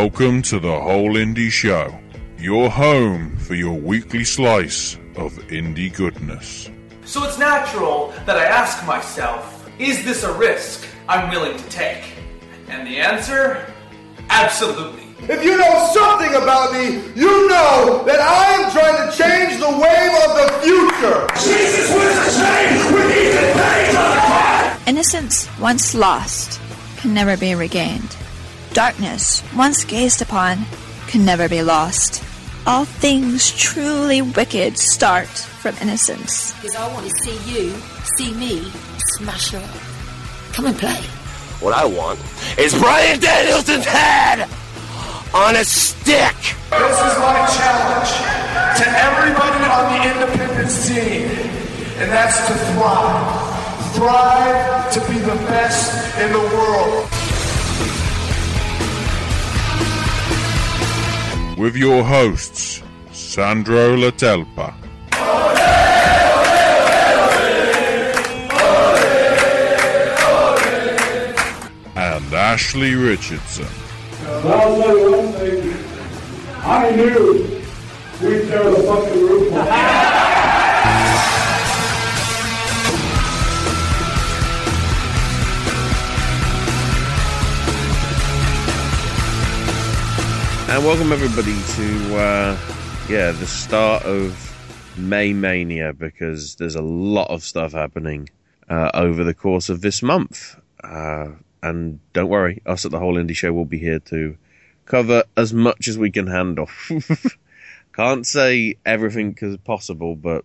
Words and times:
Welcome 0.00 0.42
to 0.42 0.60
the 0.60 0.78
Whole 0.78 1.16
Indy 1.16 1.48
Show, 1.48 1.98
your 2.36 2.68
home 2.68 3.34
for 3.38 3.54
your 3.54 3.72
weekly 3.72 4.24
slice 4.24 4.96
of 5.16 5.32
indie 5.48 5.90
goodness. 5.90 6.68
So 7.06 7.24
it's 7.24 7.38
natural 7.38 8.12
that 8.26 8.36
I 8.36 8.44
ask 8.44 8.86
myself, 8.86 9.66
is 9.78 10.04
this 10.04 10.22
a 10.22 10.34
risk 10.34 10.86
I'm 11.08 11.30
willing 11.30 11.56
to 11.56 11.68
take? 11.70 12.04
And 12.68 12.86
the 12.86 12.98
answer? 12.98 13.72
Absolutely. 14.28 15.04
If 15.34 15.42
you 15.42 15.56
know 15.56 15.90
something 15.94 16.34
about 16.34 16.74
me, 16.74 16.96
you 17.18 17.48
know 17.48 18.02
that 18.04 18.20
I 18.20 18.52
am 18.52 18.70
trying 18.72 19.10
to 19.10 19.16
change 19.16 19.58
the 19.58 19.70
wave 19.80 20.14
of 20.26 20.30
the 20.36 20.48
future. 20.60 21.26
Jesus 21.42 21.90
was 21.94 22.14
the 22.22 22.30
same 22.32 22.92
with 22.92 23.16
Ethan 23.16 23.52
Page 23.54 23.94
on 23.96 24.84
the. 24.84 24.90
Innocence 24.90 25.48
once 25.58 25.94
lost 25.94 26.60
can 26.98 27.14
never 27.14 27.38
be 27.38 27.54
regained. 27.54 28.14
Darkness 28.76 29.42
once 29.56 29.86
gazed 29.86 30.20
upon 30.20 30.66
can 31.06 31.24
never 31.24 31.48
be 31.48 31.62
lost. 31.62 32.22
All 32.66 32.84
things 32.84 33.50
truly 33.52 34.20
wicked 34.20 34.76
start 34.76 35.28
from 35.28 35.74
innocence. 35.80 36.52
Because 36.60 36.76
I 36.76 36.92
want 36.92 37.08
to 37.08 37.12
see 37.22 37.38
you, 37.50 37.72
see 38.18 38.34
me, 38.34 38.70
smash 39.16 39.52
her 39.52 39.60
up. 39.60 40.52
Come 40.52 40.66
and 40.66 40.76
play. 40.76 41.00
What 41.64 41.72
I 41.72 41.86
want 41.86 42.20
is 42.58 42.74
Brian 42.74 43.18
Danielson's 43.18 43.86
head 43.86 44.46
on 45.32 45.56
a 45.56 45.64
stick. 45.64 46.36
This 46.68 46.98
is 47.00 47.16
my 47.16 47.48
challenge 47.56 48.12
to 48.76 48.84
everybody 48.84 49.64
on 49.72 49.84
the 49.96 50.20
Independence 50.20 50.86
team, 50.86 51.30
and 51.96 52.12
that's 52.12 52.46
to 52.46 52.52
thrive. 52.74 53.94
Thrive 53.94 54.92
to 54.92 55.00
be 55.10 55.18
the 55.20 55.36
best 55.48 56.18
in 56.20 56.30
the 56.30 56.40
world. 56.40 57.25
With 61.56 61.74
your 61.74 62.04
hosts, 62.04 62.82
Sandro 63.12 63.96
Latelpa. 63.96 64.74
And 71.96 72.34
Ashley 72.34 72.94
Richardson. 72.94 73.66
I 76.62 76.90
knew 76.94 77.62
we'd 78.20 78.48
tear 78.48 78.70
the 78.70 78.82
fucking 78.86 79.22
roof 79.22 79.52
off. 79.54 80.35
And 90.68 90.84
welcome 90.84 91.12
everybody 91.12 91.54
to 91.62 92.16
uh, 92.16 92.58
yeah 93.08 93.30
the 93.30 93.46
start 93.46 94.02
of 94.02 94.96
May 94.98 95.32
Mania 95.32 95.92
because 95.92 96.56
there's 96.56 96.74
a 96.74 96.82
lot 96.82 97.30
of 97.30 97.44
stuff 97.44 97.72
happening 97.72 98.28
uh, 98.68 98.90
over 98.92 99.22
the 99.22 99.32
course 99.32 99.68
of 99.68 99.80
this 99.80 100.02
month. 100.02 100.56
Uh, 100.82 101.28
and 101.62 102.00
don't 102.12 102.28
worry, 102.28 102.62
us 102.66 102.84
at 102.84 102.90
the 102.90 102.98
Whole 102.98 103.16
Indy 103.16 103.32
Show 103.32 103.52
will 103.52 103.64
be 103.64 103.78
here 103.78 104.00
to 104.00 104.36
cover 104.86 105.22
as 105.36 105.54
much 105.54 105.86
as 105.86 105.98
we 105.98 106.10
can 106.10 106.26
handle. 106.26 106.68
Can't 107.92 108.26
say 108.26 108.74
everything 108.84 109.38
is 109.40 109.56
possible, 109.58 110.16
but 110.16 110.44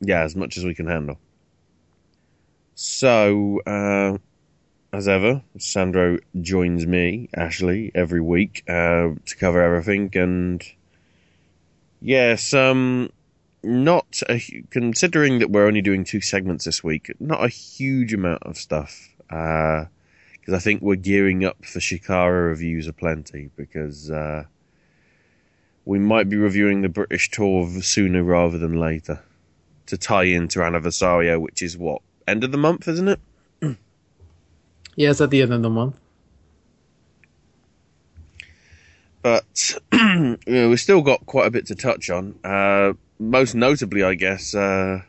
yeah, 0.00 0.22
as 0.22 0.36
much 0.36 0.56
as 0.56 0.64
we 0.64 0.74
can 0.74 0.86
handle. 0.86 1.18
So, 2.76 3.60
uh, 3.66 4.18
as 4.92 5.06
ever, 5.06 5.42
Sandro 5.58 6.18
joins 6.40 6.86
me, 6.86 7.28
Ashley, 7.34 7.90
every 7.94 8.20
week 8.20 8.64
uh, 8.68 9.14
to 9.26 9.36
cover 9.38 9.62
everything. 9.62 10.10
And 10.14 10.64
yes, 12.00 12.54
um, 12.54 13.10
not 13.62 14.22
a, 14.28 14.40
considering 14.70 15.40
that 15.40 15.50
we're 15.50 15.66
only 15.66 15.82
doing 15.82 16.04
two 16.04 16.20
segments 16.20 16.64
this 16.64 16.82
week, 16.82 17.12
not 17.20 17.44
a 17.44 17.48
huge 17.48 18.14
amount 18.14 18.42
of 18.44 18.56
stuff. 18.56 19.14
Because 19.28 20.54
I 20.54 20.58
think 20.58 20.80
we're 20.80 20.96
gearing 20.96 21.44
up 21.44 21.62
for 21.64 21.80
Chikara 21.80 22.48
reviews 22.48 22.86
aplenty. 22.86 23.50
Because 23.56 24.10
uh, 24.10 24.44
we 25.84 25.98
might 25.98 26.30
be 26.30 26.36
reviewing 26.36 26.80
the 26.80 26.88
British 26.88 27.30
tour 27.30 27.68
sooner 27.82 28.22
rather 28.22 28.56
than 28.56 28.80
later 28.80 29.22
to 29.86 29.98
tie 29.98 30.24
into 30.24 30.60
Anniversario, 30.60 31.38
which 31.40 31.60
is 31.60 31.76
what 31.76 32.00
end 32.26 32.44
of 32.44 32.52
the 32.52 32.58
month, 32.58 32.88
isn't 32.88 33.08
it? 33.08 33.20
Yeah, 34.98 35.10
it's 35.10 35.20
at 35.20 35.30
the 35.30 35.42
end 35.42 35.52
of 35.52 35.62
the 35.62 35.70
month. 35.70 35.94
But 39.22 39.78
you 39.92 40.38
know, 40.44 40.70
we've 40.70 40.80
still 40.80 41.02
got 41.02 41.24
quite 41.24 41.46
a 41.46 41.52
bit 41.52 41.66
to 41.66 41.76
touch 41.76 42.10
on. 42.10 42.36
Uh, 42.42 42.94
most 43.20 43.54
notably, 43.54 44.02
I 44.02 44.14
guess, 44.14 44.56
uh, 44.56 45.02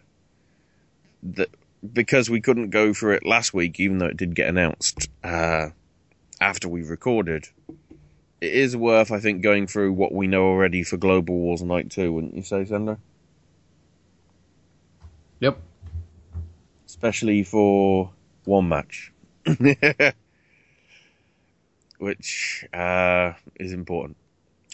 that 1.24 1.50
because 1.92 2.30
we 2.30 2.40
couldn't 2.40 2.70
go 2.70 2.94
for 2.94 3.14
it 3.14 3.26
last 3.26 3.52
week, 3.56 3.80
even 3.80 3.98
though 3.98 4.06
it 4.06 4.18
did 4.18 4.36
get 4.36 4.48
announced 4.48 5.10
uh, 5.24 5.70
after 6.40 6.70
we 6.70 6.84
recorded, 6.84 7.48
it 8.42 8.54
is 8.54 8.78
worth, 8.78 9.12
I 9.12 9.20
think, 9.20 9.42
going 9.42 9.66
through 9.66 9.94
what 9.94 10.12
we 10.12 10.28
know 10.28 10.44
already 10.44 10.84
for 10.84 10.98
Global 10.98 11.34
Wars 11.34 11.64
Night 11.64 11.90
2, 11.90 12.14
wouldn't 12.14 12.36
you 12.36 12.44
say, 12.44 12.64
Sender? 12.64 13.00
Yep. 15.40 15.60
Especially 16.86 17.42
for 17.42 18.12
one 18.44 18.70
match. 18.70 19.12
Which 21.98 22.66
uh, 22.74 23.34
is 23.56 23.74
important. 23.74 24.18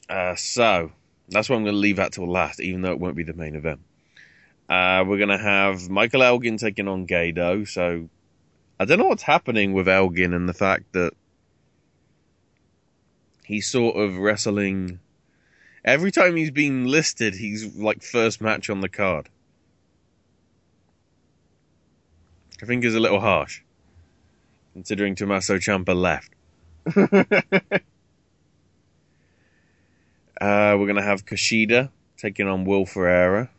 Uh, 0.10 0.36
so, 0.36 0.92
that's 1.30 1.50
why 1.50 1.56
I'm 1.56 1.64
going 1.64 1.74
to 1.74 1.80
leave 1.80 1.96
that 1.98 2.14
till 2.14 2.30
last, 2.30 2.60
even 2.60 2.82
though 2.82 2.92
it 2.92 3.00
won't 3.00 3.16
be 3.16 3.24
the 3.24 3.34
main 3.34 3.56
event. 3.56 3.80
Uh, 4.70 5.04
we're 5.08 5.18
going 5.18 5.30
to 5.30 5.38
have 5.38 5.90
Michael 5.90 6.24
Elgin 6.24 6.58
taking 6.58 6.88
on 6.88 7.08
Gedo. 7.08 7.68
So, 7.68 8.10
I 8.80 8.86
don't 8.86 9.00
know 9.00 9.08
what's 9.08 9.24
happening 9.24 9.74
with 9.74 9.88
Elgin 9.88 10.34
and 10.34 10.50
the 10.50 10.54
fact 10.54 10.94
that 10.94 11.14
he's 13.46 13.68
sort 13.68 13.96
of 13.96 14.18
wrestling. 14.18 15.00
Every 15.84 16.12
time 16.12 16.36
he's 16.36 16.52
been 16.52 16.86
listed, 16.86 17.36
he's 17.36 17.76
like 17.76 18.04
first 18.04 18.42
match 18.42 18.70
on 18.70 18.82
the 18.82 18.90
card. 18.90 19.30
I 22.62 22.66
think 22.66 22.84
is 22.84 22.96
a 22.96 23.00
little 23.00 23.20
harsh, 23.20 23.62
considering 24.76 25.16
Tommaso 25.16 25.58
Ciampa 25.58 25.96
left. 25.96 26.32
uh, 30.42 30.76
we're 30.78 30.86
gonna 30.86 31.02
have 31.02 31.26
Kushida 31.26 31.90
taking 32.18 32.46
on 32.48 32.66
Will 32.66 32.86
Ferrara, 32.86 33.50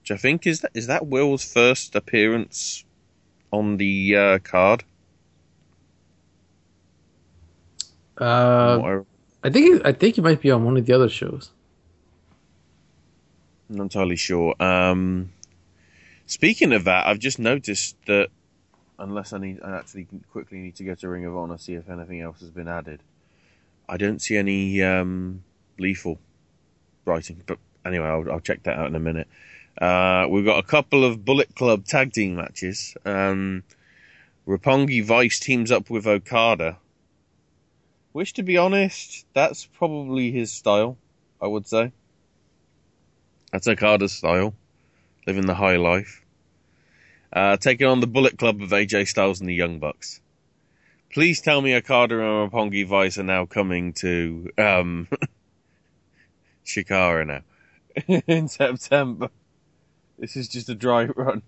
which 0.00 0.10
I 0.10 0.16
think 0.16 0.44
is 0.44 0.62
that 0.62 0.72
is 0.74 0.88
that 0.88 1.06
Will's 1.06 1.44
first 1.44 1.94
appearance 1.94 2.84
on 3.52 3.76
the 3.76 4.16
uh, 4.16 4.38
card. 4.40 4.82
Uh, 8.18 9.02
I 9.44 9.50
think 9.50 9.86
I 9.86 9.92
think 9.92 10.16
he 10.16 10.20
might 10.20 10.40
be 10.40 10.50
on 10.50 10.64
one 10.64 10.76
of 10.76 10.86
the 10.86 10.92
other 10.92 11.08
shows. 11.08 11.52
I'm 13.70 13.76
not 13.76 13.84
entirely 13.84 14.16
sure. 14.16 14.60
Um, 14.60 15.30
speaking 16.26 16.72
of 16.72 16.82
that, 16.84 17.06
I've 17.06 17.20
just 17.20 17.38
noticed 17.38 17.96
that 18.06 18.30
unless 18.98 19.32
I 19.32 19.38
need, 19.38 19.60
I 19.62 19.76
actually 19.76 20.06
quickly 20.30 20.58
need 20.58 20.76
to 20.76 20.84
go 20.84 20.94
to 20.94 21.08
Ring 21.08 21.24
of 21.26 21.36
Honor 21.36 21.58
see 21.58 21.74
if 21.74 21.88
anything 21.88 22.20
else 22.20 22.40
has 22.40 22.50
been 22.50 22.68
added. 22.68 23.02
I 23.88 23.96
don't 23.96 24.20
see 24.20 24.36
any 24.36 24.82
um, 24.82 25.44
lethal 25.78 26.18
writing, 27.04 27.42
but 27.46 27.58
anyway, 27.84 28.06
I'll, 28.06 28.30
I'll, 28.32 28.40
check 28.40 28.64
that 28.64 28.78
out 28.78 28.88
in 28.88 28.94
a 28.94 29.00
minute. 29.00 29.28
Uh, 29.80 30.26
we've 30.28 30.44
got 30.44 30.58
a 30.58 30.66
couple 30.66 31.04
of 31.04 31.24
Bullet 31.24 31.54
Club 31.54 31.84
tag 31.84 32.12
team 32.12 32.36
matches. 32.36 32.96
Um, 33.04 33.62
Roppongi 34.46 35.04
Vice 35.04 35.38
teams 35.38 35.70
up 35.70 35.90
with 35.90 36.06
Okada. 36.06 36.78
Which, 38.12 38.32
to 38.34 38.42
be 38.42 38.56
honest, 38.56 39.26
that's 39.34 39.66
probably 39.66 40.32
his 40.32 40.50
style, 40.50 40.96
I 41.40 41.46
would 41.46 41.66
say. 41.66 41.92
That's 43.52 43.68
Okada's 43.68 44.12
style. 44.12 44.54
Living 45.26 45.46
the 45.46 45.54
high 45.54 45.76
life. 45.76 46.24
Uh, 47.32 47.56
taking 47.56 47.86
on 47.86 48.00
the 48.00 48.06
Bullet 48.06 48.38
Club 48.38 48.62
of 48.62 48.70
AJ 48.70 49.08
Styles 49.08 49.40
and 49.40 49.48
the 49.48 49.54
Young 49.54 49.78
Bucks. 49.78 50.20
Please 51.12 51.40
tell 51.40 51.60
me 51.60 51.74
Okada 51.74 52.14
and 52.14 52.50
Roppongi 52.52 52.86
Vice 52.86 53.18
are 53.18 53.22
now 53.22 53.46
coming 53.46 53.92
to 53.94 54.50
um, 54.58 55.08
Chikara 56.64 57.26
now 57.26 58.20
in 58.26 58.48
September. 58.48 59.30
This 60.18 60.36
is 60.36 60.48
just 60.48 60.68
a 60.68 60.74
dry 60.74 61.04
run. 61.16 61.42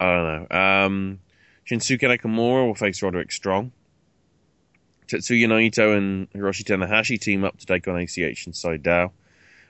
I 0.00 0.04
don't 0.14 0.50
know. 0.50 0.56
Um, 0.56 1.20
Shinsuke 1.68 2.00
Nakamura 2.00 2.66
will 2.66 2.74
face 2.74 3.02
Roderick 3.02 3.32
Strong. 3.32 3.72
Tetsuya 5.08 5.46
Naito 5.46 5.96
and 5.96 6.30
Hiroshi 6.32 6.64
Tanahashi 6.64 7.18
team 7.18 7.42
up 7.42 7.58
to 7.58 7.66
take 7.66 7.88
on 7.88 7.96
ACH 7.96 8.46
and 8.46 8.54
Sydal. 8.54 9.10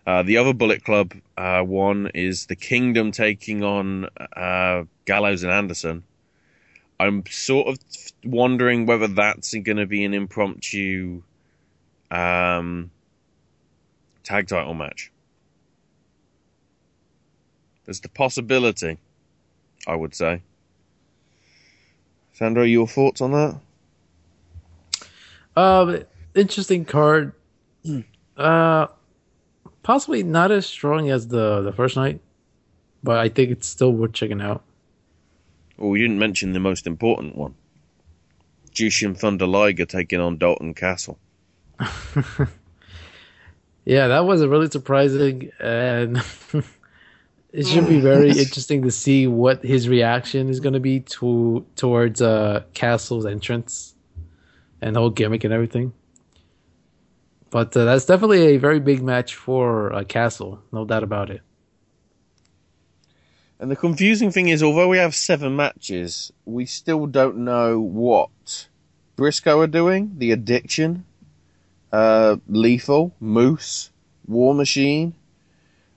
Uh, 0.09 0.23
the 0.23 0.39
other 0.39 0.55
Bullet 0.55 0.83
Club 0.85 1.13
uh, 1.37 1.61
one 1.61 2.11
is 2.15 2.47
the 2.47 2.57
Kingdom 2.57 3.13
taking 3.13 3.63
on 3.63 4.09
uh, 4.35 4.85
Gallows 5.05 5.43
and 5.43 5.53
Anderson. 5.53 6.03
I'm 6.99 7.25
sort 7.29 7.69
of 7.69 7.79
wondering 8.25 8.87
whether 8.87 9.07
that's 9.07 9.53
going 9.53 9.77
to 9.77 9.85
be 9.85 10.07
an 10.07 10.15
impromptu 10.15 11.23
um, 12.11 12.91
tag 14.25 14.49
title 14.49 14.73
match. 14.73 15.13
There's 17.85 18.01
the 18.01 18.09
possibility, 18.09 18.97
I 19.87 19.95
would 19.95 20.15
say. 20.15 20.41
Sandro, 22.33 22.63
your 22.63 22.89
thoughts 22.89 23.21
on 23.21 23.33
that? 23.33 23.61
Um, 25.55 26.05
interesting 26.35 26.87
card. 26.87 27.35
Uh, 28.39 28.87
possibly 29.89 30.23
not 30.23 30.51
as 30.51 30.67
strong 30.67 31.11
as 31.11 31.29
the 31.29 31.63
the 31.63 31.73
first 31.73 31.97
night, 31.97 32.21
but 33.03 33.17
I 33.19 33.31
think 33.31 33.51
it's 33.51 33.67
still 33.67 33.91
worth 33.93 34.13
checking 34.13 34.43
out. 34.43 34.63
Well, 35.79 35.89
we 35.89 35.99
didn't 35.99 36.19
mention 36.19 36.53
the 36.53 36.61
most 36.61 36.87
important 36.87 37.37
one. 37.37 37.55
Jushin 38.71 39.17
Thunder 39.17 39.47
Liger 39.47 39.87
taking 39.87 40.21
on 40.21 40.37
Dalton 40.37 40.75
Castle. 40.75 41.19
Yeah, 43.89 44.09
that 44.09 44.27
was 44.27 44.45
really 44.45 44.69
surprising, 44.69 45.51
and 45.59 46.19
it 47.55 47.67
should 47.67 47.89
be 47.89 48.01
very 48.01 48.29
interesting 48.45 48.83
to 48.83 48.91
see 48.91 49.27
what 49.27 49.65
his 49.65 49.89
reaction 49.89 50.51
is 50.51 50.61
going 50.61 50.75
to 50.75 50.81
be 50.81 51.01
to 51.01 51.65
towards 51.75 52.21
uh, 52.21 52.65
Castle's 52.75 53.25
entrance 53.25 53.95
and 54.83 54.95
the 54.95 55.01
whole 55.01 55.09
gimmick 55.09 55.43
and 55.43 55.55
everything. 55.55 55.95
But 57.51 57.77
uh, 57.77 57.85
that's 57.85 58.05
definitely 58.05 58.55
a 58.55 58.57
very 58.59 58.81
big 58.81 59.03
match 59.03 59.35
for 59.35 59.93
uh, 59.93 60.05
Castle, 60.05 60.61
no 60.71 60.85
doubt 60.85 61.03
about 61.03 61.31
it. 61.31 61.41
And 63.61 63.71
the 63.71 63.77
confusing 63.77 64.31
thing 64.31 64.49
is, 64.49 64.63
although 64.63 64.89
we 64.89 64.99
have 64.99 65.15
seven 65.15 65.57
matches, 65.57 66.33
we 66.45 66.67
still 66.67 67.07
don't 67.07 67.39
know 67.39 67.81
what 67.81 68.69
Briscoe 69.17 69.61
are 69.61 69.67
doing. 69.67 70.13
The 70.19 70.31
Addiction, 70.31 71.05
uh, 71.91 72.37
Lethal, 72.49 73.15
Moose, 73.19 73.91
War 74.29 74.55
Machine, 74.55 75.15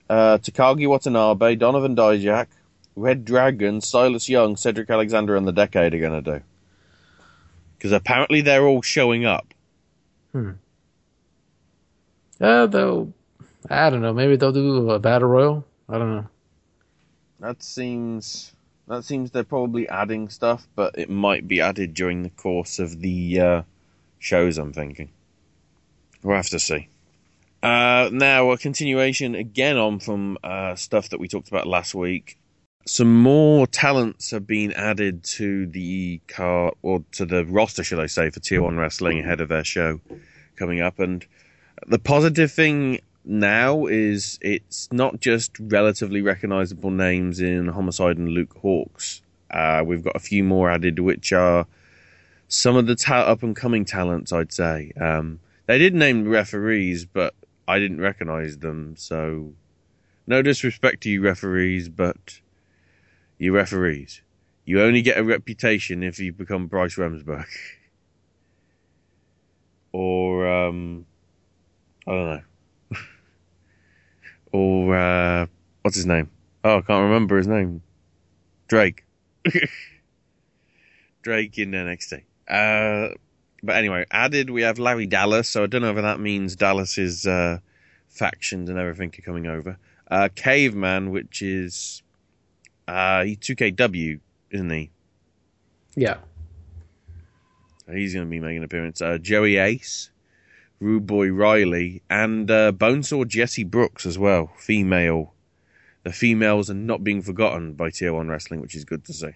uh, 0.10 0.40
Takaaki 0.40 0.88
Watanabe, 0.88 1.56
Donovan 1.56 1.96
Dijak, 1.96 2.48
Red 2.96 3.26
Dragon, 3.26 3.80
Silas 3.80 4.28
Young, 4.28 4.56
Cedric 4.56 4.90
Alexander, 4.90 5.36
and 5.36 5.48
the 5.48 5.52
Decade 5.52 5.94
are 5.94 6.00
going 6.00 6.24
to 6.24 6.40
do. 6.40 6.44
Because 7.78 7.92
apparently 7.92 8.42
they're 8.42 8.66
all 8.66 8.82
showing 8.82 9.26
up. 9.26 9.54
Hmm. 10.32 10.52
Uh, 12.42 12.66
though, 12.66 13.14
I 13.70 13.90
don't 13.90 14.02
know. 14.02 14.14
Maybe 14.14 14.36
they'll 14.36 14.52
do 14.52 14.90
a 14.90 15.00
battle 15.00 15.30
royal. 15.30 15.66
I 15.88 15.98
don't 16.00 16.16
know. 16.16 16.28
That 17.40 17.62
seems 17.62 18.54
that 18.88 19.04
seems 19.04 19.32
they're 19.32 19.44
probably 19.44 19.88
adding 19.88 20.30
stuff, 20.30 20.68
but 20.76 20.98
it 20.98 21.10
might 21.10 21.48
be 21.48 21.62
added 21.62 21.94
during 21.94 22.24
the 22.24 22.30
course 22.30 22.80
of 22.80 23.00
the 23.00 23.40
uh, 23.40 23.62
shows. 24.20 24.58
I'm 24.58 24.74
thinking. 24.74 25.12
We'll 26.24 26.36
have 26.36 26.50
to 26.50 26.60
see. 26.60 26.88
Uh, 27.64 28.10
now 28.12 28.52
a 28.52 28.58
continuation 28.58 29.36
again 29.36 29.78
on 29.78 30.00
from 30.00 30.38
uh, 30.44 30.76
stuff 30.76 31.10
that 31.10 31.20
we 31.20 31.28
talked 31.28 31.48
about 31.48 31.68
last 31.68 31.94
week. 31.94 32.40
Some 32.88 33.22
more 33.22 33.68
talents 33.68 34.32
have 34.32 34.48
been 34.48 34.74
added 34.74 35.24
to 35.36 35.68
the 35.68 36.20
car 36.28 36.74
or 36.82 37.04
to 37.14 37.26
the 37.26 37.46
roster, 37.46 37.84
should 37.84 38.00
I 38.00 38.08
say, 38.08 38.32
for 38.32 38.40
Tier 38.40 38.64
One 38.64 38.78
Wrestling 38.78 39.20
ahead 39.20 39.42
of 39.42 39.50
their 39.50 39.64
show 39.64 40.00
coming 40.56 40.82
up. 40.82 40.98
And 40.98 41.26
the 41.88 42.00
positive 42.00 42.52
thing 42.52 43.00
now 43.24 43.86
is 43.86 44.40
it's 44.42 44.92
not 44.92 45.20
just 45.20 45.52
relatively 45.60 46.22
recognizable 46.22 46.92
names 46.92 47.40
in 47.40 47.68
Homicide 47.68 48.18
and 48.18 48.30
Luke 48.30 48.56
Hawx. 48.64 49.22
Uh, 49.50 49.84
we've 49.86 50.04
got 50.04 50.16
a 50.16 50.20
few 50.20 50.44
more 50.44 50.70
added, 50.70 51.00
which 51.00 51.34
are 51.34 51.68
some 52.48 52.76
of 52.76 52.88
the 52.88 52.96
ta- 52.96 53.22
up 53.22 53.44
and 53.44 53.56
coming 53.56 53.86
talents, 53.86 54.32
I'd 54.32 54.54
say. 54.54 54.92
Um, 55.00 55.40
they 55.68 55.78
did 55.78 55.94
name 55.94 56.28
referees, 56.28 57.06
but 57.06 57.34
I 57.68 57.80
didn't 57.80 58.02
recognize 58.02 58.58
them, 58.58 58.96
so 58.98 59.54
no 60.28 60.42
disrespect 60.42 61.02
to 61.04 61.10
you 61.10 61.22
referees, 61.22 61.90
but 61.90 62.40
you 63.38 63.54
referees. 63.54 64.22
You 64.66 64.82
only 64.82 65.02
get 65.02 65.18
a 65.18 65.24
reputation 65.24 66.04
if 66.04 66.20
you 66.20 66.32
become 66.32 66.68
Bryce 66.68 66.96
Remsburg. 66.96 67.48
or, 69.92 70.48
um, 70.48 71.06
I 72.08 72.12
don't 72.12 72.30
know. 72.30 72.42
or, 74.52 74.96
uh, 74.96 75.46
what's 75.82 75.96
his 75.96 76.06
name? 76.06 76.30
Oh, 76.64 76.78
I 76.78 76.82
can't 76.82 77.04
remember 77.04 77.38
his 77.38 77.48
name. 77.48 77.82
Drake. 78.68 79.06
Drake 81.22 81.58
in 81.58 81.72
NXT. 81.72 82.24
Uh, 82.48 83.16
but 83.64 83.76
anyway, 83.76 84.06
added 84.12 84.50
we 84.50 84.64
have 84.64 84.80
Larry 84.80 85.08
Dallas, 85.08 85.50
so 85.50 85.64
I 85.64 85.68
don't 85.68 85.82
know 85.82 85.92
if 85.92 85.96
that 85.98 86.20
means 86.20 86.56
Dallas's 86.56 87.26
uh, 87.26 87.60
factions 88.08 88.70
and 88.70 88.78
everything 88.78 89.14
are 89.18 89.22
coming 89.22 89.48
over. 89.48 89.78
Uh, 90.10 90.30
Caveman, 90.36 91.12
which 91.12 91.42
is 91.42 92.04
uh, 92.88 93.24
he's 93.24 93.38
2CW, 93.38 94.20
isn't 94.52 94.70
he? 94.70 94.92
Yeah. 95.96 96.18
He's 97.92 98.14
going 98.14 98.26
to 98.26 98.30
be 98.30 98.40
making 98.40 98.58
an 98.58 98.64
appearance. 98.64 99.02
Uh, 99.02 99.18
Joey 99.18 99.58
Ace, 99.58 100.11
Rude 100.82 101.06
Boy 101.06 101.30
Riley, 101.30 102.02
and 102.10 102.52
uh, 102.52 102.72
Bonesaw 102.74 103.28
Jesse 103.28 103.64
Brooks 103.64 104.06
as 104.06 104.18
well, 104.18 104.52
female. 104.58 105.34
The 106.04 106.12
females 106.12 106.70
are 106.70 106.74
not 106.74 107.04
being 107.04 107.22
forgotten 107.22 107.74
by 107.74 107.92
Tier 107.92 108.12
1 108.14 108.28
Wrestling, 108.28 108.60
which 108.60 108.76
is 108.76 108.84
good 108.84 109.06
to 109.06 109.14
see. 109.14 109.32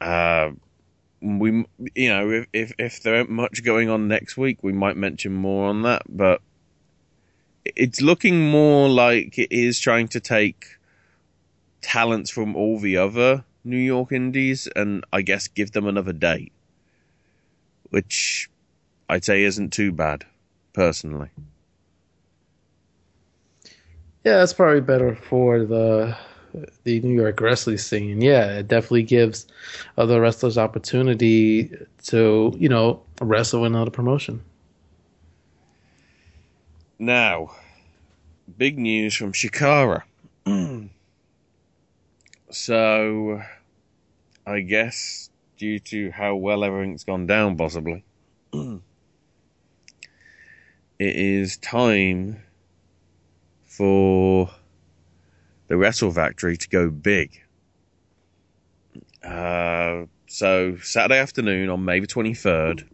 Uh, 0.00 0.50
we, 1.22 1.64
you 1.94 2.08
know, 2.08 2.30
if, 2.30 2.46
if 2.52 2.72
if 2.78 3.02
there 3.02 3.16
ain't 3.16 3.30
much 3.30 3.62
going 3.64 3.88
on 3.90 4.08
next 4.08 4.36
week, 4.36 4.58
we 4.62 4.72
might 4.72 4.96
mention 4.96 5.32
more 5.32 5.68
on 5.68 5.82
that. 5.82 6.02
But 6.08 6.40
it's 7.64 8.00
looking 8.00 8.50
more 8.50 8.88
like 8.88 9.38
it 9.38 9.52
is 9.52 9.80
trying 9.80 10.08
to 10.08 10.20
take 10.20 10.78
talents 11.80 12.30
from 12.30 12.56
all 12.56 12.78
the 12.78 12.96
other 12.96 13.44
New 13.64 13.78
York 13.78 14.12
indies 14.12 14.68
and 14.74 15.04
I 15.12 15.22
guess 15.22 15.48
give 15.48 15.72
them 15.72 15.86
another 15.86 16.12
date, 16.12 16.52
which 17.90 18.48
I'd 19.08 19.24
say 19.24 19.42
isn't 19.44 19.72
too 19.72 19.92
bad, 19.92 20.24
personally. 20.72 21.28
Yeah, 24.24 24.38
that's 24.38 24.52
probably 24.52 24.80
better 24.80 25.14
for 25.14 25.64
the 25.64 26.16
the 26.84 27.00
New 27.00 27.14
York 27.14 27.40
wrestling 27.40 27.78
scene. 27.78 28.20
Yeah, 28.20 28.58
it 28.58 28.68
definitely 28.68 29.04
gives 29.04 29.46
other 29.96 30.20
wrestlers 30.20 30.58
opportunity 30.58 31.70
to, 32.04 32.52
you 32.58 32.68
know, 32.68 33.02
wrestle 33.20 33.64
in 33.64 33.74
another 33.74 33.90
promotion. 33.90 34.42
Now, 36.98 37.52
big 38.58 38.78
news 38.78 39.14
from 39.14 39.32
Chikara. 39.32 40.02
so, 42.50 43.42
I 44.46 44.60
guess 44.60 45.29
due 45.60 45.78
to 45.78 46.10
how 46.10 46.34
well 46.34 46.64
everything's 46.64 47.04
gone 47.04 47.26
down, 47.26 47.54
possibly, 47.54 48.02
it 48.54 48.80
is 50.98 51.58
time 51.58 52.42
for 53.66 54.48
the 55.68 55.76
Wrestle 55.76 56.10
Factory 56.10 56.56
to 56.56 56.68
go 56.70 56.88
big. 56.88 57.42
Uh, 59.22 60.06
so 60.26 60.78
Saturday 60.78 61.18
afternoon 61.18 61.68
on 61.68 61.84
May 61.84 62.00
the 62.00 62.06
23rd, 62.06 62.88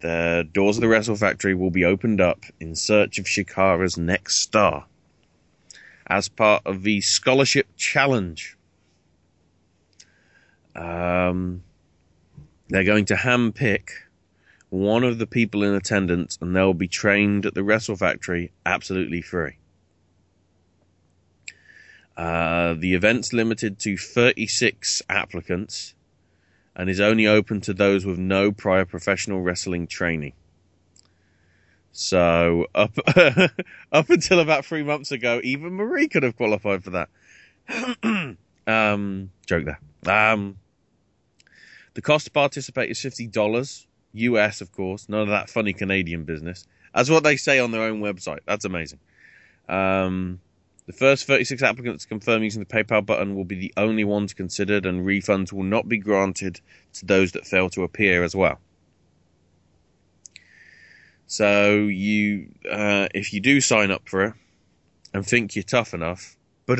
the 0.00 0.48
doors 0.50 0.78
of 0.78 0.80
the 0.80 0.88
Wrestle 0.88 1.16
Factory 1.16 1.54
will 1.54 1.70
be 1.70 1.84
opened 1.84 2.22
up 2.22 2.44
in 2.58 2.74
search 2.74 3.18
of 3.18 3.26
Chikara's 3.26 3.98
next 3.98 4.38
star 4.38 4.86
as 6.06 6.30
part 6.30 6.62
of 6.64 6.82
the 6.82 7.02
Scholarship 7.02 7.66
Challenge. 7.76 8.57
Um, 10.78 11.64
they're 12.68 12.84
going 12.84 13.06
to 13.06 13.14
handpick 13.14 13.88
one 14.70 15.02
of 15.02 15.18
the 15.18 15.26
people 15.26 15.64
in 15.64 15.74
attendance 15.74 16.38
and 16.40 16.54
they'll 16.54 16.74
be 16.74 16.88
trained 16.88 17.46
at 17.46 17.54
the 17.54 17.64
Wrestle 17.64 17.96
Factory 17.96 18.52
absolutely 18.64 19.22
free. 19.22 19.58
Uh, 22.16 22.74
the 22.74 22.94
event's 22.94 23.32
limited 23.32 23.78
to 23.80 23.96
36 23.96 25.02
applicants 25.08 25.94
and 26.76 26.88
is 26.88 27.00
only 27.00 27.26
open 27.26 27.60
to 27.62 27.74
those 27.74 28.04
with 28.04 28.18
no 28.18 28.52
prior 28.52 28.84
professional 28.84 29.40
wrestling 29.40 29.86
training. 29.86 30.32
So 31.90 32.66
up 32.74 32.96
up 33.92 34.10
until 34.10 34.38
about 34.38 34.64
three 34.64 34.84
months 34.84 35.10
ago, 35.10 35.40
even 35.42 35.74
Marie 35.74 36.06
could 36.06 36.22
have 36.22 36.36
qualified 36.36 36.84
for 36.84 36.90
that. 36.90 38.36
um, 38.66 39.30
joke 39.46 39.64
there. 39.64 40.32
Um, 40.32 40.56
the 41.98 42.02
cost 42.02 42.26
to 42.26 42.30
participate 42.30 42.90
is 42.90 43.00
fifty 43.00 43.26
dollars 43.26 43.84
US, 44.12 44.60
of 44.60 44.70
course. 44.70 45.08
None 45.08 45.22
of 45.22 45.28
that 45.30 45.50
funny 45.50 45.72
Canadian 45.72 46.22
business. 46.22 46.64
That's 46.94 47.10
what 47.10 47.24
they 47.24 47.36
say 47.36 47.58
on 47.58 47.72
their 47.72 47.82
own 47.82 48.00
website. 48.00 48.38
That's 48.46 48.64
amazing. 48.64 49.00
Um, 49.68 50.38
The 50.86 50.92
first 50.92 51.26
36 51.26 51.60
applicants 51.60 52.04
to 52.04 52.08
confirm 52.08 52.44
using 52.44 52.62
the 52.62 52.72
PayPal 52.72 53.04
button 53.04 53.34
will 53.34 53.44
be 53.44 53.56
the 53.56 53.74
only 53.76 54.04
ones 54.04 54.32
considered, 54.32 54.86
and 54.86 55.04
refunds 55.04 55.52
will 55.52 55.64
not 55.64 55.88
be 55.88 55.98
granted 55.98 56.60
to 56.92 57.04
those 57.04 57.32
that 57.32 57.48
fail 57.48 57.68
to 57.70 57.82
appear 57.82 58.22
as 58.22 58.36
well. 58.36 58.60
So 61.26 61.78
you, 61.78 62.54
uh, 62.70 63.08
if 63.12 63.32
you 63.32 63.40
do 63.40 63.60
sign 63.60 63.90
up 63.90 64.08
for 64.08 64.24
it 64.24 64.34
and 65.12 65.26
think 65.26 65.56
you're 65.56 65.64
tough 65.64 65.94
enough, 65.94 66.36
but 66.64 66.78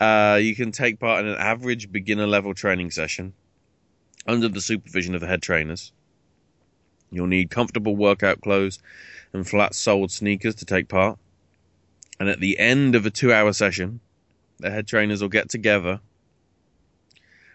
uh, 0.00 0.38
you 0.40 0.56
can 0.56 0.72
take 0.72 0.98
part 0.98 1.22
in 1.22 1.30
an 1.30 1.38
average 1.38 1.92
beginner 1.92 2.26
level 2.26 2.54
training 2.54 2.92
session 2.92 3.34
under 4.26 4.48
the 4.48 4.60
supervision 4.60 5.14
of 5.14 5.20
the 5.20 5.26
head 5.26 5.42
trainers. 5.42 5.92
You'll 7.10 7.26
need 7.26 7.50
comfortable 7.50 7.96
workout 7.96 8.40
clothes 8.40 8.78
and 9.32 9.48
flat 9.48 9.74
soled 9.74 10.10
sneakers 10.10 10.54
to 10.56 10.64
take 10.64 10.88
part. 10.88 11.18
And 12.18 12.28
at 12.28 12.40
the 12.40 12.58
end 12.58 12.94
of 12.94 13.06
a 13.06 13.10
two 13.10 13.32
hour 13.32 13.52
session, 13.52 14.00
the 14.58 14.70
head 14.70 14.86
trainers 14.86 15.22
will 15.22 15.28
get 15.28 15.48
together. 15.48 16.00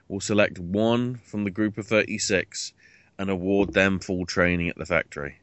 We'll 0.08 0.20
select 0.20 0.60
one 0.60 1.16
from 1.16 1.44
the 1.44 1.52
group 1.52 1.78
of 1.78 1.88
36 1.88 2.74
and 3.18 3.30
award 3.30 3.74
them 3.74 4.00
full 4.00 4.26
training 4.26 4.70
at 4.70 4.78
the 4.78 4.86
factory. 4.86 5.40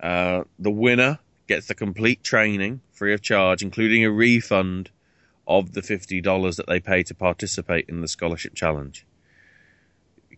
Uh, 0.00 0.44
the 0.58 0.70
winner 0.70 1.18
gets 1.46 1.66
the 1.66 1.74
complete 1.74 2.22
training 2.22 2.80
free 2.92 3.14
of 3.14 3.22
charge, 3.22 3.62
including 3.62 4.04
a 4.04 4.10
refund 4.10 4.90
of 5.46 5.72
the 5.72 5.80
$50 5.80 6.56
that 6.56 6.66
they 6.66 6.80
pay 6.80 7.02
to 7.04 7.14
participate 7.14 7.88
in 7.88 8.00
the 8.00 8.08
scholarship 8.08 8.54
challenge. 8.54 9.06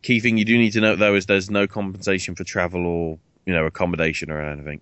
Key 0.03 0.21
thing 0.21 0.39
you 0.39 0.45
do 0.45 0.57
need 0.57 0.73
to 0.73 0.81
note 0.81 0.99
though 0.99 1.15
is 1.15 1.27
there's 1.27 1.51
no 1.51 1.67
compensation 1.67 2.35
for 2.35 2.45
travel 2.45 2.87
or, 2.87 3.19
you 3.47 3.53
know, 3.53 3.67
accommodation 3.67 4.31
or 4.31 4.41
anything. 4.41 4.81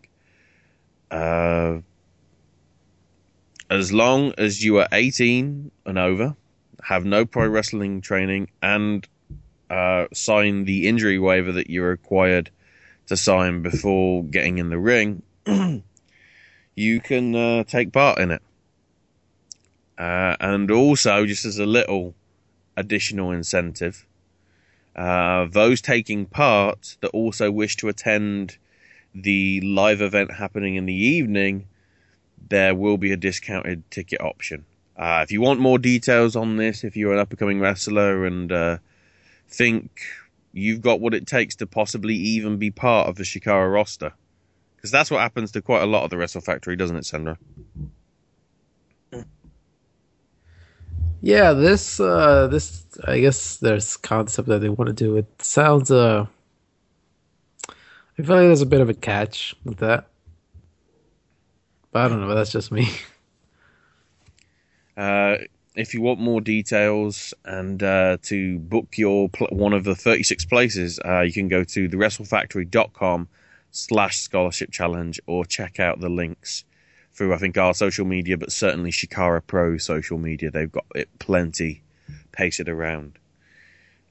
Uh, 1.11 1.79
as 3.71 3.93
long 3.93 4.33
as 4.39 4.63
you 4.63 4.79
are 4.79 4.89
18 4.93 5.71
and 5.85 5.99
over, 5.99 6.37
have 6.83 7.05
no 7.05 7.25
pro 7.25 7.49
wrestling 7.49 8.01
training, 8.01 8.49
and 8.63 9.07
uh, 9.71 10.07
sign 10.13 10.65
the 10.65 10.89
injury 10.89 11.19
waiver 11.19 11.53
that 11.53 11.69
you're 11.69 11.91
required 11.91 12.51
to 13.07 13.17
sign 13.17 13.63
before 13.63 14.23
getting 14.25 14.59
in 14.59 14.71
the 14.71 14.79
ring, 14.79 15.23
you 16.75 17.01
can 17.01 17.35
uh, 17.35 17.65
take 17.65 17.93
part 17.93 18.19
in 18.19 18.31
it. 18.31 18.43
Uh, 19.99 20.37
and 20.41 20.71
also, 20.71 21.25
just 21.25 21.45
as 21.45 21.59
a 21.59 21.67
little 21.67 22.15
additional 22.77 23.31
incentive, 23.31 24.07
uh, 24.97 25.47
those 25.51 25.81
taking 25.81 26.27
part 26.27 26.97
that 27.01 27.09
also 27.09 27.51
wish 27.51 27.77
to 27.77 27.89
attend 27.89 28.57
the 29.15 29.61
live 29.61 30.01
event 30.01 30.33
happening 30.33 30.75
in 30.75 30.87
the 30.87 30.95
evening, 30.95 31.67
there 32.49 32.75
will 32.75 32.97
be 32.97 33.13
a 33.13 33.17
discounted 33.17 33.89
ticket 33.91 34.21
option. 34.21 34.65
Uh, 34.97 35.21
if 35.23 35.31
you 35.31 35.41
want 35.41 35.61
more 35.61 35.79
details 35.79 36.35
on 36.35 36.57
this, 36.57 36.83
if 36.83 36.97
you're 36.97 37.13
an 37.13 37.19
up 37.19 37.31
and 37.31 37.39
coming 37.39 37.61
wrestler 37.61 38.25
and 38.25 38.51
uh, 38.51 38.79
think 39.49 40.01
you've 40.53 40.81
got 40.81 41.01
what 41.01 41.13
it 41.13 41.27
takes 41.27 41.55
to 41.57 41.67
possibly 41.67 42.15
even 42.15 42.57
be 42.57 42.71
part 42.71 43.07
of 43.07 43.17
the 43.17 43.23
Chikara 43.23 43.71
roster, 43.71 44.13
because 44.77 44.91
that's 44.91 45.11
what 45.11 45.21
happens 45.21 45.53
to 45.53 45.61
quite 45.61 45.83
a 45.83 45.87
lot 45.87 46.05
of 46.05 46.11
the 46.11 46.17
Wrestle 46.17 46.41
Factory, 46.41 46.77
doesn't 46.77 46.97
it, 46.97 47.05
Sandra? 47.05 47.37
Yeah, 51.27 51.55
this 51.55 51.99
uh 51.99 52.47
this 52.47 52.87
I 53.05 53.19
guess 53.19 53.57
there's 53.57 53.97
concept 53.97 54.47
that 54.47 54.61
they 54.61 54.69
want 54.69 54.87
to 54.87 54.93
do. 54.93 55.17
It 55.17 55.27
sounds 55.43 55.91
uh 55.91 56.27
I 57.69 58.23
feel 58.23 58.37
like 58.37 58.47
there's 58.47 58.63
a 58.63 58.67
bit 58.67 58.81
of 58.81 58.89
a 58.89 58.95
catch 58.95 59.57
with 59.65 59.79
that. 59.79 60.07
But 61.91 62.03
I 62.05 62.09
don't 62.09 62.21
know, 62.21 62.33
that's 62.33 62.53
just 62.53 62.71
me. 62.71 62.89
Uh, 64.97 65.37
if 65.75 65.93
you 65.93 66.01
want 66.01 66.19
more 66.19 66.41
details 66.41 67.35
and 67.45 67.83
uh, 67.83 68.17
to 68.23 68.59
book 68.61 68.97
your 68.97 69.29
pl- 69.29 69.49
one 69.51 69.75
of 69.75 69.85
the 69.85 69.95
36 69.95 70.47
places, 70.47 70.99
uh, 71.05 71.21
you 71.21 71.35
can 71.35 71.49
go 71.49 71.65
to 71.65 71.87
thewrestlefactory.com 71.87 73.29
slash 73.73 74.21
scholarship 74.21 74.71
challenge 74.71 75.21
or 75.27 75.45
check 75.45 75.79
out 75.79 76.01
the 76.01 76.09
links 76.09 76.65
through, 77.17 77.33
I 77.33 77.39
think, 77.39 77.57
our 77.57 77.73
social 77.73 78.05
media, 78.05 78.37
but 78.37 78.53
certainly 78.53 78.91
Chikara 78.91 79.41
Pro 79.47 79.79
social 79.79 80.19
media. 80.19 80.51
They've 80.51 80.71
got 80.71 80.85
it 80.95 81.09
plenty 81.19 81.83
pasted 82.31 82.69
around. 82.69 83.19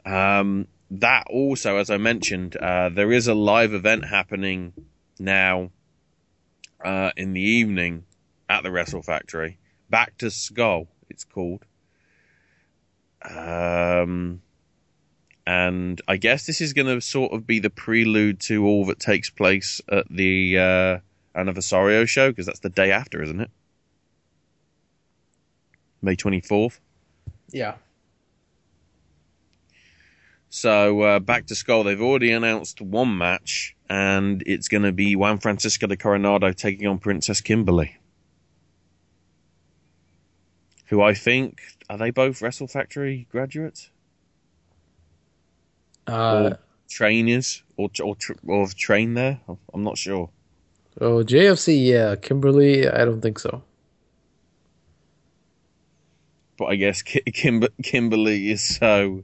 Um, 0.06 0.68
that 0.90 1.28
also, 1.30 1.78
as 1.78 1.90
I 1.90 1.98
mentioned, 1.98 2.56
uh, 2.58 2.90
there 2.90 3.12
is 3.12 3.28
a 3.28 3.36
live 3.36 3.74
event 3.74 4.06
happening 4.06 4.74
now 5.20 5.70
uh, 6.84 7.12
in 7.16 7.34
the 7.34 7.42
evening 7.42 8.06
at 8.50 8.64
the 8.64 8.72
Wrestle 8.72 9.04
Factory. 9.04 9.58
Back 9.90 10.18
to 10.18 10.32
Skull, 10.32 10.88
it's 11.10 11.24
called. 11.24 11.66
Um, 13.24 14.42
and 15.46 16.02
I 16.08 16.18
guess 16.18 16.46
this 16.46 16.60
is 16.62 16.74
going 16.74 16.88
to 16.88 17.02
sort 17.02 17.34
of 17.34 17.46
be 17.46 17.60
the 17.60 17.70
prelude 17.70 18.40
to 18.42 18.66
all 18.66 18.86
that 18.86 19.00
takes 19.00 19.30
place 19.30 19.80
at 19.92 20.08
the 20.10 20.58
uh, 20.58 21.00
Anniversario 21.36 22.08
show, 22.08 22.30
because 22.30 22.46
that's 22.46 22.60
the 22.60 22.70
day 22.70 22.92
after, 22.92 23.22
isn't 23.22 23.42
it? 23.42 23.52
May 26.02 26.16
24th. 26.16 26.80
Yeah. 27.52 27.76
So 30.50 31.02
uh, 31.02 31.20
back 31.20 31.48
to 31.48 31.56
Skull, 31.56 31.84
they've 31.84 32.02
already 32.02 32.32
announced 32.32 32.80
one 32.80 33.18
match, 33.18 33.76
and 33.90 34.42
it's 34.46 34.70
going 34.70 34.84
to 34.84 34.94
be 34.94 35.16
Juan 35.16 35.40
Francisco 35.40 35.86
de 35.88 35.98
Coronado 35.98 36.54
taking 36.54 36.88
on 36.88 36.98
Princess 36.98 37.42
Kimberly, 37.42 37.98
who 40.86 41.02
I 41.02 41.14
think 41.14 41.60
are 41.90 41.98
they 41.98 42.12
both 42.12 42.42
Wrestle 42.42 42.68
Factory 42.68 43.28
graduates 43.30 43.90
Uh 46.08 46.12
or 46.52 46.60
trainers 46.90 47.64
or 47.76 47.90
or, 48.02 48.16
or 48.48 48.68
trained 48.68 49.18
there. 49.18 49.42
I'm 49.74 49.84
not 49.84 49.98
sure. 49.98 50.30
Oh 51.00 51.24
JFC, 51.24 51.88
yeah. 51.88 52.16
Kimberly, 52.16 52.88
I 52.88 53.06
don't 53.06 53.22
think 53.22 53.40
so. 53.40 53.64
but 56.58 56.66
I 56.66 56.76
guess 56.76 57.02
Ki- 57.02 57.22
Kimber- 57.34 57.70
Kimberly 57.84 58.52
is 58.52 58.64
so 58.64 59.24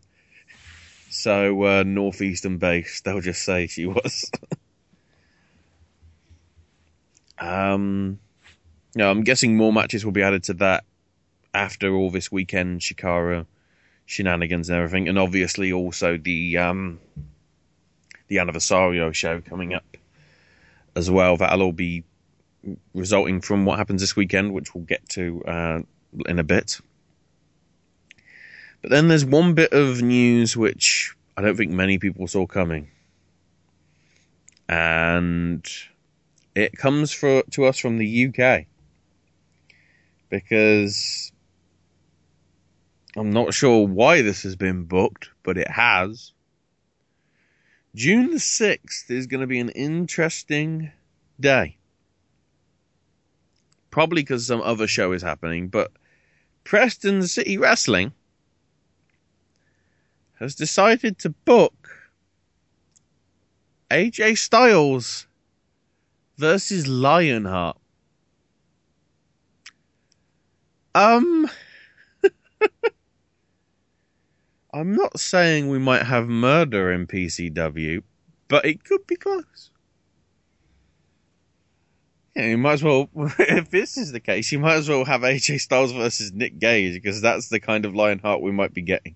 so 1.10 1.64
uh, 1.64 1.84
northeastern 1.86 2.58
based. 2.58 3.04
They'll 3.04 3.22
just 3.22 3.44
say 3.44 3.68
she 3.68 3.86
was. 3.86 4.32
um, 7.40 8.20
no, 8.96 9.10
I'm 9.10 9.24
guessing 9.24 9.58
more 9.58 9.74
matches 9.74 10.06
will 10.06 10.12
be 10.12 10.24
added 10.24 10.44
to 10.46 10.54
that 10.56 10.84
after 11.54 11.94
all 11.94 12.12
this 12.12 12.32
weekend 12.32 12.82
Chikara 12.82 13.46
shenanigans 14.06 14.70
and 14.70 14.78
everything, 14.78 15.08
and 15.08 15.18
obviously 15.18 15.72
also 15.72 16.18
the 16.18 16.58
um 16.58 17.00
the 18.28 18.38
Anniversario 18.38 19.14
show 19.14 19.42
coming 19.42 19.74
up 19.74 19.98
as 20.96 21.10
well. 21.10 21.38
That'll 21.38 21.62
all 21.62 21.72
be 21.72 22.04
resulting 22.94 23.42
from 23.42 23.66
what 23.66 23.78
happens 23.78 24.02
this 24.02 24.16
weekend, 24.16 24.54
which 24.54 24.76
we'll 24.76 24.84
get 24.84 25.08
to 25.10 25.44
uh, 25.46 25.80
in 26.28 26.40
a 26.40 26.44
bit. 26.44 26.80
But 28.82 28.92
then 28.92 29.08
there's 29.08 29.26
one 29.26 29.54
bit 29.54 29.74
of 29.74 30.02
news 30.02 30.58
which 30.58 31.16
I 31.38 31.42
don't 31.42 31.56
think 31.56 31.72
many 31.72 32.00
people 32.00 32.28
saw 32.28 32.48
coming. 32.48 32.90
And 34.68 35.66
it 36.56 36.78
comes 36.78 37.12
for, 37.12 37.44
to 37.52 37.66
us 37.66 37.78
from 37.78 37.98
the 37.98 38.28
UK. 38.28 38.66
Because 40.30 41.32
I'm 43.16 43.32
not 43.32 43.54
sure 43.54 43.86
why 43.86 44.22
this 44.22 44.44
has 44.44 44.56
been 44.56 44.86
booked, 44.86 45.30
but 45.44 45.58
it 45.58 45.70
has. 45.70 46.32
June 47.94 48.32
the 48.32 48.38
6th 48.38 49.10
is 49.10 49.28
going 49.28 49.42
to 49.42 49.48
be 49.48 49.60
an 49.60 49.70
interesting 49.70 50.92
day. 51.40 51.78
Probably 53.90 54.22
because 54.22 54.48
some 54.48 54.62
other 54.62 54.88
show 54.88 55.12
is 55.12 55.22
happening, 55.22 55.68
but 55.68 55.92
Preston 56.64 57.28
City 57.28 57.58
Wrestling 57.58 58.14
has 60.40 60.56
decided 60.56 61.20
to 61.20 61.30
book 61.30 62.10
AJ 63.90 64.38
Styles 64.38 65.28
versus 66.38 66.88
Lionheart. 66.88 67.78
Um, 70.96 71.50
I'm 74.74 74.96
not 74.96 75.20
saying 75.20 75.68
we 75.68 75.80
might 75.80 76.04
have 76.04 76.28
murder 76.30 76.92
in 76.92 77.08
PCW, 77.08 78.04
but 78.48 78.66
it 78.66 78.84
could 78.84 79.06
be 79.06 79.16
close. 79.16 79.70
Yeah, 82.36 82.48
you 82.48 82.58
might 82.58 82.74
as 82.74 82.84
well, 82.84 83.10
if 83.16 83.70
this 83.70 83.98
is 83.98 84.14
the 84.14 84.22
case, 84.22 84.52
you 84.52 84.60
might 84.60 84.76
as 84.76 84.88
well 84.88 85.04
have 85.04 85.22
AJ 85.22 85.60
Styles 85.60 85.92
versus 85.92 86.32
Nick 86.32 86.60
Gage, 86.60 86.94
because 86.94 87.22
that's 87.22 87.50
the 87.50 87.60
kind 87.60 87.86
of 87.86 87.94
Lionheart 87.96 88.42
we 88.42 88.52
might 88.52 88.74
be 88.74 88.82
getting. 88.82 89.16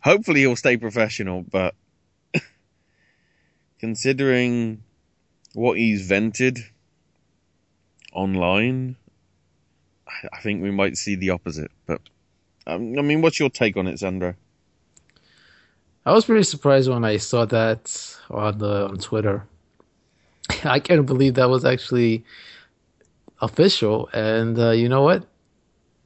Hopefully 0.00 0.40
he'll 0.40 0.54
stay 0.56 0.76
professional, 0.76 1.42
but 1.42 1.74
considering 3.80 4.82
what 5.54 5.78
he's 5.78 6.06
vented 6.06 6.58
online, 8.12 8.96
I- 10.06 10.40
think 10.42 10.62
we 10.62 10.70
might 10.70 10.96
see 10.98 11.14
the 11.16 11.30
opposite. 11.30 11.70
But 11.86 12.02
I 12.66 12.78
mean, 12.78 13.22
what's 13.22 13.38
your 13.38 13.50
take 13.50 13.76
on 13.76 13.86
it, 13.86 13.98
Sandro? 13.98 14.34
I 16.04 16.12
was 16.12 16.24
pretty 16.24 16.44
surprised 16.44 16.88
when 16.88 17.04
I 17.04 17.16
saw 17.16 17.44
that 17.46 18.16
on 18.30 18.58
the 18.58 18.88
on 18.88 18.98
Twitter. 18.98 19.44
I 20.64 20.80
can't 20.80 21.06
believe 21.06 21.34
that 21.34 21.48
was 21.48 21.64
actually 21.64 22.24
official. 23.40 24.08
And 24.12 24.58
uh, 24.58 24.70
you 24.70 24.88
know 24.88 25.02
what? 25.02 25.26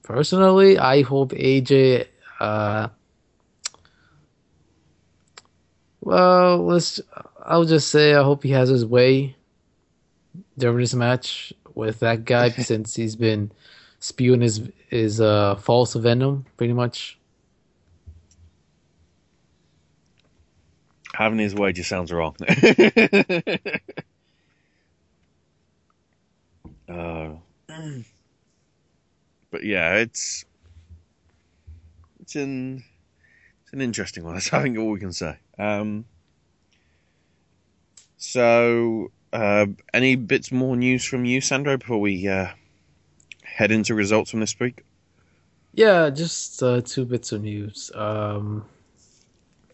Personally, 0.02 0.78
I 0.78 1.02
hope 1.02 1.32
AJ. 1.32 2.06
Uh, 2.38 2.88
well, 6.00 6.64
let's. 6.64 7.00
I'll 7.44 7.64
just 7.64 7.88
say 7.88 8.14
I 8.14 8.22
hope 8.22 8.42
he 8.42 8.50
has 8.50 8.68
his 8.68 8.84
way 8.86 9.36
during 10.56 10.78
this 10.78 10.94
match 10.94 11.52
with 11.74 12.00
that 12.00 12.24
guy 12.24 12.48
since 12.50 12.94
he's 12.94 13.16
been 13.16 13.52
spewing 14.00 14.40
his 14.40 14.62
his 14.88 15.20
uh, 15.20 15.54
false 15.56 15.94
venom 15.94 16.44
pretty 16.56 16.72
much. 16.72 17.18
Having 21.14 21.38
his 21.38 21.54
way 21.54 21.72
just 21.72 21.88
sounds 21.88 22.12
wrong. 22.12 22.34
uh, 26.88 27.30
but 29.50 29.62
yeah, 29.62 29.96
it's 29.96 30.44
it's 32.20 32.36
an 32.36 32.84
it's 33.62 33.72
an 33.72 33.80
interesting 33.80 34.24
one. 34.24 34.34
That's 34.36 34.52
I 34.52 34.62
think 34.62 34.78
all 34.78 34.90
we 34.90 35.00
can 35.00 35.12
say. 35.12 35.36
Um, 35.58 36.04
so, 38.16 39.10
uh, 39.32 39.66
any 39.94 40.14
bits 40.14 40.52
more 40.52 40.76
news 40.76 41.04
from 41.04 41.24
you, 41.24 41.40
Sandro, 41.40 41.76
before 41.76 42.00
we 42.00 42.28
uh, 42.28 42.48
head 43.60 43.70
into 43.70 43.94
results 43.94 44.30
from 44.30 44.40
this 44.40 44.58
week? 44.58 44.84
Yeah, 45.74 46.08
just 46.08 46.62
uh, 46.62 46.80
two 46.80 47.04
bits 47.04 47.30
of 47.32 47.42
news. 47.42 47.92
Um, 47.94 48.64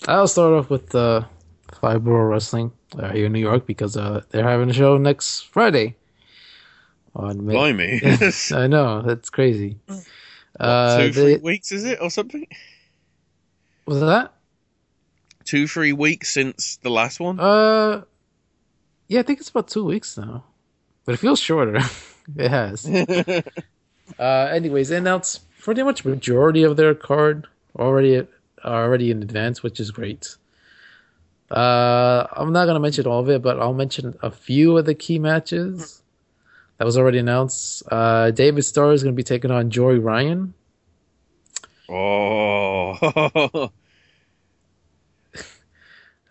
I'll 0.09 0.27
start 0.27 0.53
off 0.55 0.69
with 0.71 0.93
uh, 0.93 1.23
Five 1.81 2.03
Borough 2.05 2.29
Wrestling 2.29 2.73
uh, 2.99 3.13
here 3.13 3.27
in 3.27 3.33
New 3.33 3.39
York 3.41 3.65
because 3.65 3.97
uh, 3.97 4.23
they're 4.31 4.43
having 4.43 4.69
a 4.71 4.73
show 4.73 4.99
next 4.99 5.43
Friday. 5.43 5.95
On 7.15 7.47
May- 7.47 7.55
Blimey. 7.55 8.01
I 8.53 8.67
know 8.67 9.03
that's 9.03 9.31
crazy. 9.31 9.79
Uh, 10.59 10.99
Two, 10.99 11.13
three 11.13 11.35
they- 11.37 11.41
weeks, 11.41 11.71
is 11.71 11.85
it, 11.85 11.99
or 12.03 12.11
something? 12.11 12.47
was 13.87 14.01
that? 14.01 14.33
Two, 15.45 15.69
three 15.69 15.93
weeks 15.93 16.29
since 16.35 16.77
the 16.83 16.91
last 16.91 17.21
one. 17.21 17.39
Uh, 17.39 18.03
yeah, 19.07 19.21
I 19.21 19.23
think 19.23 19.39
it's 19.39 19.49
about 19.51 19.69
two 19.69 19.85
weeks 19.85 20.19
now, 20.19 20.43
but 21.05 21.15
it 21.15 21.19
feels 21.19 21.39
shorter. 21.39 21.77
it 22.37 22.51
has. 22.51 22.85
uh, 24.19 24.49
anyways, 24.53 24.89
they 24.89 24.97
announced 24.97 25.43
pretty 25.61 25.83
much 25.83 26.05
majority 26.05 26.63
of 26.63 26.77
their 26.77 26.95
card 26.95 27.47
already 27.77 28.27
already 28.65 29.11
in 29.11 29.23
advance, 29.23 29.63
which 29.63 29.81
is 29.81 29.91
great. 29.91 30.37
Uh, 31.51 32.27
I'm 32.33 32.53
not 32.53 32.67
gonna 32.67 32.81
mention 32.81 33.07
all 33.07 33.21
of 33.21 33.29
it, 33.29 33.43
but 33.43 33.61
I'll 33.61 33.75
mention 33.75 34.17
a 34.23 34.31
few 34.31 34.77
of 34.77 34.87
the 34.87 34.95
key 34.95 35.19
matches 35.19 36.03
that 36.79 36.85
was 36.85 36.99
already 36.99 37.19
announced. 37.19 37.83
Uh, 37.91 38.31
David 38.31 38.65
Starr 38.65 38.93
is 38.93 39.03
gonna 39.03 39.15
be 39.15 39.23
taking 39.23 39.51
on 39.51 39.71
Joey 39.71 39.99
Ryan. 39.99 40.55
Oh, 41.89 42.99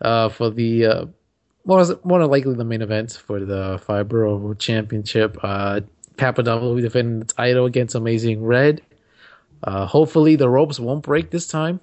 uh, 0.02 0.28
for 0.28 0.50
the 0.50 0.86
uh, 0.86 1.06
more 1.64 1.84
more 2.04 2.20
than 2.20 2.30
likely 2.30 2.54
the 2.54 2.64
main 2.64 2.82
event 2.82 3.12
for 3.12 3.40
the 3.40 3.80
Fibro 3.86 4.58
Championship. 4.58 5.38
Uh, 5.42 5.80
Papadopoulos 6.16 6.68
will 6.68 6.76
be 6.76 6.82
defending 6.82 7.20
the 7.20 7.26
title 7.26 7.66
against 7.66 7.94
Amazing 7.94 8.44
Red. 8.44 8.82
Uh, 9.62 9.86
hopefully 9.86 10.36
the 10.36 10.48
ropes 10.48 10.78
won't 10.78 11.02
break 11.02 11.30
this 11.30 11.46
time 11.46 11.80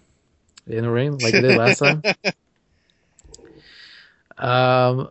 in 0.67 0.84
the 0.84 0.89
ring 0.89 1.17
like 1.17 1.34
it 1.34 1.41
did 1.41 1.58
last 1.58 1.80
time. 1.80 2.02
Um, 4.38 5.10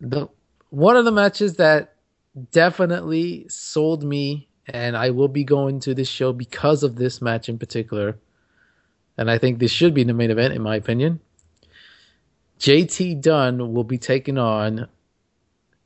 the 0.00 0.28
one 0.70 0.96
of 0.96 1.04
the 1.04 1.12
matches 1.12 1.56
that 1.56 1.94
definitely 2.52 3.46
sold 3.48 4.02
me, 4.02 4.48
and 4.66 4.96
I 4.96 5.10
will 5.10 5.28
be 5.28 5.44
going 5.44 5.80
to 5.80 5.94
this 5.94 6.08
show 6.08 6.32
because 6.32 6.82
of 6.82 6.96
this 6.96 7.22
match 7.22 7.48
in 7.48 7.58
particular. 7.58 8.18
And 9.16 9.30
I 9.30 9.38
think 9.38 9.58
this 9.58 9.70
should 9.70 9.94
be 9.94 10.02
the 10.04 10.12
main 10.12 10.30
event, 10.30 10.54
in 10.54 10.62
my 10.62 10.76
opinion. 10.76 11.20
JT 12.58 13.20
Dunn 13.20 13.72
will 13.72 13.84
be 13.84 13.98
taking 13.98 14.38
on 14.38 14.88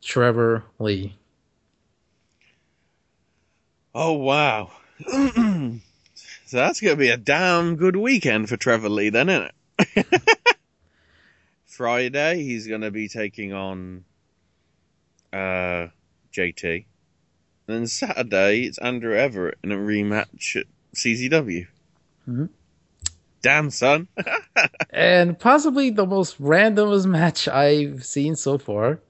Trevor 0.03 0.65
Lee. 0.79 1.18
Oh 3.99 4.13
wow! 4.13 4.71
so 5.09 5.81
that's 6.53 6.81
gonna 6.81 6.97
be 6.97 7.11
a 7.11 7.17
damn 7.17 7.77
good 7.77 7.97
weekend 7.97 8.49
for 8.49 8.57
Trevor 8.57 8.89
Lee, 8.89 9.11
then, 9.11 9.29
isn't 9.29 9.51
it? 9.97 10.07
Friday, 11.67 12.43
he's 12.45 12.69
gonna 12.69 12.93
be 12.93 13.09
taking 13.09 13.53
on 13.53 14.05
uh, 15.33 15.89
JT, 16.33 16.65
and 16.65 16.85
then 17.67 17.87
Saturday 17.89 18.63
it's 18.63 18.79
Andrew 18.79 19.17
Everett 19.17 19.59
in 19.65 19.73
a 19.73 19.77
rematch 19.77 20.57
at 20.57 20.67
CZW. 20.95 21.67
Mhm. 22.29 22.51
Damn, 23.43 23.71
son! 23.71 24.09
and 24.91 25.39
possibly 25.39 25.91
the 25.91 26.07
most 26.07 26.41
randomest 26.41 27.07
match 27.19 27.49
I've 27.49 28.05
seen 28.05 28.37
so 28.37 28.59
far. 28.59 29.01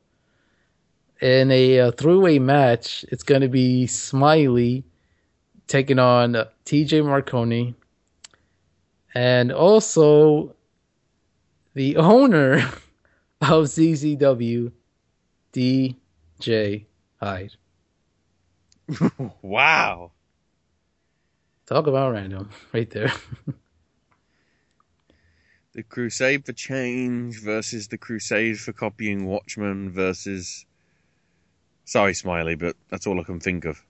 In 1.21 1.51
a 1.51 1.81
uh, 1.81 1.91
three-way 1.91 2.39
match, 2.39 3.05
it's 3.11 3.25
going 3.25 3.41
to 3.41 3.49
be 3.49 3.87
Smiley 3.89 4.85
taking 5.67 5.99
on 5.99 6.37
uh, 6.37 6.47
TJ 6.65 7.05
Marconi, 7.05 7.75
and 9.15 9.53
also 9.53 10.55
the 11.75 11.97
owner 11.97 12.59
of 13.41 13.67
CZW, 13.67 14.73
DJ 15.53 16.85
Hyde. 17.21 17.53
wow. 19.43 20.13
Talk 21.67 21.87
about 21.87 22.13
random, 22.13 22.51
right 22.73 22.89
there. 22.91 23.13
The 25.73 25.83
Crusade 25.83 26.47
for 26.47 26.53
Change 26.53 27.43
versus 27.43 27.89
the 27.89 27.99
Crusade 27.99 28.59
for 28.59 28.73
Copying 28.73 29.27
Watchmen 29.27 29.91
versus. 29.91 30.65
Sorry, 31.89 32.13
Smiley, 32.13 32.55
but 32.55 32.77
that's 32.91 33.07
all 33.07 33.19
I 33.19 33.23
can 33.23 33.41
think 33.41 33.65
of. 33.65 33.83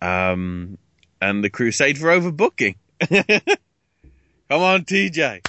Um, 0.00 0.78
and 1.20 1.42
the 1.42 1.50
Crusade 1.50 1.98
for 1.98 2.06
Overbooking. 2.06 2.76
Come 3.00 4.62
on, 4.62 4.84
TJ. 4.84 5.44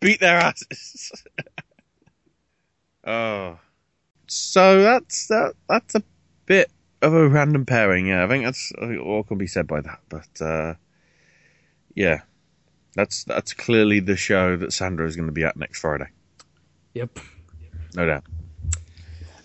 Beat 0.00 0.20
their 0.20 0.36
asses. 0.36 1.24
oh. 3.06 3.58
So 4.26 4.82
that's 4.82 5.28
that, 5.28 5.54
that's 5.66 5.94
a 5.94 6.02
bit 6.44 6.70
of 7.00 7.14
a 7.14 7.26
random 7.26 7.64
pairing, 7.64 8.08
yeah. 8.08 8.22
I 8.22 8.28
think 8.28 8.44
that's 8.44 8.70
all 9.02 9.22
can 9.22 9.38
be 9.38 9.46
said 9.46 9.66
by 9.66 9.80
that. 9.80 10.00
But 10.10 10.42
uh, 10.44 10.74
yeah. 11.94 12.20
That's 12.94 13.24
that's 13.24 13.54
clearly 13.54 14.00
the 14.00 14.16
show 14.16 14.58
that 14.58 14.74
Sandra 14.74 15.06
is 15.06 15.16
going 15.16 15.28
to 15.28 15.32
be 15.32 15.44
at 15.44 15.56
next 15.56 15.80
Friday. 15.80 16.10
Yep. 16.92 17.18
No 17.94 18.04
doubt. 18.04 18.24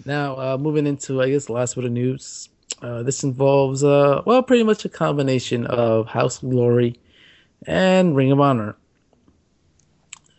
Now, 0.08 0.38
uh, 0.38 0.58
moving 0.58 0.88
into, 0.88 1.22
I 1.22 1.30
guess, 1.30 1.48
the 1.48 1.52
last 1.52 1.76
bit 1.76 1.84
of 1.84 1.92
news. 1.92 2.48
Uh, 2.82 3.04
this 3.04 3.26
involves, 3.26 3.84
uh, 3.84 4.22
well, 4.26 4.42
pretty 4.42 4.64
much 4.64 4.86
a 4.86 4.90
combination 4.90 5.66
of 5.66 6.08
House 6.08 6.40
Glory 6.40 6.96
and 7.66 8.16
Ring 8.16 8.32
of 8.32 8.40
Honor. 8.40 8.78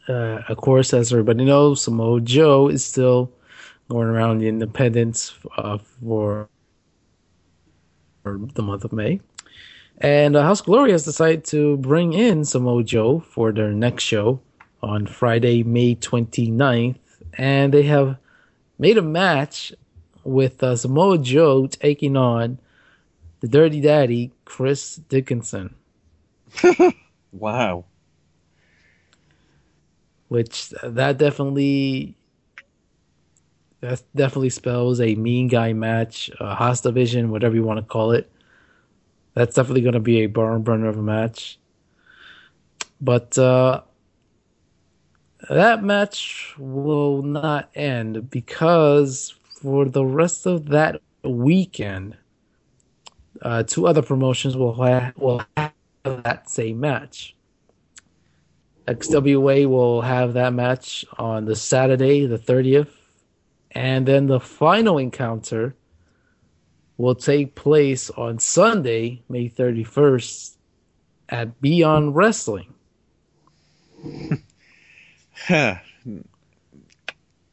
Uh, 0.09 0.41
of 0.49 0.57
course, 0.57 0.95
as 0.95 1.13
everybody 1.13 1.45
knows, 1.45 1.83
Samoa 1.83 2.23
Joe 2.23 2.69
is 2.69 2.83
still 2.83 3.31
going 3.91 4.09
around 4.09 4.39
the 4.39 4.49
independents 4.49 5.35
uh, 5.59 5.77
for, 5.77 6.49
for 8.23 8.41
the 8.55 8.63
month 8.63 8.85
of 8.85 8.95
May. 8.95 9.21
And 9.99 10.35
uh, 10.35 10.45
House 10.45 10.63
Glory 10.63 10.93
has 10.93 11.05
decided 11.05 11.45
to 11.45 11.77
bring 11.77 12.15
in 12.15 12.47
Samoa 12.47 12.85
Joe 12.85 13.21
for 13.21 13.53
their 13.53 13.73
next 13.73 14.05
show 14.05 14.41
on 14.83 15.07
Friday, 15.07 15.63
May 15.63 15.95
29th. 15.95 16.97
And 17.37 17.75
they 17.75 17.83
have 17.83 18.17
made 18.79 18.99
a 18.99 19.03
match 19.03 19.73
with 20.25 20.63
uh, 20.63 20.77
Samoa 20.77 21.19
Joe 21.19 21.67
taking 21.67 22.17
on 22.17 22.59
the 23.41 23.49
Dirty 23.49 23.81
Daddy, 23.81 24.33
Chris 24.45 24.97
Dickinson. 24.97 25.75
Wow. 27.33 27.85
Which 30.29 30.71
that 30.83 31.19
definitely 31.19 32.17
that 33.81 34.03
definitely 34.15 34.51
spells 34.51 35.01
a 35.01 35.15
mean 35.15 35.49
guy 35.49 35.73
match, 35.73 36.31
a 36.41 36.55
Haas 36.55 36.81
division, 36.81 37.31
whatever 37.31 37.55
you 37.55 37.63
want 37.63 37.79
to 37.79 37.85
call 37.85 38.13
it. 38.13 38.31
That's 39.35 39.55
definitely 39.55 39.83
going 39.83 39.95
to 39.95 40.01
be 40.01 40.19
a 40.19 40.27
barn 40.27 40.63
burner 40.63 40.89
of 40.89 40.99
a 40.99 41.03
match. 41.03 41.59
But 43.01 43.39
uh, 43.39 43.83
that 45.49 45.83
match 45.83 46.55
will 46.59 47.23
not 47.23 47.71
end 47.75 48.31
because 48.31 49.35
for 49.61 49.87
the 49.87 50.05
rest 50.05 50.47
of 50.47 50.67
that 50.69 51.01
weekend, 51.25 52.17
uh, 53.43 53.63
two 53.63 53.87
other 53.87 54.03
promotions 54.03 54.57
will 54.57 54.75
have, 54.83 55.17
will 55.17 55.43
have 55.57 55.73
that 56.05 56.51
same 56.51 56.81
match. 56.81 57.35
XWA 58.87 59.67
will 59.67 60.01
have 60.01 60.33
that 60.35 60.53
match 60.55 61.05
on 61.19 61.45
the 61.45 61.57
Saturday, 61.57 62.27
the 62.27 62.39
30th. 62.39 62.89
And 63.73 64.07
then 64.07 64.27
the 64.27 64.41
final 64.41 64.97
encounter 64.99 65.77
will 66.97 67.15
take 67.15 67.55
place 67.55 68.11
on 68.11 68.39
Sunday, 68.39 69.23
May 69.29 69.49
31st 69.49 70.57
at 71.29 71.61
Beyond 71.61 72.17
Wrestling. 72.17 72.75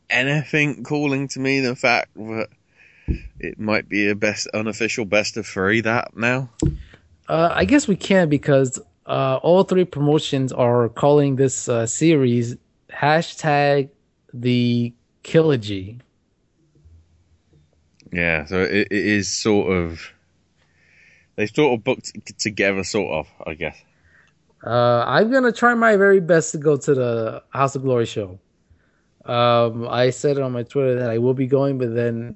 Anything 0.10 0.84
calling 0.84 1.28
to 1.30 1.40
me 1.40 1.60
the 1.62 1.76
fact 1.76 2.14
that 2.16 2.48
it 3.40 3.60
might 3.60 3.88
be 3.88 4.10
a 4.10 4.16
best 4.16 4.48
unofficial 4.54 5.06
best 5.06 5.38
of 5.38 5.46
three 5.46 5.82
that 5.82 6.16
now? 6.16 6.50
Uh, 7.28 7.50
I 7.52 7.66
guess 7.66 7.88
we 7.88 7.96
can 7.96 8.30
because 8.30 8.80
uh, 9.06 9.40
all 9.42 9.64
three 9.64 9.86
promotions 9.86 10.52
are 10.52 10.90
calling 10.90 11.36
this 11.36 11.70
uh, 11.70 11.86
series 11.86 12.56
hashtag 12.90 13.90
the 14.34 14.94
Killogy. 15.24 16.00
Yeah, 18.12 18.46
so 18.46 18.62
it, 18.62 18.88
it 18.92 19.06
is 19.06 19.32
sort 19.32 19.72
of 19.72 20.12
they 21.36 21.48
sort 21.48 21.74
of 21.74 21.84
booked 21.84 22.12
together, 22.40 22.84
sort 22.84 23.12
of, 23.12 23.28
I 23.46 23.56
guess. 23.56 23.78
Uh, 24.66 25.04
I'm 25.06 25.32
gonna 25.32 25.52
try 25.52 25.76
my 25.76 25.96
very 25.96 26.20
best 26.20 26.52
to 26.54 26.58
go 26.58 26.76
to 26.76 26.96
the 26.96 27.44
House 27.52 27.76
of 27.76 27.84
Glory 27.84 28.06
show. 28.08 28.40
Um, 29.26 29.88
I 29.88 30.10
said 30.10 30.38
it 30.38 30.44
on 30.44 30.52
my 30.52 30.64
Twitter 30.64 31.00
that 31.00 31.10
I 31.10 31.20
will 31.20 31.34
be 31.36 31.46
going, 31.46 31.78
but 31.78 31.94
then 31.94 32.36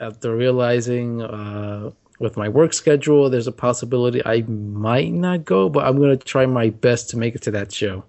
after 0.00 0.34
realizing 0.34 1.22
uh, 1.22 1.90
with 2.18 2.36
my 2.36 2.48
work 2.48 2.72
schedule, 2.72 3.30
there's 3.30 3.46
a 3.46 3.52
possibility 3.52 4.20
I 4.24 4.42
might 4.42 5.12
not 5.12 5.44
go, 5.44 5.68
but 5.68 5.84
I'm 5.84 5.98
gonna 5.98 6.16
try 6.16 6.44
my 6.44 6.70
best 6.70 7.08
to 7.10 7.16
make 7.16 7.36
it 7.36 7.42
to 7.42 7.52
that 7.52 7.72
show 7.72 8.04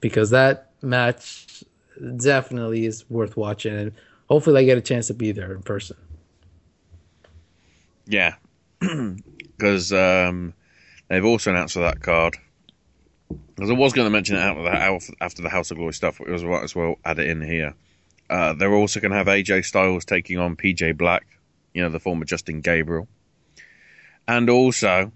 because 0.00 0.30
that 0.30 0.70
match 0.80 1.64
definitely 2.18 2.86
is 2.86 3.08
worth 3.10 3.36
watching, 3.36 3.74
and 3.74 3.92
hopefully 4.28 4.62
I 4.62 4.64
get 4.64 4.78
a 4.78 4.82
chance 4.82 5.08
to 5.08 5.14
be 5.14 5.32
there 5.32 5.52
in 5.52 5.62
person. 5.62 5.96
Yeah, 8.06 8.34
because 8.78 9.92
um, 9.92 10.54
they've 11.14 11.24
also 11.24 11.50
announced 11.50 11.74
for 11.74 11.80
that 11.80 12.00
card. 12.00 12.36
Because 13.54 13.70
I 13.70 13.74
was 13.74 13.92
going 13.92 14.06
to 14.06 14.10
mention 14.10 14.36
it 14.36 14.40
after 14.40 14.62
the, 14.62 15.14
after 15.20 15.42
the 15.42 15.48
House 15.48 15.70
of 15.70 15.76
Glory 15.76 15.92
stuff, 15.92 16.18
but 16.18 16.28
it 16.28 16.32
was 16.32 16.44
right 16.44 16.62
as 16.62 16.74
well 16.74 16.96
add 17.04 17.18
it 17.18 17.28
in 17.28 17.40
here. 17.40 17.74
Uh, 18.28 18.54
they're 18.54 18.74
also 18.74 19.00
going 19.00 19.12
to 19.12 19.16
have 19.16 19.26
AJ 19.26 19.64
Styles 19.64 20.04
taking 20.04 20.38
on 20.38 20.56
PJ 20.56 20.96
Black, 20.96 21.26
you 21.72 21.82
know, 21.82 21.88
the 21.88 22.00
former 22.00 22.24
Justin 22.24 22.60
Gabriel. 22.60 23.06
And 24.26 24.50
also, 24.50 25.12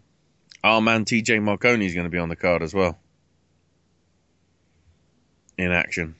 our 0.63 0.81
man 0.81 1.05
TJ 1.05 1.43
Marconi 1.43 1.87
is 1.87 1.95
going 1.95 2.05
to 2.05 2.11
be 2.11 2.19
on 2.19 2.29
the 2.29 2.37
card 2.37 2.63
as 2.63 2.75
well. 2.75 2.99
In 5.57 5.73
action. 5.73 6.15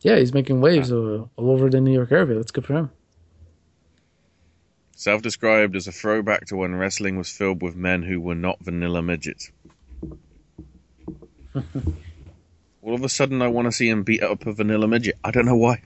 Yeah, 0.00 0.18
he's 0.18 0.34
making 0.34 0.60
waves 0.60 0.92
uh, 0.92 1.24
all 1.36 1.50
over 1.50 1.70
the 1.70 1.80
New 1.80 1.92
York 1.92 2.12
area. 2.12 2.36
That's 2.36 2.50
good 2.50 2.66
for 2.66 2.74
him. 2.74 2.90
Self 4.96 5.22
described 5.22 5.74
as 5.74 5.88
a 5.88 5.92
throwback 5.92 6.46
to 6.46 6.56
when 6.56 6.74
wrestling 6.76 7.18
was 7.18 7.28
filled 7.28 7.62
with 7.62 7.74
men 7.74 8.02
who 8.02 8.20
were 8.20 8.34
not 8.34 8.60
vanilla 8.60 9.02
midgets. 9.02 9.50
All 12.82 12.94
of 12.94 13.02
a 13.02 13.08
sudden, 13.08 13.42
I 13.42 13.48
want 13.48 13.66
to 13.66 13.72
see 13.72 13.88
him 13.88 14.04
beat 14.04 14.22
up 14.22 14.46
a 14.46 14.52
vanilla 14.52 14.86
midget. 14.86 15.16
I 15.24 15.30
don't 15.30 15.46
know 15.46 15.56
why. 15.56 15.82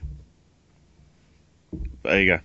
But 1.71 2.09
there 2.11 2.21
you 2.21 2.37
go. 2.37 2.39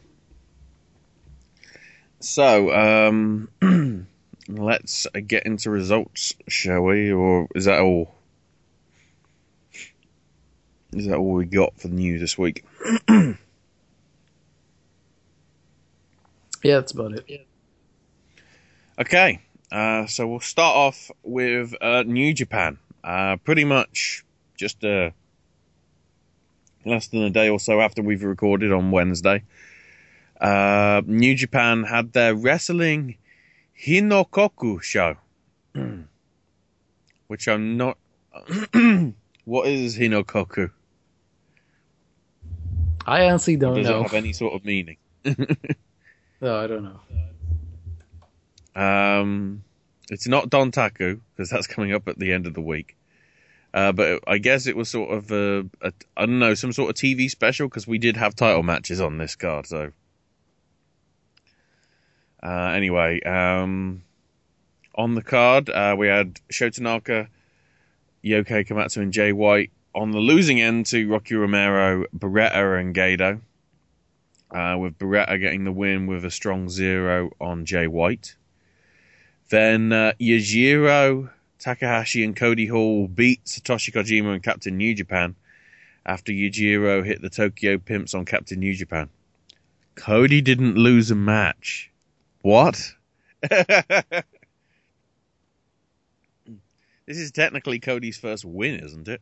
So, 2.20 2.72
um, 2.72 3.48
let's 4.48 5.06
get 5.26 5.44
into 5.44 5.70
results, 5.70 6.34
shall 6.48 6.82
we? 6.82 7.12
Or 7.12 7.46
is 7.54 7.66
that 7.66 7.80
all? 7.80 8.14
Is 10.92 11.06
that 11.06 11.18
all 11.18 11.32
we 11.32 11.44
got 11.44 11.78
for 11.78 11.88
the 11.88 11.94
news 11.94 12.20
this 12.20 12.38
week? 12.38 12.64
Yeah, 16.64 16.76
that's 16.76 16.92
about 16.92 17.12
it. 17.12 17.24
Yeah. 17.28 17.38
Okay, 18.98 19.40
uh, 19.70 20.06
so 20.06 20.26
we'll 20.26 20.40
start 20.40 20.74
off 20.74 21.10
with 21.22 21.74
uh, 21.80 22.04
New 22.04 22.32
Japan. 22.32 22.78
Uh, 23.04 23.36
pretty 23.36 23.64
much 23.64 24.24
just 24.56 24.82
uh, 24.82 25.10
less 26.86 27.08
than 27.08 27.22
a 27.22 27.30
day 27.30 27.50
or 27.50 27.60
so 27.60 27.82
after 27.82 28.00
we've 28.02 28.22
recorded 28.22 28.72
on 28.72 28.90
Wednesday. 28.90 29.42
Uh, 30.40 31.02
New 31.06 31.34
Japan 31.34 31.84
had 31.84 32.14
their 32.14 32.34
wrestling 32.34 33.16
Hinokuni 33.78 34.82
show, 34.82 35.16
which 37.26 37.46
I'm 37.46 37.76
not. 37.76 37.98
what 39.44 39.68
is 39.68 39.98
Hinokuni? 39.98 40.70
I 43.06 43.26
honestly 43.26 43.56
don't 43.56 43.74
Does 43.74 43.86
know. 43.86 44.00
it 44.00 44.02
have 44.04 44.14
any 44.14 44.32
sort 44.32 44.54
of 44.54 44.64
meaning? 44.64 44.96
No, 46.44 46.60
I 46.60 46.66
don't 46.66 46.84
know. 46.84 47.00
Um, 48.82 49.64
it's 50.10 50.28
not 50.28 50.50
Dontaku 50.50 51.20
because 51.34 51.48
that's 51.48 51.66
coming 51.66 51.94
up 51.94 52.06
at 52.06 52.18
the 52.18 52.34
end 52.34 52.46
of 52.46 52.52
the 52.52 52.60
week. 52.60 52.98
Uh, 53.72 53.92
but 53.92 54.20
I 54.26 54.36
guess 54.36 54.66
it 54.66 54.76
was 54.76 54.90
sort 54.90 55.10
of 55.10 55.30
a, 55.30 55.60
a 55.80 55.90
I 56.18 56.26
don't 56.26 56.38
know 56.38 56.52
some 56.52 56.74
sort 56.74 56.90
of 56.90 56.96
TV 56.96 57.30
special 57.30 57.66
because 57.66 57.86
we 57.86 57.96
did 57.96 58.18
have 58.18 58.36
title 58.36 58.62
matches 58.62 59.00
on 59.00 59.16
this 59.16 59.36
card. 59.36 59.66
So 59.66 59.92
uh, 62.42 62.72
anyway, 62.74 63.22
um, 63.22 64.02
on 64.94 65.14
the 65.14 65.22
card 65.22 65.70
uh, 65.70 65.96
we 65.98 66.08
had 66.08 66.40
Shotanaka, 66.52 67.28
Yohei 68.22 68.68
Komatsu, 68.68 68.98
and 68.98 69.14
Jay 69.14 69.32
White. 69.32 69.70
On 69.94 70.10
the 70.10 70.18
losing 70.18 70.60
end 70.60 70.84
to 70.86 71.08
Rocky 71.08 71.36
Romero, 71.36 72.04
Beretta, 72.14 72.78
and 72.78 72.94
Gedo. 72.94 73.40
Uh, 74.54 74.76
with 74.78 74.96
Beretta 74.96 75.40
getting 75.40 75.64
the 75.64 75.72
win 75.72 76.06
with 76.06 76.24
a 76.24 76.30
strong 76.30 76.68
zero 76.68 77.32
on 77.40 77.64
Jay 77.64 77.88
White. 77.88 78.36
Then 79.48 79.92
uh, 79.92 80.12
Yujiro, 80.20 81.28
Takahashi, 81.58 82.22
and 82.22 82.36
Cody 82.36 82.66
Hall 82.66 83.08
beat 83.08 83.44
Satoshi 83.46 83.92
Kojima 83.92 84.32
and 84.32 84.44
Captain 84.44 84.76
New 84.76 84.94
Japan 84.94 85.34
after 86.06 86.30
Yujiro 86.30 87.04
hit 87.04 87.20
the 87.20 87.30
Tokyo 87.30 87.78
Pimps 87.78 88.14
on 88.14 88.24
Captain 88.26 88.60
New 88.60 88.74
Japan. 88.74 89.08
Cody 89.96 90.40
didn't 90.40 90.76
lose 90.76 91.10
a 91.10 91.16
match. 91.16 91.90
What? 92.42 92.94
this 93.50 94.22
is 97.06 97.32
technically 97.32 97.80
Cody's 97.80 98.18
first 98.18 98.44
win, 98.44 98.78
isn't 98.78 99.08
it? 99.08 99.20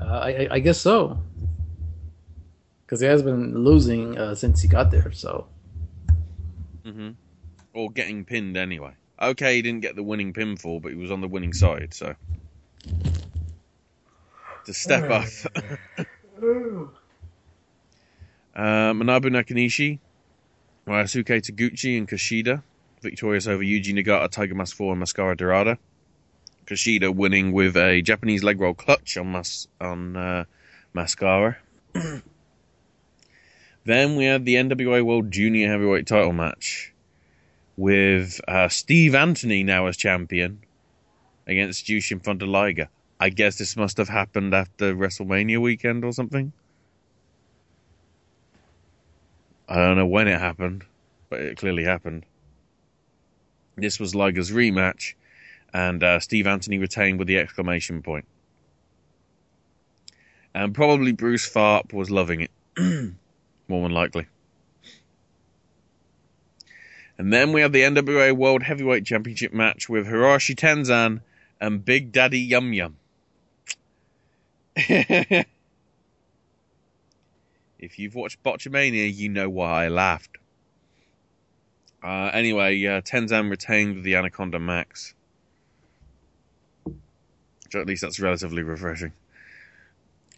Uh, 0.00 0.04
I, 0.04 0.48
I 0.50 0.58
guess 0.60 0.80
so. 0.80 1.18
Because 2.84 3.00
he 3.00 3.06
has 3.06 3.22
been 3.22 3.64
losing 3.64 4.18
uh, 4.18 4.34
since 4.34 4.62
he 4.62 4.68
got 4.68 4.90
there. 4.90 5.12
So 5.12 5.46
Mm-hmm. 6.84 7.10
Or 7.74 7.90
getting 7.90 8.24
pinned 8.24 8.56
anyway. 8.56 8.94
Okay, 9.20 9.56
he 9.56 9.62
didn't 9.62 9.82
get 9.82 9.94
the 9.94 10.02
winning 10.02 10.32
pinfall, 10.32 10.82
but 10.82 10.90
he 10.90 10.98
was 10.98 11.10
on 11.12 11.20
the 11.20 11.28
winning 11.28 11.52
side, 11.52 11.94
so. 11.94 12.16
To 14.64 14.74
step 14.74 15.08
up. 15.10 15.24
uh, 18.56 18.92
Manabu 18.92 19.26
Nakanishi, 19.26 20.00
Ryusuke 20.88 21.40
Taguchi, 21.40 21.96
and 21.96 22.08
Kushida 22.08 22.62
victorious 23.02 23.46
over 23.46 23.62
Yuji 23.62 23.92
Nagata, 23.92 24.30
Tiger 24.30 24.54
Mask 24.54 24.76
4, 24.76 24.92
and 24.92 25.00
Mascara 25.00 25.36
Dorada. 25.36 25.78
Kushida 26.66 27.14
winning 27.14 27.52
with 27.52 27.76
a 27.76 28.00
Japanese 28.02 28.44
leg 28.44 28.60
roll 28.60 28.74
clutch 28.74 29.16
on 29.16 29.32
Mas- 29.32 29.66
on 29.80 30.16
uh, 30.16 30.44
Mascara. 30.94 31.58
then 33.84 34.16
we 34.16 34.24
had 34.24 34.44
the 34.44 34.54
NWA 34.54 35.04
World 35.04 35.30
Junior 35.30 35.68
Heavyweight 35.68 36.06
title 36.06 36.32
match 36.32 36.92
with 37.76 38.40
uh, 38.46 38.68
Steve 38.68 39.14
Anthony 39.14 39.64
now 39.64 39.86
as 39.86 39.96
champion 39.96 40.60
against 41.46 41.86
Jushin 41.86 42.22
Thunder 42.22 42.46
Liger. 42.46 42.88
I 43.18 43.28
guess 43.28 43.56
this 43.58 43.76
must 43.76 43.96
have 43.98 44.08
happened 44.08 44.54
after 44.54 44.94
WrestleMania 44.94 45.60
weekend 45.60 46.04
or 46.04 46.12
something. 46.12 46.52
I 49.68 49.76
don't 49.76 49.96
know 49.96 50.06
when 50.06 50.28
it 50.28 50.38
happened, 50.38 50.84
but 51.30 51.40
it 51.40 51.56
clearly 51.56 51.84
happened. 51.84 52.26
This 53.76 53.98
was 53.98 54.14
Liger's 54.14 54.50
rematch, 54.50 55.14
and 55.72 56.02
uh, 56.02 56.20
Steve 56.20 56.46
Anthony 56.46 56.78
retained 56.78 57.18
with 57.18 57.28
the 57.28 57.38
exclamation 57.38 58.02
point. 58.02 58.26
And 60.54 60.74
probably 60.74 61.12
Bruce 61.12 61.48
Tharpe 61.48 61.94
was 61.94 62.10
loving 62.10 62.42
it, 62.42 62.50
more 63.68 63.82
than 63.82 63.92
likely. 63.92 64.26
And 67.18 67.32
then 67.32 67.52
we 67.52 67.60
have 67.60 67.72
the 67.72 67.82
NWA 67.82 68.32
World 68.32 68.62
Heavyweight 68.62 69.04
Championship 69.04 69.52
match 69.52 69.88
with 69.88 70.06
Hiroshi 70.06 70.54
Tenzan 70.54 71.20
and 71.60 71.84
Big 71.84 72.10
Daddy 72.10 72.40
Yum 72.40 72.72
Yum. 72.72 72.96
If 77.82 77.98
you've 77.98 78.14
watched 78.14 78.40
Botchamania, 78.44 79.12
you 79.12 79.28
know 79.28 79.50
why 79.50 79.86
I 79.86 79.88
laughed. 79.88 80.38
Uh, 82.00 82.30
anyway, 82.32 82.80
uh, 82.86 83.00
Tenzan 83.00 83.50
retained 83.50 84.04
the 84.04 84.14
Anaconda 84.14 84.60
Max. 84.60 85.14
So 87.70 87.80
at 87.80 87.86
least 87.88 88.02
that's 88.02 88.20
relatively 88.20 88.62
refreshing. 88.62 89.12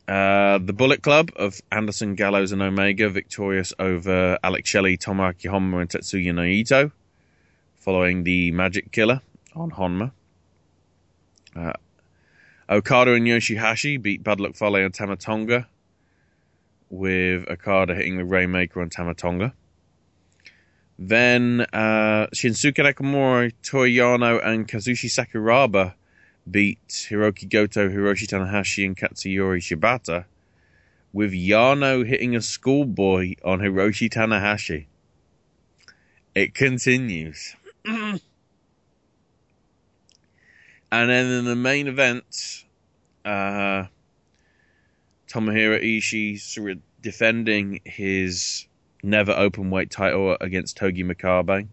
Uh, 0.07 0.59
the 0.59 0.75
Bullet 0.75 1.03
Club 1.03 1.31
of 1.37 1.63
Anderson, 1.73 2.15
Gallows, 2.15 2.53
and 2.53 2.61
Omega 2.61 3.09
victorious 3.09 3.73
over 3.79 4.39
Alex 4.43 4.69
Shelley, 4.69 4.99
Tomoaki 4.99 5.51
Honma, 5.51 5.81
and 5.81 5.89
Tetsuya 5.89 6.33
Naito, 6.33 6.93
following 7.77 8.23
the 8.23 8.51
Magic 8.51 8.93
Killer 8.93 9.23
on 9.55 9.71
Honma. 9.71 10.13
Uh, 11.57 11.73
Okada 12.69 13.15
and 13.15 13.27
Yoshihashi 13.27 14.01
beat 14.01 14.23
Bad 14.23 14.41
Luck 14.41 14.57
Fale 14.57 14.77
and 14.77 14.93
Tama 14.93 15.17
Tonga, 15.17 15.69
with 16.91 17.49
Okada 17.49 17.95
hitting 17.95 18.19
the 18.19 18.25
Rainmaker 18.25 18.83
on 18.83 18.91
Tama 18.91 19.15
Tonga. 19.15 19.55
Then 20.99 21.67
uh, 21.73 22.29
Shinsuke 22.35 22.77
Nakamura, 22.77 23.53
Toyano, 23.63 24.45
and 24.45 24.69
Kazushi 24.69 25.09
Sakuraba 25.09 25.95
beat 26.51 26.87
Hiroki 26.89 27.49
Goto, 27.49 27.89
Hiroshi 27.89 28.27
Tanahashi, 28.27 28.85
and 28.85 28.97
Katsuyori 28.97 29.61
Shibata, 29.61 30.25
with 31.13 31.33
Yano 31.33 32.07
hitting 32.07 32.37
a 32.37 32.41
schoolboy 32.41 33.35
on 33.45 33.61
Hiroshi 33.61 34.11
Tanahashi. 34.11 34.87
It 36.35 36.55
continues. 36.55 37.55
and 37.85 38.21
then 40.91 41.27
in 41.27 41.45
the 41.45 41.57
main 41.57 41.87
event, 41.87 42.65
uh, 43.25 43.85
Tomohiro 45.29 45.83
Ishii 45.83 46.81
defending 47.01 47.81
his 47.85 48.67
never 49.03 49.33
open 49.33 49.71
weight 49.71 49.91
title 49.91 50.37
against 50.41 50.77
Togi 50.77 51.05
Makabe. 51.05 51.69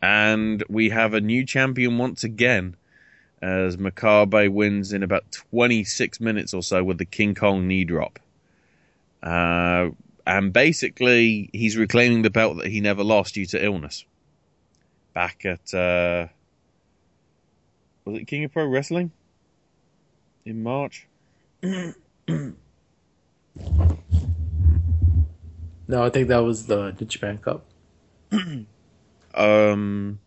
And 0.00 0.62
we 0.68 0.90
have 0.90 1.14
a 1.14 1.20
new 1.20 1.44
champion 1.46 1.98
once 1.98 2.24
again 2.24 2.76
as 3.44 3.76
Makabe 3.76 4.50
wins 4.50 4.94
in 4.94 5.02
about 5.02 5.30
26 5.50 6.18
minutes 6.18 6.54
or 6.54 6.62
so 6.62 6.82
with 6.82 6.96
the 6.96 7.04
King 7.04 7.34
Kong 7.34 7.68
knee 7.68 7.84
drop. 7.84 8.18
Uh, 9.22 9.90
and 10.26 10.50
basically, 10.52 11.50
he's 11.52 11.76
reclaiming 11.76 12.22
the 12.22 12.30
belt 12.30 12.56
that 12.56 12.68
he 12.68 12.80
never 12.80 13.04
lost 13.04 13.34
due 13.34 13.44
to 13.46 13.62
illness. 13.62 14.06
Back 15.12 15.44
at, 15.44 15.74
uh, 15.74 16.28
was 18.06 18.16
it 18.16 18.24
King 18.24 18.44
of 18.44 18.52
Pro 18.52 18.66
Wrestling? 18.66 19.12
In 20.46 20.62
March? 20.62 21.06
No, 25.86 26.02
I 26.02 26.08
think 26.08 26.28
that 26.28 26.38
was 26.38 26.66
the, 26.66 26.92
the 26.92 27.04
Japan 27.04 27.36
Cup. 27.38 27.66
um, 29.34 30.18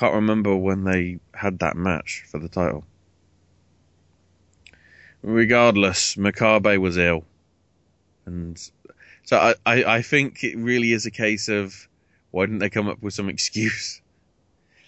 can't 0.00 0.14
remember 0.14 0.56
when 0.56 0.84
they 0.84 1.18
had 1.34 1.58
that 1.58 1.76
match 1.76 2.24
for 2.26 2.38
the 2.38 2.48
title. 2.48 2.84
Regardless, 5.22 6.16
Makabe 6.16 6.78
was 6.78 6.96
ill, 6.96 7.24
and 8.24 8.58
so 9.24 9.36
I, 9.36 9.54
I, 9.66 9.84
I 9.96 10.02
think 10.02 10.42
it 10.42 10.56
really 10.56 10.92
is 10.92 11.04
a 11.04 11.10
case 11.10 11.50
of 11.50 11.86
why 12.30 12.46
didn't 12.46 12.60
they 12.60 12.70
come 12.70 12.88
up 12.88 13.02
with 13.02 13.12
some 13.14 13.28
excuse? 13.28 14.00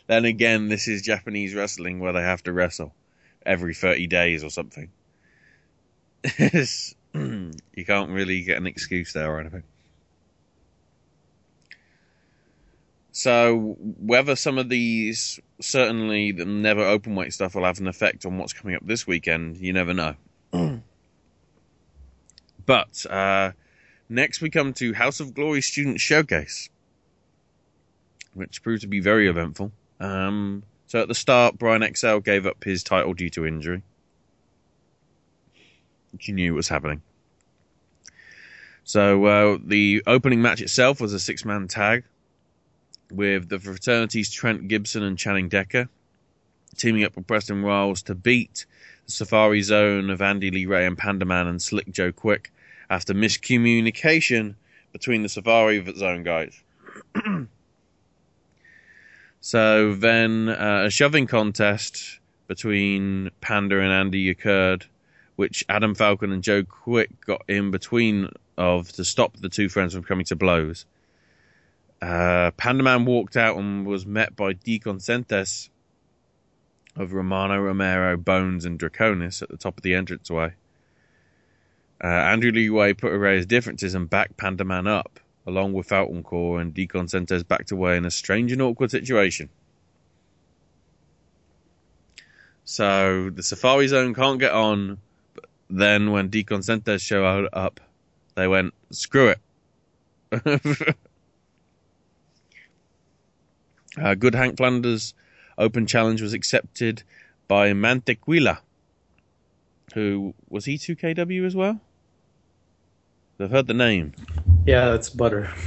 Then 0.08 0.24
again, 0.24 0.68
this 0.68 0.88
is 0.88 1.00
Japanese 1.00 1.54
wrestling 1.54 2.00
where 2.00 2.12
they 2.12 2.22
have 2.22 2.42
to 2.42 2.52
wrestle 2.52 2.92
every 3.46 3.72
30 3.72 4.08
days 4.08 4.42
or 4.42 4.50
something. 4.50 4.90
you 6.34 7.84
can't 7.86 8.10
really 8.10 8.42
get 8.42 8.58
an 8.58 8.66
excuse 8.66 9.12
there 9.12 9.32
or 9.32 9.40
anything. 9.40 9.62
So 13.12 13.76
whether 13.78 14.34
some 14.34 14.56
of 14.56 14.70
these, 14.70 15.38
certainly 15.60 16.32
the 16.32 16.46
never 16.46 16.80
open 16.80 17.14
weight 17.14 17.34
stuff, 17.34 17.54
will 17.54 17.66
have 17.66 17.78
an 17.78 17.86
effect 17.86 18.24
on 18.24 18.38
what's 18.38 18.54
coming 18.54 18.74
up 18.74 18.86
this 18.86 19.06
weekend, 19.06 19.58
you 19.58 19.74
never 19.74 19.92
know. 19.92 20.14
but 22.66 23.06
uh, 23.06 23.52
next 24.08 24.40
we 24.40 24.48
come 24.48 24.72
to 24.74 24.94
House 24.94 25.20
of 25.20 25.34
Glory 25.34 25.60
Student 25.60 26.00
Showcase, 26.00 26.70
which 28.32 28.62
proved 28.62 28.80
to 28.80 28.88
be 28.88 29.00
very 29.00 29.28
eventful. 29.28 29.72
Um, 30.00 30.62
so 30.86 31.02
at 31.02 31.08
the 31.08 31.14
start, 31.14 31.58
Brian 31.58 31.84
XL 31.94 32.18
gave 32.18 32.46
up 32.46 32.64
his 32.64 32.82
title 32.82 33.12
due 33.12 33.30
to 33.30 33.46
injury. 33.46 33.82
You 36.18 36.34
knew 36.34 36.54
it 36.54 36.56
was 36.56 36.68
happening. 36.68 37.02
So 38.84 39.24
uh, 39.26 39.58
the 39.62 40.02
opening 40.06 40.40
match 40.40 40.62
itself 40.62 40.98
was 40.98 41.12
a 41.12 41.20
six-man 41.20 41.68
tag 41.68 42.04
with 43.12 43.48
the 43.48 43.58
fraternities 43.58 44.30
Trent 44.30 44.68
Gibson 44.68 45.02
and 45.02 45.18
Channing 45.18 45.48
Decker 45.48 45.88
teaming 46.76 47.04
up 47.04 47.16
with 47.16 47.26
Preston 47.26 47.62
Royals 47.62 48.02
to 48.02 48.14
beat 48.14 48.66
the 49.06 49.12
Safari 49.12 49.62
Zone 49.62 50.10
of 50.10 50.22
Andy 50.22 50.50
Lee 50.50 50.66
Ray 50.66 50.86
and 50.86 50.96
Pandaman 50.96 51.48
and 51.48 51.60
Slick 51.60 51.90
Joe 51.90 52.12
Quick 52.12 52.52
after 52.88 53.14
miscommunication 53.14 54.54
between 54.92 55.22
the 55.22 55.28
Safari 55.28 55.84
Zone 55.96 56.22
guys. 56.22 56.62
so 59.40 59.94
then 59.94 60.48
uh, 60.48 60.84
a 60.86 60.90
shoving 60.90 61.26
contest 61.26 62.18
between 62.48 63.30
Panda 63.40 63.80
and 63.80 63.92
Andy 63.92 64.28
occurred, 64.28 64.86
which 65.36 65.64
Adam 65.68 65.94
Falcon 65.94 66.32
and 66.32 66.42
Joe 66.42 66.64
Quick 66.64 67.24
got 67.24 67.42
in 67.48 67.70
between 67.70 68.28
of 68.58 68.92
to 68.92 69.04
stop 69.04 69.36
the 69.38 69.48
two 69.48 69.68
friends 69.68 69.94
from 69.94 70.02
coming 70.02 70.26
to 70.26 70.36
blows. 70.36 70.84
Uh, 72.02 72.50
Pandaman 72.58 73.04
walked 73.06 73.36
out 73.36 73.56
and 73.56 73.86
was 73.86 74.04
met 74.04 74.34
by 74.34 74.54
Deacon 74.54 74.98
Sentes 74.98 75.70
of 76.96 77.12
Romano, 77.12 77.56
Romero, 77.60 78.16
Bones, 78.16 78.64
and 78.64 78.76
Draconis 78.76 79.40
at 79.40 79.48
the 79.48 79.56
top 79.56 79.76
of 79.76 79.84
the 79.84 79.94
entranceway. 79.94 80.54
Uh, 82.02 82.08
Andrew 82.08 82.50
Lee 82.50 82.70
Way 82.70 82.92
put 82.92 83.14
away 83.14 83.36
his 83.36 83.46
differences 83.46 83.94
and 83.94 84.10
backed 84.10 84.36
Pandaman 84.36 84.88
up, 84.88 85.20
along 85.46 85.74
with 85.74 85.86
Falcon 85.86 86.24
Core, 86.24 86.60
and 86.60 86.74
Deacon 86.74 87.06
Sentes 87.06 87.44
backed 87.44 87.70
away 87.70 87.96
in 87.96 88.04
a 88.04 88.10
strange 88.10 88.50
and 88.50 88.60
awkward 88.60 88.90
situation. 88.90 89.48
So 92.64 93.30
the 93.30 93.44
Safari 93.44 93.86
Zone 93.86 94.12
can't 94.12 94.40
get 94.40 94.50
on, 94.50 94.98
but 95.34 95.44
then 95.70 96.10
when 96.10 96.30
Deacon 96.30 96.64
Sentes 96.64 97.00
showed 97.00 97.48
up, 97.52 97.78
they 98.34 98.48
went, 98.48 98.74
screw 98.90 99.34
it. 100.32 100.96
Uh, 104.00 104.14
Good 104.14 104.34
Hank 104.34 104.56
Flanders 104.56 105.14
open 105.58 105.86
challenge 105.86 106.22
was 106.22 106.32
accepted 106.32 107.02
by 107.48 107.72
Mantequilla, 107.72 108.58
who 109.94 110.34
was 110.48 110.64
he 110.64 110.78
2CW 110.78 111.44
as 111.44 111.54
well? 111.54 111.80
I've 113.38 113.50
heard 113.50 113.66
the 113.66 113.74
name. 113.74 114.12
Yeah, 114.66 114.90
that's 114.90 115.10
Butter. 115.10 115.52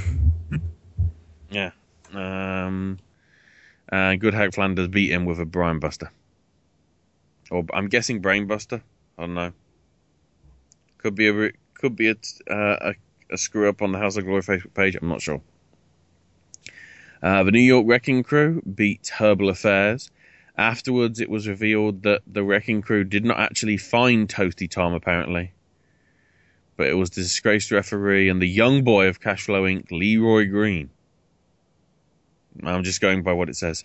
Yeah. 1.48 1.70
Um, 2.12 2.98
uh, 3.90 4.16
Good 4.16 4.34
Hank 4.34 4.54
Flanders 4.54 4.88
beat 4.88 5.10
him 5.10 5.26
with 5.26 5.38
a 5.38 5.44
Brian 5.44 5.78
Buster. 5.78 6.10
Or 7.50 7.64
I'm 7.72 7.88
guessing 7.88 8.20
Brain 8.20 8.46
Buster. 8.46 8.82
I 9.16 9.22
don't 9.22 9.34
know. 9.34 9.52
Could 10.98 11.14
be 11.14 11.28
a 11.28 11.52
could 11.74 11.94
be 11.94 12.08
a, 12.08 12.16
uh, 12.50 12.90
a, 12.90 12.94
a 13.32 13.38
screw 13.38 13.68
up 13.68 13.80
on 13.80 13.92
the 13.92 13.98
House 13.98 14.16
of 14.16 14.24
Glory 14.24 14.42
Facebook 14.42 14.74
page. 14.74 14.96
I'm 15.00 15.08
not 15.08 15.22
sure. 15.22 15.40
Uh, 17.22 17.42
the 17.42 17.50
New 17.50 17.60
York 17.60 17.86
Wrecking 17.86 18.22
Crew 18.22 18.62
beat 18.62 19.08
Herbal 19.08 19.48
Affairs. 19.48 20.10
Afterwards, 20.58 21.20
it 21.20 21.28
was 21.28 21.48
revealed 21.48 22.02
that 22.02 22.22
the 22.26 22.42
Wrecking 22.42 22.82
Crew 22.82 23.04
did 23.04 23.24
not 23.24 23.38
actually 23.38 23.76
find 23.76 24.28
Toasty 24.28 24.70
Tom, 24.70 24.94
apparently. 24.94 25.52
But 26.76 26.88
it 26.88 26.94
was 26.94 27.10
the 27.10 27.22
disgraced 27.22 27.70
referee 27.70 28.28
and 28.28 28.40
the 28.40 28.48
young 28.48 28.84
boy 28.84 29.08
of 29.08 29.20
Cashflow 29.20 29.62
Inc., 29.62 29.90
Leroy 29.90 30.48
Green. 30.48 30.90
I'm 32.62 32.84
just 32.84 33.00
going 33.00 33.22
by 33.22 33.32
what 33.32 33.48
it 33.48 33.56
says. 33.56 33.84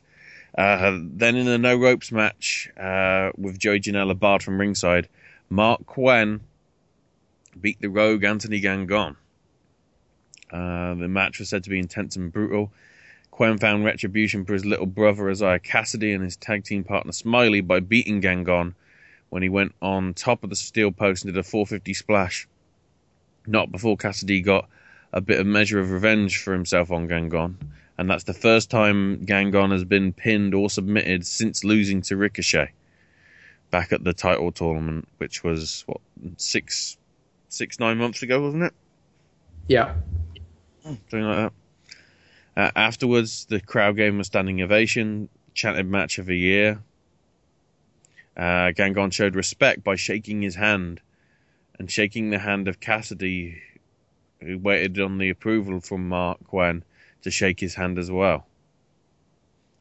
Uh, 0.57 0.99
then 1.01 1.35
in 1.35 1.47
a 1.47 1.57
no 1.57 1.75
ropes 1.77 2.11
match 2.11 2.69
uh, 2.77 3.31
with 3.37 3.57
Joey 3.57 3.79
Janela 3.79 4.17
barred 4.17 4.43
from 4.43 4.59
ringside, 4.59 5.07
Marq 5.49 5.85
Quen 5.85 6.41
beat 7.59 7.79
the 7.81 7.89
rogue 7.89 8.23
Anthony 8.23 8.61
Gangon. 8.61 9.15
Uh, 10.51 10.95
the 10.95 11.07
match 11.07 11.39
was 11.39 11.49
said 11.49 11.63
to 11.63 11.69
be 11.69 11.79
intense 11.79 12.17
and 12.17 12.31
brutal. 12.31 12.71
Quen 13.31 13.57
found 13.57 13.85
retribution 13.85 14.45
for 14.45 14.53
his 14.53 14.65
little 14.65 14.85
brother 14.85 15.29
Isaiah 15.29 15.59
Cassidy 15.59 16.13
and 16.13 16.23
his 16.23 16.35
tag 16.35 16.63
team 16.63 16.83
partner 16.83 17.11
Smiley 17.13 17.61
by 17.61 17.79
beating 17.79 18.21
Gangon 18.21 18.75
when 19.29 19.41
he 19.41 19.49
went 19.49 19.73
on 19.81 20.13
top 20.13 20.43
of 20.43 20.49
the 20.49 20.55
steel 20.55 20.91
post 20.91 21.23
and 21.23 21.33
did 21.33 21.39
a 21.39 21.43
450 21.43 21.93
splash. 21.93 22.47
Not 23.47 23.71
before 23.71 23.97
Cassidy 23.97 24.41
got 24.41 24.67
a 25.13 25.21
bit 25.21 25.39
of 25.39 25.47
measure 25.47 25.79
of 25.79 25.91
revenge 25.91 26.43
for 26.43 26.53
himself 26.53 26.91
on 26.91 27.07
Gangon, 27.07 27.55
and 27.97 28.09
that's 28.09 28.25
the 28.25 28.33
first 28.33 28.69
time 28.69 29.25
Gangon 29.25 29.71
has 29.71 29.85
been 29.85 30.13
pinned 30.13 30.53
or 30.53 30.69
submitted 30.69 31.25
since 31.25 31.63
losing 31.63 32.01
to 32.03 32.17
Ricochet 32.17 32.73
back 33.71 33.93
at 33.93 34.03
the 34.03 34.13
title 34.13 34.51
tournament, 34.51 35.07
which 35.17 35.43
was 35.43 35.83
what 35.87 36.01
six 36.37 36.97
six 37.47 37.79
nine 37.79 37.97
months 37.97 38.21
ago, 38.21 38.41
wasn't 38.41 38.63
it? 38.63 38.73
Yeah. 39.67 39.95
Something 40.83 41.23
like 41.23 41.37
that. 41.37 41.53
Uh, 42.55 42.71
afterwards, 42.75 43.45
the 43.45 43.61
crowd 43.61 43.95
gave 43.95 44.13
him 44.13 44.19
a 44.19 44.23
standing 44.23 44.61
ovation, 44.61 45.29
chanted 45.53 45.87
match 45.87 46.17
of 46.17 46.25
the 46.25 46.37
year. 46.37 46.81
Uh, 48.35 48.71
Gangon 48.71 49.11
showed 49.11 49.35
respect 49.35 49.83
by 49.83 49.95
shaking 49.95 50.41
his 50.41 50.55
hand 50.55 51.01
and 51.77 51.89
shaking 51.89 52.29
the 52.29 52.39
hand 52.39 52.67
of 52.67 52.79
Kassidy, 52.79 53.59
who 54.39 54.57
waited 54.57 54.99
on 54.99 55.17
the 55.17 55.29
approval 55.29 55.79
from 55.79 56.09
Marq 56.09 56.37
Quen 56.47 56.83
to 57.21 57.31
shake 57.31 57.59
his 57.59 57.75
hand 57.75 57.97
as 57.97 58.11
well. 58.11 58.45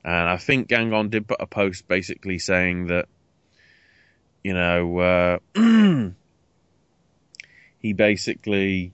And 0.04 0.28
I 0.28 0.36
think 0.36 0.68
Gangon 0.68 1.10
did 1.10 1.28
put 1.28 1.40
a 1.40 1.46
post 1.46 1.86
basically 1.88 2.38
saying 2.38 2.86
that, 2.86 3.06
you 4.42 4.54
know, 4.54 4.98
uh, 4.98 5.38
he 7.78 7.92
basically 7.92 8.92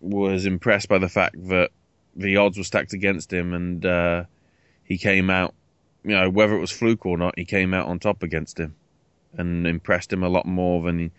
was 0.00 0.44
impressed 0.44 0.88
by 0.88 0.98
the 0.98 1.08
fact 1.08 1.36
that 1.48 1.70
the 2.16 2.36
odds 2.36 2.58
were 2.58 2.64
stacked 2.64 2.92
against 2.92 3.32
him 3.32 3.52
and 3.54 3.84
uh, 3.84 4.24
he 4.84 4.98
came 4.98 5.30
out, 5.30 5.54
you 6.04 6.12
know, 6.12 6.30
whether 6.30 6.54
it 6.54 6.60
was 6.60 6.70
fluke 6.70 7.06
or 7.06 7.16
not, 7.16 7.38
he 7.38 7.44
came 7.44 7.74
out 7.74 7.86
on 7.86 7.98
top 7.98 8.22
against 8.22 8.58
him 8.58 8.74
and 9.36 9.66
impressed 9.66 10.12
him 10.12 10.22
a 10.22 10.28
lot 10.28 10.46
more 10.46 10.82
than 10.82 10.98
he, 10.98 11.10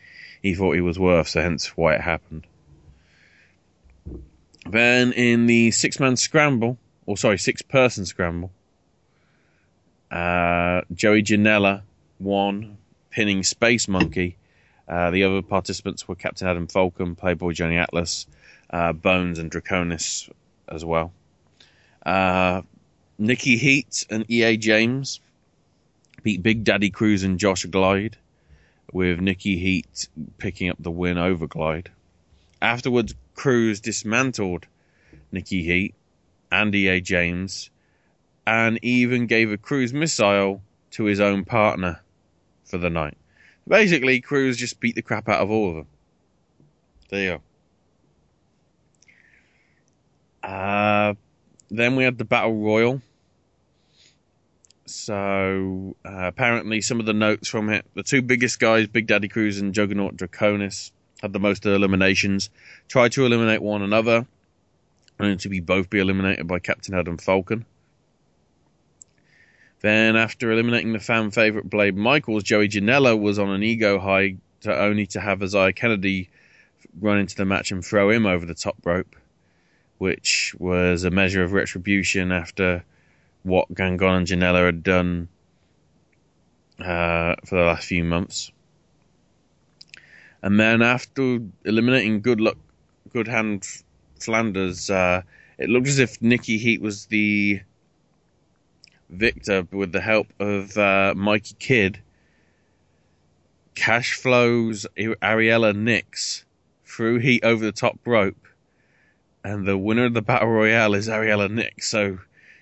he 0.41 0.55
thought 0.55 0.73
he 0.73 0.81
was 0.81 0.99
worth, 0.99 1.27
so 1.27 1.41
hence 1.41 1.75
why 1.75 1.95
it 1.95 2.01
happened. 2.01 2.47
Then 4.69 5.11
in 5.13 5.45
the 5.45 5.71
six 5.71 5.99
man 5.99 6.15
scramble, 6.15 6.77
or 7.05 7.17
sorry, 7.17 7.37
six 7.37 7.61
person 7.61 8.05
scramble, 8.05 8.51
uh, 10.11 10.81
Joey 10.93 11.23
Janela 11.23 11.81
won, 12.19 12.77
pinning 13.09 13.43
Space 13.43 13.87
Monkey. 13.87 14.37
Uh, 14.87 15.11
the 15.11 15.23
other 15.23 15.41
participants 15.41 16.07
were 16.07 16.15
Captain 16.15 16.47
Adam 16.47 16.67
Falcon, 16.67 17.15
Playboy 17.15 17.51
Johnny 17.53 17.77
Atlas, 17.77 18.27
uh, 18.69 18.93
Bones, 18.93 19.39
and 19.39 19.51
Draconis 19.51 20.29
as 20.67 20.83
well. 20.83 21.11
Uh, 22.05 22.61
Nikki 23.17 23.57
Heat 23.57 24.05
and 24.09 24.29
EA 24.29 24.57
James 24.57 25.19
beat 26.23 26.43
Big 26.43 26.63
Daddy 26.63 26.89
Cruz 26.89 27.23
and 27.23 27.39
Josh 27.39 27.65
Glide, 27.65 28.17
with 28.91 29.19
Nikki 29.19 29.57
Heat 29.57 30.07
picking 30.37 30.69
up 30.69 30.77
the 30.79 30.91
win 30.91 31.17
over 31.17 31.47
Glide. 31.47 31.91
Afterwards, 32.61 33.13
Cruz 33.35 33.79
dismantled 33.79 34.65
Nikki 35.31 35.63
Heat 35.63 35.95
and 36.51 36.73
EA 36.73 37.01
James 37.01 37.69
and 38.47 38.79
even 38.83 39.27
gave 39.27 39.51
a 39.51 39.57
cruise 39.57 39.93
missile 39.93 40.61
to 40.91 41.03
his 41.03 41.19
own 41.19 41.45
partner 41.45 42.01
for 42.63 42.77
the 42.77 42.89
night. 42.89 43.17
Basically, 43.67 44.21
Cruz 44.21 44.57
just 44.57 44.79
beat 44.79 44.95
the 44.95 45.01
crap 45.01 45.27
out 45.27 45.41
of 45.41 45.49
all 45.49 45.69
of 45.69 45.75
them. 45.75 45.87
There 47.09 47.23
you 47.23 47.29
go. 47.29 47.41
Uh, 50.45 51.15
then 51.71 51.95
we 51.95 52.03
had 52.03 52.17
the 52.17 52.25
Battle 52.25 52.55
Royal. 52.55 53.01
So, 54.85 55.95
uh, 56.05 56.27
apparently, 56.27 56.81
some 56.81 56.99
of 56.99 57.07
the 57.07 57.13
notes 57.13 57.47
from 57.47 57.69
it 57.69 57.85
the 57.95 58.03
two 58.03 58.21
biggest 58.21 58.59
guys, 58.59 58.87
Big 58.87 59.07
Daddy 59.07 59.27
Cruz 59.27 59.59
and 59.59 59.73
Juggernaut 59.73 60.15
Draconis, 60.15 60.91
had 61.21 61.33
the 61.33 61.39
most 61.39 61.65
eliminations. 61.65 62.51
Tried 62.87 63.13
to 63.13 63.25
eliminate 63.25 63.63
one 63.63 63.81
another, 63.81 64.27
only 65.19 65.37
to 65.37 65.49
be 65.49 65.59
both 65.59 65.89
be 65.89 65.99
eliminated 65.99 66.47
by 66.47 66.59
Captain 66.59 66.93
Adam 66.93 67.17
Falcon. 67.17 67.65
Then, 69.81 70.15
after 70.15 70.51
eliminating 70.51 70.93
the 70.93 70.99
fan 70.99 71.31
favorite 71.31 71.69
Blade 71.69 71.97
Michaels, 71.97 72.43
Joey 72.43 72.69
Janela 72.69 73.19
was 73.19 73.39
on 73.39 73.49
an 73.49 73.63
ego 73.63 73.99
high 73.99 74.37
to 74.61 74.77
only 74.77 75.07
to 75.07 75.19
have 75.19 75.41
Isaiah 75.41 75.73
Kassidy 75.73 76.29
run 76.99 77.17
into 77.17 77.35
the 77.35 77.45
match 77.45 77.71
and 77.71 77.83
throw 77.83 78.11
him 78.11 78.27
over 78.27 78.45
the 78.45 78.53
top 78.53 78.77
rope, 78.85 79.15
which 79.97 80.55
was 80.59 81.03
a 81.03 81.09
measure 81.09 81.43
of 81.43 81.53
retribution 81.53 82.31
after 82.31 82.83
what 83.43 83.73
Gangon 83.73 84.17
and 84.17 84.27
Janela 84.27 84.65
had 84.65 84.83
done 84.83 85.27
uh, 86.79 87.35
for 87.45 87.55
the 87.55 87.63
last 87.63 87.87
few 87.87 88.03
months. 88.03 88.51
And 90.41 90.59
then 90.59 90.81
after 90.81 91.39
eliminating 91.63 92.21
Good 92.21 92.41
Luck, 92.41 92.57
Good 93.13 93.27
Hand 93.27 93.65
Flanders, 94.19 94.89
uh, 94.89 95.21
it 95.57 95.69
looked 95.69 95.87
as 95.87 95.99
if 95.99 96.21
Nikki 96.21 96.57
Heat 96.57 96.81
was 96.81 97.05
the 97.05 97.61
victor 99.09 99.67
with 99.71 99.91
the 99.91 100.01
help 100.01 100.27
of 100.39 100.77
uh, 100.77 101.13
Mikey 101.15 101.55
Kidd. 101.59 102.01
Cash 103.73 104.13
flows 104.13 104.85
Ariella 104.97 105.75
Nix 105.75 106.45
threw 106.85 107.19
Heat 107.19 107.43
over 107.43 107.63
the 107.63 107.71
top 107.71 107.99
rope, 108.05 108.44
and 109.45 109.65
the 109.67 109.77
winner 109.77 110.05
of 110.05 110.15
the 110.15 110.23
battle 110.23 110.47
royale 110.47 110.95
is 110.95 111.07
Ariella 111.07 111.51
Nick, 111.51 111.83
So 111.83 112.17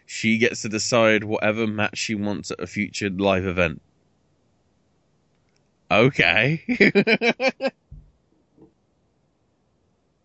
she 0.06 0.38
gets 0.38 0.64
to 0.64 0.70
decide 0.70 1.24
whatever 1.24 1.66
match 1.66 1.98
she 1.98 2.14
wants 2.14 2.52
at 2.52 2.60
a 2.60 2.68
future 2.68 3.10
live 3.10 3.46
event. 3.46 3.82
Okay. 5.90 6.62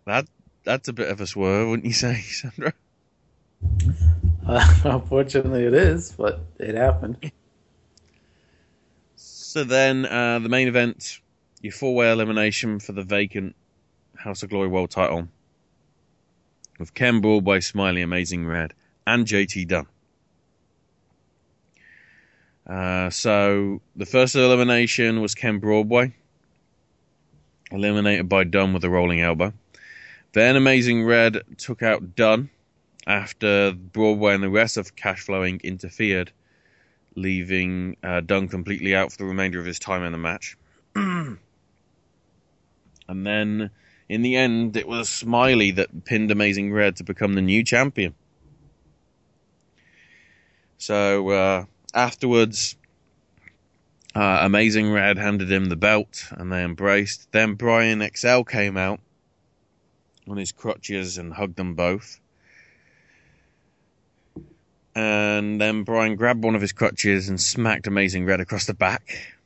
that 0.04 0.26
that's 0.64 0.88
a 0.88 0.92
bit 0.92 1.08
of 1.08 1.20
a 1.20 1.28
swerve, 1.28 1.68
wouldn't 1.68 1.86
you 1.86 1.92
say, 1.92 2.20
Sandro? 2.22 2.72
Uh, 4.44 4.74
unfortunately, 4.84 5.64
it 5.64 5.74
is, 5.74 6.10
but 6.10 6.40
it 6.58 6.74
happened. 6.74 7.30
So 9.14 9.62
then, 9.62 10.06
uh, 10.06 10.40
the 10.40 10.48
main 10.48 10.66
event, 10.66 11.20
your 11.62 11.72
four-way 11.72 12.10
elimination 12.10 12.80
for 12.80 12.90
the 12.90 13.04
vacant 13.04 13.54
House 14.16 14.42
of 14.42 14.50
Glory 14.50 14.66
World 14.66 14.90
Title, 14.90 15.28
with 16.78 16.94
Ken 16.94 17.20
Broadway, 17.20 17.60
Smiley, 17.60 18.02
Amazing 18.02 18.46
Red, 18.46 18.74
and 19.06 19.26
JT 19.26 19.66
Dunn. 19.68 19.86
Uh, 22.66 23.10
so 23.10 23.80
the 23.96 24.06
first 24.06 24.34
elimination 24.34 25.20
was 25.20 25.34
Ken 25.34 25.58
Broadway, 25.58 26.14
eliminated 27.72 28.28
by 28.28 28.44
Dunn 28.44 28.72
with 28.72 28.84
a 28.84 28.90
rolling 28.90 29.20
elbow. 29.20 29.52
Then 30.32 30.56
Amazing 30.56 31.04
Red 31.04 31.42
took 31.56 31.82
out 31.82 32.14
Dunn 32.14 32.50
after 33.06 33.72
Broadway 33.72 34.34
and 34.34 34.42
the 34.42 34.50
rest 34.50 34.76
of 34.76 34.94
Cash 34.94 35.20
Flowing 35.20 35.60
interfered, 35.64 36.30
leaving 37.14 37.96
uh, 38.02 38.20
Dunn 38.20 38.48
completely 38.48 38.94
out 38.94 39.10
for 39.10 39.18
the 39.18 39.24
remainder 39.24 39.58
of 39.58 39.64
his 39.64 39.78
time 39.78 40.02
in 40.04 40.12
the 40.12 40.18
match. 40.18 40.58
and 40.94 41.38
then 43.08 43.70
in 44.08 44.22
the 44.22 44.36
end, 44.36 44.76
it 44.76 44.88
was 44.88 45.08
Smiley 45.08 45.70
that 45.72 46.04
pinned 46.04 46.30
Amazing 46.30 46.72
Red 46.72 46.96
to 46.96 47.04
become 47.04 47.34
the 47.34 47.42
new 47.42 47.62
champion. 47.62 48.14
So 50.78 51.28
uh, 51.28 51.64
afterwards, 51.92 52.76
uh, 54.14 54.38
Amazing 54.42 54.92
Red 54.92 55.18
handed 55.18 55.50
him 55.50 55.66
the 55.66 55.76
belt 55.76 56.26
and 56.30 56.50
they 56.50 56.62
embraced. 56.62 57.30
Then 57.32 57.54
Brian 57.54 58.08
XL 58.14 58.42
came 58.42 58.76
out 58.76 59.00
on 60.28 60.36
his 60.36 60.52
crutches 60.52 61.18
and 61.18 61.32
hugged 61.32 61.56
them 61.56 61.74
both. 61.74 62.20
And 64.94 65.60
then 65.60 65.84
Brian 65.84 66.16
grabbed 66.16 66.42
one 66.42 66.54
of 66.54 66.60
his 66.60 66.72
crutches 66.72 67.28
and 67.28 67.40
smacked 67.40 67.86
Amazing 67.86 68.24
Red 68.24 68.40
across 68.40 68.66
the 68.66 68.74
back, 68.74 69.37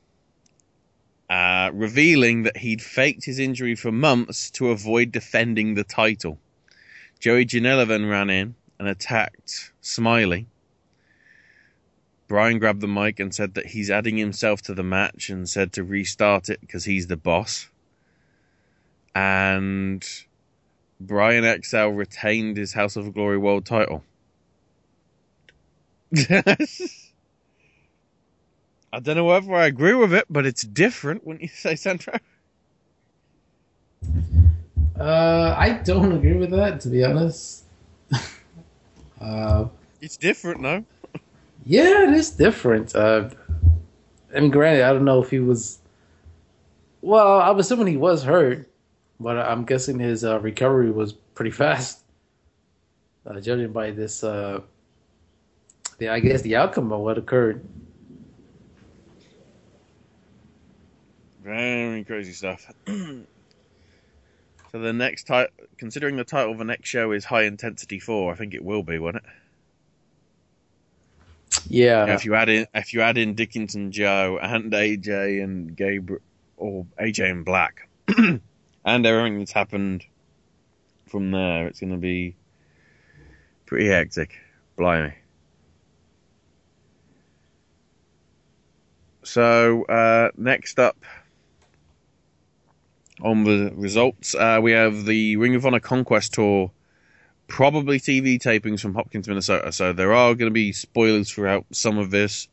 uh, 1.32 1.70
revealing 1.72 2.42
that 2.42 2.58
he'd 2.58 2.82
faked 2.82 3.24
his 3.24 3.38
injury 3.38 3.74
for 3.74 3.90
months 3.90 4.50
to 4.50 4.68
avoid 4.68 5.10
defending 5.10 5.72
the 5.72 5.82
title. 5.82 6.38
Joey 7.20 7.46
Janela 7.46 7.88
then 7.88 8.04
ran 8.04 8.28
in 8.28 8.54
and 8.78 8.86
attacked 8.86 9.72
Smiley. 9.80 10.46
Brian 12.28 12.58
grabbed 12.58 12.82
the 12.82 12.86
mic 12.86 13.18
and 13.18 13.34
said 13.34 13.54
that 13.54 13.64
he's 13.64 13.90
adding 13.90 14.18
himself 14.18 14.60
to 14.60 14.74
the 14.74 14.82
match 14.82 15.30
and 15.30 15.48
said 15.48 15.72
to 15.72 15.82
restart 15.82 16.50
it 16.50 16.60
because 16.60 16.84
he's 16.84 17.06
the 17.06 17.16
boss. 17.16 17.70
And 19.14 20.06
Brian 21.00 21.62
XL 21.62 21.86
retained 21.86 22.58
his 22.58 22.74
House 22.74 22.96
of 22.96 23.14
Glory 23.14 23.38
World 23.38 23.64
title. 23.64 24.04
I 28.92 29.00
don't 29.00 29.16
know 29.16 29.24
whether 29.24 29.54
I 29.54 29.66
agree 29.66 29.94
with 29.94 30.12
it, 30.12 30.26
but 30.28 30.44
it's 30.44 30.62
different, 30.62 31.26
wouldn't 31.26 31.42
you 31.42 31.48
say, 31.54 31.76
Sandro? 31.76 32.14
Uh, 34.98 35.54
I 35.56 35.80
don't 35.84 36.12
agree 36.12 36.36
with 36.36 36.50
that, 36.50 36.80
to 36.80 36.88
be 36.88 37.02
honest. 37.02 37.64
uh, 39.20 39.66
it's 40.00 40.16
different, 40.18 40.60
no? 40.60 40.84
yeah, 41.64 42.02
it 42.02 42.10
is 42.10 42.30
different. 42.30 42.94
Uh, 42.94 43.30
I 44.34 44.40
mean, 44.40 44.50
granted, 44.50 44.82
I 44.82 44.92
don't 44.92 45.04
know 45.04 45.22
if 45.22 45.30
he 45.30 45.38
was. 45.38 45.78
Well, 47.00 47.40
I'm 47.40 47.58
assuming 47.58 47.86
he 47.88 47.96
was 47.96 48.22
hurt, 48.22 48.70
but 49.18 49.38
I'm 49.38 49.64
guessing 49.64 49.98
his 49.98 50.24
uh, 50.24 50.38
recovery 50.40 50.90
was 50.90 51.12
pretty 51.12 51.50
fast, 51.50 52.00
uh, 53.26 53.40
judging 53.40 53.72
by 53.72 53.90
this. 53.90 54.22
Uh, 54.22 54.60
the 55.98 56.10
I 56.10 56.20
guess 56.20 56.42
the 56.42 56.56
outcome 56.56 56.92
of 56.92 57.00
what 57.00 57.16
occurred. 57.16 57.64
Very 61.42 62.04
crazy 62.04 62.32
stuff. 62.32 62.70
So 64.72 64.78
the 64.78 64.94
next 64.94 65.24
title, 65.26 65.52
considering 65.76 66.16
the 66.16 66.24
title 66.24 66.50
of 66.50 66.56
the 66.56 66.64
next 66.64 66.88
show 66.88 67.12
is 67.12 67.26
High 67.26 67.42
Intensity 67.42 67.98
Four, 67.98 68.32
I 68.32 68.36
think 68.36 68.54
it 68.54 68.64
will 68.64 68.82
be, 68.82 68.98
won't 68.98 69.16
it? 69.16 69.22
Yeah. 71.68 72.06
if 72.14 72.24
you 72.24 72.34
add 72.34 72.48
in 72.48 72.66
if 72.72 72.94
you 72.94 73.02
add 73.02 73.18
in 73.18 73.34
Dickinson 73.34 73.92
Joe 73.92 74.38
and 74.40 74.72
AJ 74.72 75.44
and 75.44 75.76
Gabriel 75.76 76.22
or 76.56 76.86
AJ 76.98 77.30
and 77.30 77.44
Black 77.44 77.86
and 78.16 78.40
everything 78.84 79.40
that's 79.40 79.52
happened 79.52 80.06
from 81.06 81.32
there, 81.32 81.66
it's 81.66 81.80
going 81.80 81.92
to 81.92 81.98
be 81.98 82.34
pretty 83.66 83.88
hectic. 83.88 84.38
Blimey. 84.78 85.12
So 89.22 89.84
uh, 89.84 90.30
next 90.36 90.78
up 90.78 90.96
on 93.22 93.44
the 93.44 93.72
results, 93.74 94.34
uh, 94.34 94.58
we 94.60 94.72
have 94.72 95.04
the 95.04 95.36
Ring 95.36 95.54
of 95.54 95.64
Honor 95.64 95.80
Conquest 95.80 96.34
Tour 96.34 96.70
probably 97.46 98.00
TV 98.00 98.38
tapings 98.40 98.80
from 98.80 98.94
Hopkins, 98.94 99.28
Minnesota. 99.28 99.72
So 99.72 99.92
there 99.92 100.12
are 100.12 100.34
going 100.34 100.50
to 100.50 100.54
be 100.54 100.72
spoilers 100.72 101.30
throughout 101.30 101.66
some 101.70 101.98
of 101.98 102.10
this, 102.10 102.48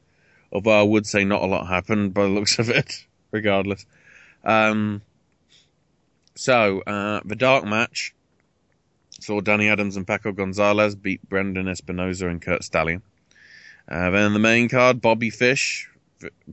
although 0.51 0.77
I 0.77 0.83
would 0.83 1.07
say 1.07 1.23
not 1.23 1.41
a 1.41 1.45
lot 1.45 1.67
happened 1.67 2.13
by 2.13 2.23
the 2.23 2.29
looks 2.29 2.59
of 2.59 2.69
it, 2.69 3.05
regardless. 3.31 3.85
Um, 4.43 5.01
so 6.35 6.81
uh, 6.81 7.21
the 7.25 7.35
dark 7.35 7.65
match 7.65 8.13
saw 9.19 9.41
Danny 9.41 9.69
Adams 9.69 9.97
and 9.97 10.07
Paco 10.07 10.31
Gonzalez 10.31 10.95
beat 10.95 11.27
Brendan 11.27 11.65
Espinoza 11.65 12.29
and 12.29 12.41
Kurt 12.41 12.63
Stallion. 12.63 13.01
Uh, 13.87 14.11
then 14.11 14.33
the 14.33 14.39
main 14.39 14.69
card, 14.69 15.01
Bobby 15.01 15.29
Fish 15.29 15.89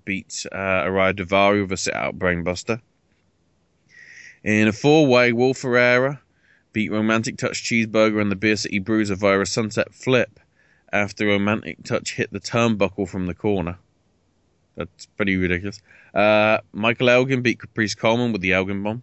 beat 0.05 0.47
uh, 0.51 0.57
Ariya 0.57 1.15
Daivari 1.15 1.63
with 1.63 1.73
a 1.73 1.77
sit-out 1.77 2.19
brainbuster. 2.19 2.81
In 4.47 4.69
a 4.69 4.73
four-way, 4.73 5.33
Wolf 5.33 5.59
Ferreira 5.59 6.23
beat 6.73 6.93
Romantic 6.93 7.37
Touch 7.37 7.65
Cheeseburger 7.65 8.21
and 8.21 8.31
the 8.31 8.37
Beer 8.37 8.55
City 8.55 8.79
Bruiser 8.79 9.17
via 9.17 9.41
a 9.41 9.45
sunset 9.45 9.93
flip 9.93 10.39
after 10.93 11.27
Romantic 11.27 11.83
Touch 11.83 12.15
hit 12.15 12.31
the 12.31 12.39
turnbuckle 12.39 13.09
from 13.09 13.27
the 13.27 13.35
corner. 13.35 13.77
That's 14.77 15.07
pretty 15.07 15.37
ridiculous. 15.37 15.83
Uh, 16.15 16.59
Michael 16.73 17.11
Elgin 17.11 17.43
beat 17.43 17.59
Caprice 17.59 17.97
Coleman 17.97 18.31
with 18.31 18.41
the 18.41 18.53
Elgin 18.53 18.85
Bomb. 18.85 19.03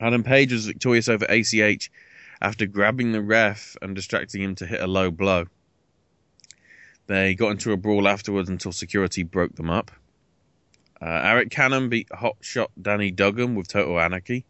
Adam 0.00 0.22
Page 0.22 0.54
was 0.54 0.64
victorious 0.64 1.10
over 1.10 1.26
ACH 1.26 1.90
after 2.40 2.64
grabbing 2.64 3.12
the 3.12 3.20
ref 3.20 3.76
and 3.82 3.94
distracting 3.94 4.40
him 4.40 4.54
to 4.54 4.64
hit 4.64 4.80
a 4.80 4.86
low 4.86 5.10
blow. 5.10 5.44
They 7.06 7.34
got 7.34 7.50
into 7.50 7.72
a 7.72 7.76
brawl 7.76 8.08
afterwards 8.08 8.48
until 8.48 8.72
security 8.72 9.24
broke 9.24 9.56
them 9.56 9.68
up. 9.68 9.90
Uh, 11.00 11.06
Eric 11.06 11.50
Cannon 11.50 11.88
beat 11.88 12.08
Hotshot 12.08 12.68
Danny 12.80 13.10
Duggan 13.10 13.54
with 13.54 13.68
Total 13.68 13.98
Anarchy. 14.00 14.44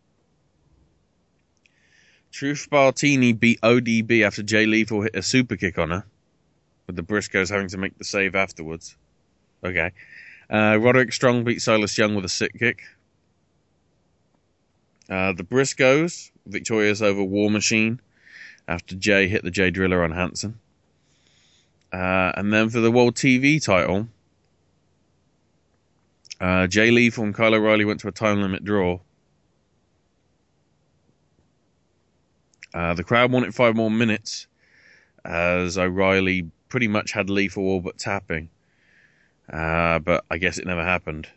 Truth 2.33 2.69
Martini 2.71 3.33
beat 3.33 3.61
ODB 3.61 4.23
after 4.23 4.43
Jay 4.43 4.67
Lethal 4.67 5.03
hit 5.03 5.17
a 5.17 5.23
super 5.23 5.57
kick 5.57 5.79
on 5.79 5.91
her, 5.91 6.05
with 6.87 6.97
the 6.97 7.03
Briscoes 7.03 7.51
having 7.51 7.69
to 7.69 7.79
make 7.79 7.97
the 7.99 8.05
save 8.05 8.35
afterwards. 8.35 8.97
Okay. 9.65 9.93
Uh, 10.51 10.79
Roderick 10.81 11.13
Strong 11.13 11.45
beat 11.45 11.61
Silas 11.61 11.97
Young 11.99 12.15
with 12.15 12.25
a 12.25 12.29
sit 12.29 12.53
kick. 12.59 12.83
Uh, 15.11 15.33
the 15.33 15.45
Briscoes 15.45 16.31
victorious 16.47 17.01
over 17.03 17.23
War 17.23 17.51
Machine 17.51 18.01
after 18.67 18.95
Jay 18.95 19.29
hit 19.29 19.43
the 19.43 19.51
Jay 19.51 19.71
Driller 19.71 20.03
on 20.03 20.11
Hanson. 20.11 20.59
Uh, 21.93 22.33
and 22.37 22.53
then 22.53 22.69
for 22.69 22.81
the 22.81 22.91
World 22.91 23.15
TV 23.15 23.63
title, 23.63 24.09
uh, 26.41 26.67
Jay 26.67 26.91
Lethal 26.91 27.25
and 27.25 27.35
Kyle 27.35 27.55
O'Reilly 27.55 27.85
went 27.85 28.01
to 28.01 28.09
a 28.09 28.13
time 28.13 28.43
limit 28.43 28.65
draw. 28.65 29.01
Uh, 32.75 32.95
the 32.95 33.05
crowd 33.05 33.33
wanted 33.33 33.55
five 33.55 33.75
more 33.75 33.91
minutes 33.91 34.47
as 35.25 35.79
O'Reilly 35.79 36.51
pretty 36.69 36.89
much 36.89 37.13
had 37.13 37.31
Lethal 37.31 37.65
all 37.65 37.81
but 37.81 37.99
tapping. 37.99 38.51
Uh, 39.53 39.99
but 39.99 40.25
I 40.31 40.39
guess 40.39 40.59
it 40.59 40.67
never 40.67 40.85
happened. 40.85 41.29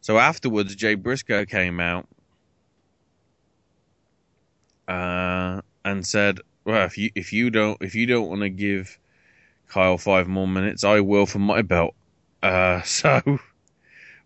So 0.00 0.18
afterwards, 0.18 0.74
Jay 0.74 0.94
Briscoe 0.94 1.44
came 1.44 1.78
out 1.78 2.08
uh, 4.88 5.60
and 5.84 6.04
said, 6.06 6.40
"Well, 6.64 6.84
if 6.86 6.98
you 6.98 7.10
if 7.14 7.32
you 7.32 7.50
don't 7.50 7.80
if 7.82 7.94
you 7.94 8.06
don't 8.06 8.28
want 8.28 8.40
to 8.40 8.48
give 8.48 8.98
Kyle 9.68 9.98
five 9.98 10.28
more 10.28 10.48
minutes, 10.48 10.82
I 10.82 11.00
will 11.00 11.26
for 11.26 11.38
my 11.38 11.62
belt." 11.62 11.94
Uh, 12.42 12.82
so 12.82 13.38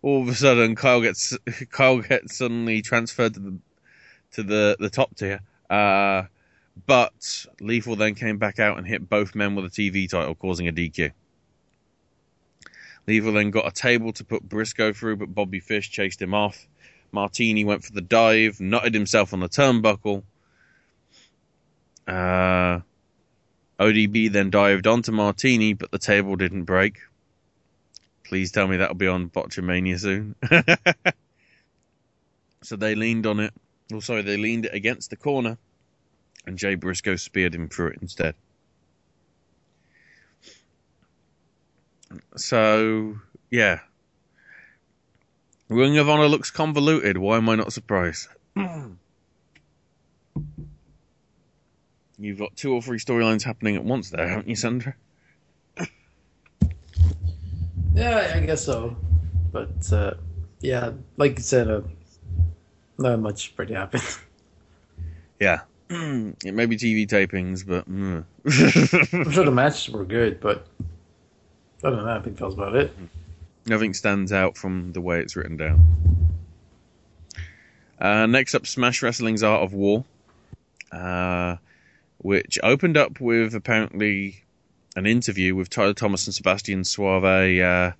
all 0.07 0.21
of 0.21 0.29
a 0.29 0.35
sudden, 0.35 0.75
Kyle 0.75 1.01
gets 1.01 1.37
Kyle 1.69 1.99
gets 1.99 2.37
suddenly 2.37 2.81
transferred 2.81 3.33
to 3.33 3.39
the 3.41 3.57
to 4.31 4.43
the 4.43 4.77
the 4.79 4.89
top 4.89 5.15
tier. 5.15 5.41
Uh, 5.69 6.23
but 6.85 7.45
Lethal 7.59 7.97
then 7.97 8.15
came 8.15 8.37
back 8.37 8.59
out 8.59 8.77
and 8.77 8.87
hit 8.87 9.09
both 9.09 9.35
men 9.35 9.55
with 9.55 9.65
a 9.65 9.69
TV 9.69 10.09
title, 10.09 10.35
causing 10.35 10.67
a 10.67 10.71
DQ. 10.71 11.11
Lethal 13.05 13.33
then 13.33 13.51
got 13.51 13.67
a 13.67 13.71
table 13.71 14.13
to 14.13 14.23
put 14.23 14.47
Briscoe 14.47 14.93
through, 14.93 15.17
but 15.17 15.33
Bobby 15.33 15.59
Fish 15.59 15.89
chased 15.89 16.21
him 16.21 16.33
off. 16.33 16.67
Martini 17.11 17.65
went 17.65 17.83
for 17.83 17.91
the 17.91 18.01
dive, 18.01 18.57
nutted 18.57 18.93
himself 18.93 19.33
on 19.33 19.39
the 19.39 19.49
turnbuckle. 19.49 20.23
Uh, 22.07 22.81
ODB 23.79 24.31
then 24.31 24.49
dived 24.49 24.87
onto 24.87 25.11
Martini, 25.11 25.73
but 25.73 25.91
the 25.91 25.99
table 25.99 26.35
didn't 26.35 26.63
break. 26.63 26.99
Please 28.27 28.51
tell 28.51 28.67
me 28.67 28.77
that'll 28.77 28.95
be 28.95 29.07
on 29.07 29.29
Botchamania 29.29 29.97
soon. 29.97 30.35
so 32.61 32.75
they 32.75 32.93
leaned 32.93 33.25
on 33.25 33.39
it. 33.39 33.53
Oh, 33.93 34.01
sorry, 34.01 34.21
they 34.21 34.35
leaned 34.35 34.65
it 34.65 34.73
against 34.73 35.09
the 35.09 35.15
corner, 35.15 35.57
and 36.45 36.57
Jay 36.57 36.75
Briscoe 36.75 37.15
speared 37.15 37.55
him 37.55 37.69
through 37.69 37.91
it 37.91 37.99
instead. 38.01 38.35
So, 42.35 43.19
yeah. 43.49 43.79
Ring 45.69 45.97
of 45.97 46.09
Honor 46.09 46.27
looks 46.27 46.51
convoluted. 46.51 47.17
Why 47.17 47.37
am 47.37 47.47
I 47.47 47.55
not 47.55 47.71
surprised? 47.71 48.27
You've 52.19 52.39
got 52.39 52.57
two 52.57 52.73
or 52.73 52.81
three 52.81 52.99
storylines 52.99 53.43
happening 53.43 53.77
at 53.77 53.85
once 53.85 54.09
there, 54.09 54.27
haven't 54.27 54.49
you, 54.49 54.55
Sandro? 54.55 54.93
Yeah, 57.93 58.33
I 58.35 58.39
guess 58.41 58.63
so. 58.63 58.95
But 59.51 59.91
uh, 59.91 60.13
yeah, 60.61 60.91
like 61.17 61.37
you 61.37 61.43
said, 61.43 61.69
uh, 61.69 61.81
not 62.97 63.19
much 63.19 63.55
pretty 63.55 63.73
happened. 63.73 64.03
Yeah. 65.39 65.61
it 65.89 66.53
may 66.53 66.65
be 66.65 66.77
TV 66.77 67.07
tapings, 67.07 67.65
but. 67.65 67.87
Mm. 67.87 68.25
I'm 69.13 69.31
sure 69.31 69.45
the 69.45 69.51
matches 69.53 69.93
were 69.93 70.03
good, 70.03 70.39
but 70.39 70.65
other 71.83 71.97
than 71.97 72.05
that, 72.05 72.17
I 72.17 72.21
think 72.21 72.37
that 72.37 72.45
was 72.45 72.55
about 72.55 72.75
it. 72.75 72.91
Nothing 73.67 73.93
stands 73.93 74.31
out 74.31 74.57
from 74.57 74.93
the 74.93 75.01
way 75.01 75.19
it's 75.19 75.35
written 75.35 75.57
down. 75.57 75.85
Uh, 77.99 78.25
next 78.25 78.55
up, 78.55 78.65
Smash 78.65 79.01
Wrestling's 79.01 79.43
Art 79.43 79.63
of 79.63 79.73
War, 79.73 80.05
uh, 80.91 81.57
which 82.19 82.57
opened 82.63 82.97
up 82.97 83.19
with 83.19 83.53
apparently 83.53 84.43
an 84.97 85.05
interview 85.05 85.53
with 85.53 85.69
Tyler 85.69 85.93
Thomas 85.93 86.25
and 86.25 86.33
Sebastian 86.33 86.83
Suave 86.83 87.23
uh, 87.61 87.91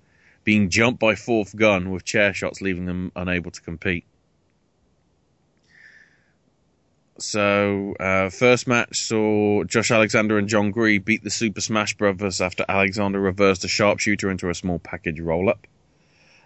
being 0.43 0.69
jumped 0.69 0.99
by 0.99 1.13
Fourth 1.13 1.55
Gun 1.55 1.91
with 1.91 2.03
chair 2.03 2.33
shots, 2.33 2.59
leaving 2.59 2.85
them 2.85 3.11
unable 3.15 3.51
to 3.51 3.61
compete. 3.61 4.03
So, 7.19 7.95
uh, 7.99 8.31
first 8.31 8.67
match 8.67 9.05
saw 9.05 9.63
Josh 9.63 9.91
Alexander 9.91 10.39
and 10.39 10.47
John 10.47 10.71
Gree 10.71 10.97
beat 10.97 11.23
the 11.23 11.29
Super 11.29 11.61
Smash 11.61 11.95
Brothers 11.95 12.41
after 12.41 12.65
Alexander 12.67 13.19
reversed 13.19 13.63
a 13.63 13.67
sharpshooter 13.67 14.31
into 14.31 14.49
a 14.49 14.55
small 14.55 14.79
package 14.79 15.19
roll 15.19 15.49
up. 15.49 15.67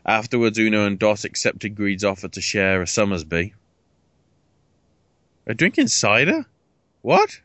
Afterwards, 0.06 0.60
Uno 0.60 0.86
and 0.86 0.99
Dos 0.99 1.24
accepted 1.24 1.76
Greed's 1.76 2.04
offer 2.04 2.28
to 2.28 2.41
share 2.41 2.82
a 2.82 2.88
Somersby. 2.88 3.54
A 5.47 5.54
drinking 5.54 5.88
cider? 5.88 6.45
What? 7.02 7.39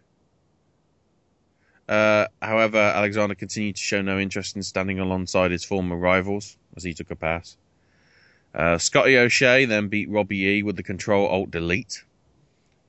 Uh, 1.88 2.26
however, 2.42 2.78
Alexander 2.78 3.34
continued 3.34 3.76
to 3.76 3.82
show 3.82 4.02
no 4.02 4.18
interest 4.18 4.56
in 4.56 4.62
standing 4.62 4.98
alongside 4.98 5.50
his 5.50 5.64
former 5.64 5.96
rivals 5.96 6.56
as 6.76 6.82
he 6.82 6.92
took 6.92 7.10
a 7.10 7.16
pass. 7.16 7.56
Uh, 8.54 8.78
Scotty 8.78 9.16
O'Shea 9.18 9.66
then 9.66 9.88
beat 9.88 10.10
Robbie 10.10 10.44
E 10.44 10.62
with 10.62 10.76
the 10.76 10.82
Control 10.82 11.26
Alt 11.26 11.50
Delete. 11.50 12.02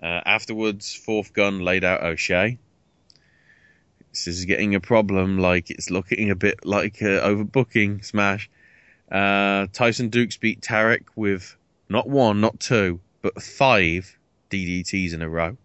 Uh, 0.02 0.22
afterwards, 0.26 0.96
Fourth 0.96 1.34
Gun 1.34 1.60
laid 1.60 1.84
out 1.84 2.04
O'Shea. 2.04 2.58
This 4.12 4.28
is 4.28 4.46
getting 4.46 4.74
a 4.74 4.80
problem, 4.80 5.38
like 5.38 5.70
it's 5.70 5.92
looking 5.92 6.32
a 6.32 6.36
bit 6.36 6.66
like 6.66 7.02
uh, 7.02 7.22
overbooking 7.28 8.04
Smash. 8.04 8.50
Uh, 9.12 9.68
Tyson 9.74 10.10
Dukes 10.10 10.38
beat 10.38 10.62
Tarek 10.62 11.04
with 11.16 11.56
not 11.90 12.10
one, 12.10 12.42
not 12.42 12.60
two, 12.60 13.00
but 13.22 13.42
five 13.42 14.18
DDTs 14.50 15.14
in 15.14 15.22
a 15.22 15.30
row. 15.30 15.58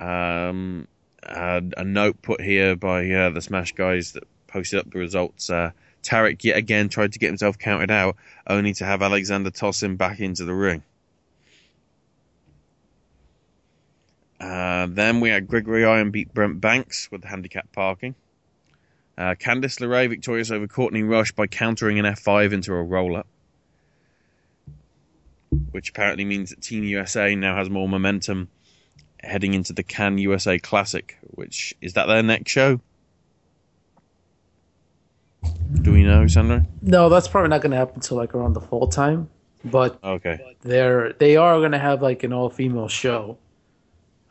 Um, 0.00 0.86
uh, 1.22 1.60
a 1.76 1.84
note 1.84 2.20
put 2.22 2.40
here 2.40 2.76
by 2.76 3.10
uh, 3.10 3.30
the 3.30 3.40
Smash 3.40 3.72
guys 3.72 4.12
that 4.12 4.24
posted 4.46 4.80
up 4.80 4.90
the 4.90 4.98
results. 4.98 5.50
Uh, 5.50 5.70
Tarek 6.02 6.44
yet 6.44 6.56
again 6.56 6.88
tried 6.88 7.12
to 7.12 7.18
get 7.18 7.28
himself 7.28 7.58
counted 7.58 7.90
out, 7.90 8.16
only 8.46 8.72
to 8.74 8.84
have 8.84 9.02
Alexander 9.02 9.50
toss 9.50 9.82
him 9.82 9.96
back 9.96 10.20
into 10.20 10.44
the 10.44 10.54
ring. 10.54 10.82
Uh, 14.40 14.86
then 14.88 15.20
we 15.20 15.28
had 15.28 15.48
Gregory 15.48 15.84
Iron 15.84 16.10
beat 16.10 16.32
Brent 16.32 16.60
Banks 16.60 17.10
with 17.10 17.22
the 17.22 17.28
handicap 17.28 17.72
parking. 17.72 18.14
Uh, 19.16 19.34
Candice 19.34 19.80
LeRae 19.80 20.08
victorious 20.08 20.52
over 20.52 20.68
Courtney 20.68 21.02
Rush 21.02 21.32
by 21.32 21.48
countering 21.48 21.98
an 21.98 22.04
F5 22.04 22.52
into 22.52 22.72
a 22.72 22.82
roll 22.82 23.16
up. 23.16 23.26
Which 25.72 25.90
apparently 25.90 26.24
means 26.24 26.50
that 26.50 26.62
Team 26.62 26.84
USA 26.84 27.34
now 27.34 27.56
has 27.56 27.68
more 27.68 27.88
momentum 27.88 28.48
heading 29.22 29.54
into 29.54 29.72
the 29.72 29.82
Can 29.82 30.18
USA 30.18 30.58
Classic, 30.58 31.16
which 31.22 31.74
is 31.80 31.94
that 31.94 32.06
their 32.06 32.22
next 32.22 32.50
show? 32.50 32.80
Do 35.82 35.92
we 35.92 36.02
know, 36.02 36.26
Sandro? 36.26 36.64
No, 36.82 37.08
that's 37.08 37.28
probably 37.28 37.50
not 37.50 37.60
going 37.60 37.70
to 37.72 37.76
happen 37.76 37.96
until 37.96 38.16
like 38.16 38.34
around 38.34 38.54
the 38.54 38.60
fall 38.60 38.86
time. 38.86 39.28
But 39.64 39.98
Okay. 40.02 40.56
they're 40.62 41.12
they 41.14 41.36
are 41.36 41.58
going 41.58 41.72
to 41.72 41.78
have 41.78 42.00
like 42.02 42.22
an 42.22 42.32
all 42.32 42.48
female 42.48 42.88
show. 42.88 43.38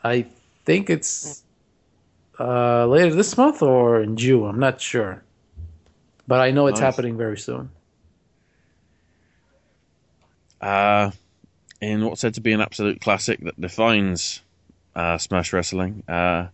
I 0.04 0.26
think 0.66 0.90
it's 0.90 1.44
uh, 2.40 2.86
later 2.88 3.14
this 3.14 3.36
month 3.38 3.62
or 3.62 4.02
in 4.02 4.16
June. 4.16 4.48
I'm 4.48 4.60
not 4.60 4.80
sure, 4.80 5.24
but 6.28 6.40
I 6.40 6.52
know 6.52 6.68
it's 6.68 6.80
Nice. 6.80 6.96
happening 6.96 7.18
very 7.18 7.38
soon. 7.38 7.70
Uh, 10.62 11.12
in 11.82 12.06
what's 12.06 12.22
said 12.22 12.34
to 12.36 12.42
be 12.42 12.52
an 12.54 12.62
absolute 12.62 13.00
classic 13.02 13.40
that 13.42 13.60
defines 13.60 14.42
uh, 14.98 15.18
Smash 15.20 15.54
Wrestling, 15.54 16.04
uh, 16.08 16.48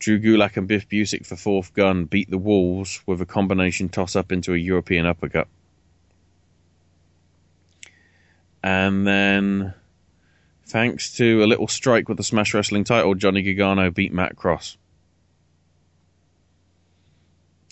Drew 0.00 0.18
Gulak 0.18 0.56
and 0.56 0.66
Biff 0.66 0.88
Busick 0.88 1.24
for 1.24 1.36
fourth 1.36 1.72
gun 1.72 2.04
beat 2.04 2.28
the 2.28 2.36
Wolves 2.36 3.00
with 3.06 3.20
a 3.20 3.26
combination 3.26 3.88
toss 3.88 4.16
up 4.16 4.32
into 4.32 4.52
a 4.52 4.56
European 4.56 5.06
uppercut. 5.06 5.46
And 8.62 9.06
then, 9.06 9.72
thanks 10.66 11.16
to 11.16 11.44
a 11.44 11.46
little 11.46 11.68
strike 11.68 12.08
with 12.08 12.16
the 12.16 12.24
Smash 12.24 12.52
Wrestling 12.54 12.82
title, 12.82 13.14
Johnny 13.14 13.42
Gargano 13.42 13.90
beat 13.90 14.12
Matt 14.12 14.36
Cross. 14.36 14.76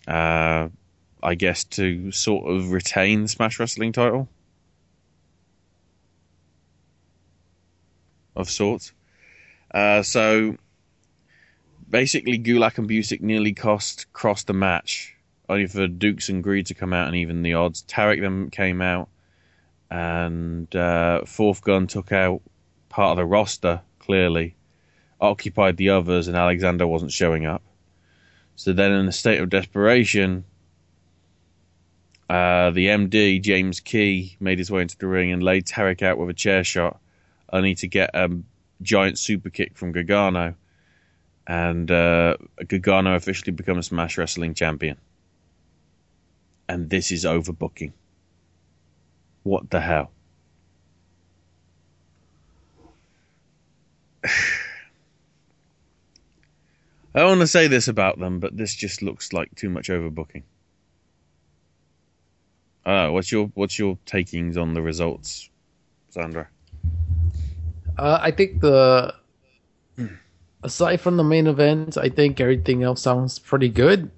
Uh, 0.06 0.68
I 1.22 1.34
guess 1.34 1.64
to 1.64 2.12
sort 2.12 2.48
of 2.48 2.70
retain 2.70 3.22
the 3.22 3.28
Smash 3.28 3.58
Wrestling 3.58 3.92
title. 3.92 4.28
Of 8.36 8.48
sorts. 8.48 8.92
Uh, 9.72 10.02
so 10.02 10.56
basically, 11.88 12.38
Gulak 12.38 12.78
and 12.78 12.88
Busick 12.88 13.20
nearly 13.20 13.52
cost 13.52 14.12
crossed 14.12 14.46
the 14.46 14.54
match, 14.54 15.16
only 15.48 15.66
for 15.66 15.86
Dukes 15.86 16.28
and 16.28 16.42
Greed 16.42 16.66
to 16.66 16.74
come 16.74 16.92
out 16.92 17.08
and 17.08 17.16
even 17.16 17.42
the 17.42 17.54
odds. 17.54 17.82
Tarek 17.82 18.20
then 18.20 18.50
came 18.50 18.80
out, 18.80 19.08
and 19.90 20.74
uh, 20.74 21.24
Fourth 21.24 21.62
Gun 21.62 21.86
took 21.86 22.12
out 22.12 22.42
part 22.88 23.12
of 23.12 23.16
the 23.18 23.26
roster, 23.26 23.82
clearly, 23.98 24.56
occupied 25.20 25.76
the 25.76 25.90
others, 25.90 26.28
and 26.28 26.36
Alexander 26.36 26.86
wasn't 26.86 27.12
showing 27.12 27.46
up. 27.46 27.62
So 28.56 28.72
then, 28.72 28.92
in 28.92 29.06
a 29.06 29.12
state 29.12 29.40
of 29.40 29.50
desperation, 29.50 30.44
uh, 32.28 32.70
the 32.70 32.88
MD, 32.88 33.40
James 33.40 33.80
Key, 33.80 34.36
made 34.40 34.58
his 34.58 34.70
way 34.70 34.82
into 34.82 34.98
the 34.98 35.06
ring 35.06 35.30
and 35.32 35.42
laid 35.42 35.66
Tarek 35.66 36.02
out 36.02 36.18
with 36.18 36.28
a 36.28 36.34
chair 36.34 36.64
shot, 36.64 37.00
only 37.52 37.74
to 37.76 37.86
get 37.86 38.10
a 38.14 38.30
giant 38.82 39.18
super 39.18 39.50
kick 39.50 39.76
from 39.76 39.92
Gargano. 39.92 40.54
And 41.46 41.90
uh, 41.90 42.36
Gargano 42.66 43.14
officially 43.14 43.52
becomes 43.52 43.86
Smash 43.86 44.18
Wrestling 44.18 44.54
champion. 44.54 44.98
And 46.68 46.90
this 46.90 47.10
is 47.10 47.24
overbooking. 47.24 47.92
What 49.42 49.70
the 49.70 49.80
hell? 49.80 50.10
I 57.14 57.20
don't 57.20 57.28
want 57.30 57.40
to 57.40 57.46
say 57.46 57.66
this 57.66 57.88
about 57.88 58.18
them, 58.18 58.38
but 58.38 58.56
this 58.56 58.74
just 58.74 59.02
looks 59.02 59.32
like 59.32 59.54
too 59.54 59.70
much 59.70 59.88
overbooking. 59.88 60.42
Uh, 62.84 63.08
what's 63.08 63.32
your 63.32 63.46
what's 63.54 63.78
your 63.78 63.98
takings 64.06 64.56
on 64.56 64.74
the 64.74 64.82
results, 64.82 65.50
Sandro? 66.10 66.46
Uh, 67.98 68.18
I 68.22 68.30
think 68.30 68.60
the 68.60 69.14
aside 70.62 71.00
from 71.00 71.16
the 71.16 71.24
main 71.24 71.46
event, 71.46 71.96
I 71.96 72.08
think 72.08 72.40
everything 72.40 72.82
else 72.82 73.02
sounds 73.02 73.38
pretty 73.38 73.68
good. 73.68 74.10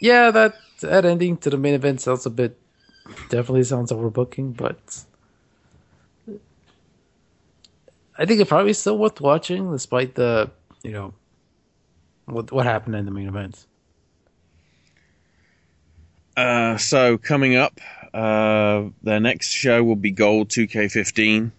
Yeah, 0.00 0.30
that 0.30 0.54
that 0.80 1.04
ending 1.04 1.36
to 1.38 1.50
the 1.50 1.56
main 1.56 1.74
event 1.74 2.00
sounds 2.00 2.26
a 2.26 2.30
bit 2.30 2.58
definitely 3.28 3.64
sounds 3.64 3.90
overbooking, 3.90 4.56
but 4.56 5.04
I 8.18 8.24
think 8.24 8.40
it's 8.40 8.48
probably 8.48 8.72
still 8.72 8.98
worth 8.98 9.20
watching 9.20 9.72
despite 9.72 10.14
the 10.14 10.50
you 10.82 10.92
know 10.92 11.14
what 12.26 12.52
what 12.52 12.66
happened 12.66 12.94
in 12.94 13.04
the 13.04 13.10
main 13.10 13.28
event. 13.28 13.66
Uh, 16.36 16.76
so 16.76 17.16
coming 17.16 17.56
up, 17.56 17.80
uh, 18.12 18.84
their 19.02 19.20
next 19.20 19.50
show 19.50 19.82
will 19.82 19.96
be 19.96 20.10
Gold 20.10 20.50
2K15 20.50 21.50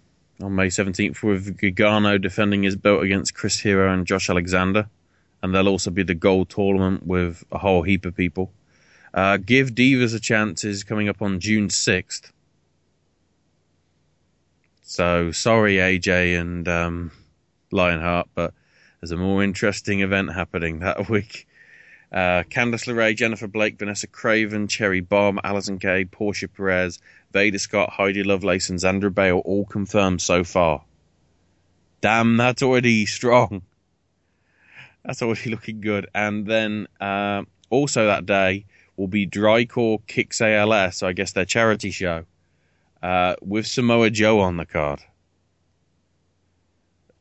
on 0.41 0.55
May 0.55 0.67
17th 0.67 1.23
with 1.23 1.57
Gargano 1.59 2.17
defending 2.17 2.63
his 2.63 2.75
belt 2.75 3.03
against 3.03 3.33
Chris 3.33 3.59
Hero 3.59 3.91
and 3.91 4.05
Josh 4.05 4.29
Alexander. 4.29 4.89
And 5.41 5.53
there'll 5.53 5.67
also 5.67 5.91
be 5.91 6.03
the 6.03 6.15
Gold 6.15 6.49
tournament 6.49 7.05
with 7.05 7.43
a 7.51 7.57
whole 7.57 7.83
heap 7.83 8.05
of 8.05 8.15
people. 8.15 8.51
Uh, 9.13 9.37
Give 9.37 9.69
Divas 9.71 10.15
a 10.15 10.19
Chance 10.19 10.63
is 10.63 10.83
coming 10.83 11.09
up 11.09 11.21
on 11.21 11.39
June 11.39 11.69
6th. 11.69 12.31
So 14.83 15.31
sorry, 15.31 15.75
AJ 15.75 16.39
and 16.39 16.67
um, 16.67 17.11
Lionheart, 17.71 18.29
but 18.35 18.53
there's 19.01 19.11
a 19.11 19.17
more 19.17 19.43
interesting 19.43 19.99
event 19.99 20.33
happening 20.33 20.79
that 20.79 21.09
week. 21.09 21.47
Uh, 22.11 22.43
Candice 22.49 22.87
LeRae, 22.87 23.15
Jennifer 23.15 23.47
Blake, 23.47 23.77
Vanessa 23.77 24.07
Kraven, 24.07 24.69
Cherry 24.69 25.01
Bomb, 25.01 25.39
Allysin 25.43 25.79
Kay, 25.79 26.05
Portia 26.05 26.47
Perez, 26.47 26.99
Veda 27.33 27.59
Scott, 27.59 27.89
Heidi 27.89 28.23
Lovelace, 28.23 28.69
and 28.69 28.79
Xandra 28.79 29.13
Bale 29.13 29.39
all 29.39 29.65
confirmed 29.65 30.21
so 30.21 30.43
far. 30.43 30.83
Damn, 31.99 32.37
that's 32.37 32.63
already 32.63 33.05
strong. 33.05 33.61
That's 35.03 35.21
already 35.21 35.49
looking 35.49 35.81
good. 35.81 36.07
And 36.15 36.45
then 36.45 36.87
uh, 37.01 37.43
also 37.69 38.05
that 38.05 38.25
day 38.25 38.65
will 38.95 39.07
be 39.07 39.27
Drycore 39.27 39.99
Kicks 40.07 40.41
ALS, 40.41 40.97
so 40.97 41.07
I 41.07 41.13
guess 41.13 41.33
their 41.33 41.45
charity 41.45 41.91
show, 41.91 42.25
uh, 43.03 43.35
with 43.41 43.67
Samoa 43.67 44.09
Joe 44.09 44.39
on 44.39 44.57
the 44.57 44.65
card. 44.65 45.01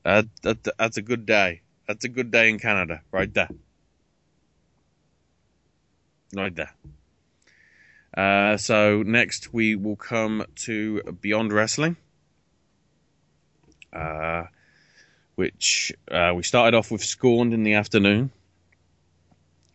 Uh, 0.04 0.22
that, 0.42 0.66
that's 0.78 0.96
a 0.96 1.02
good 1.02 1.26
day. 1.26 1.62
That's 1.88 2.04
a 2.04 2.08
good 2.08 2.30
day 2.30 2.48
in 2.48 2.58
Canada, 2.60 3.02
right 3.10 3.32
there. 3.32 3.48
Right 6.36 6.54
there. 6.54 6.74
Uh, 8.14 8.58
so 8.58 9.02
next 9.02 9.54
we 9.54 9.74
will 9.74 9.96
come 9.96 10.44
to 10.56 11.02
Beyond 11.20 11.50
Wrestling, 11.50 11.96
uh, 13.90 14.44
which 15.34 15.94
uh, 16.10 16.34
we 16.36 16.42
started 16.42 16.76
off 16.76 16.90
with 16.90 17.02
Scorned 17.02 17.54
in 17.54 17.62
the 17.62 17.72
afternoon, 17.72 18.30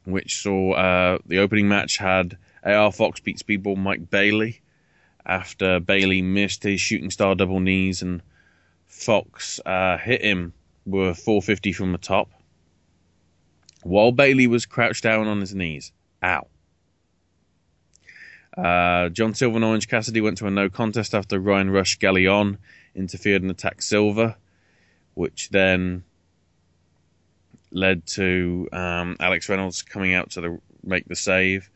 which 0.06 0.40
saw 0.44 0.74
uh, 0.74 1.18
the 1.26 1.40
opening 1.40 1.68
match 1.68 1.98
had 1.98 2.38
AR 2.64 2.92
Fox 2.92 3.20
beat 3.20 3.40
Speedball 3.40 3.78
Mike 3.78 4.12
Bailey 4.12 4.62
after 5.26 5.80
Bailey 5.80 6.22
missed 6.22 6.62
his 6.62 6.80
shooting 6.80 7.10
star 7.10 7.34
double 7.34 7.60
knees 7.60 8.04
and 8.04 8.22
Fox 8.86 9.60
uh, 9.66 9.98
hit 9.98 10.22
him 10.22 10.54
with 10.86 11.18
450 11.18 11.74
from 11.74 11.92
the 11.92 11.98
top 11.98 12.30
while 13.82 14.12
Bailey 14.12 14.46
was 14.46 14.68
crouched 14.68 15.02
down 15.02 15.28
on 15.28 15.40
his 15.40 15.56
knees. 15.56 15.92
Ow. 16.24 16.48
Uh, 18.58 19.10
John 19.10 19.34
Silver 19.34 19.56
and 19.56 19.66
Orange 19.66 19.88
Cassidy 19.88 20.20
went 20.22 20.38
to 20.40 20.48
a 20.48 20.52
no 20.52 20.70
contest 20.70 21.14
after 21.14 21.40
Ryan 21.40 21.70
Rush 21.70 21.98
Galleon 22.00 22.58
interfered 22.96 23.42
and 23.42 23.52
attacked 23.52 23.84
Silver, 23.84 24.36
which 25.14 25.50
then 25.50 26.04
led 27.72 28.06
to 28.06 28.68
um, 28.74 29.16
Alex 29.20 29.48
Reynolds 29.48 29.82
coming 29.82 30.14
out 30.14 30.32
to 30.32 30.42
the, 30.42 30.60
make 30.84 31.06
the 31.08 31.16
save. 31.16 31.70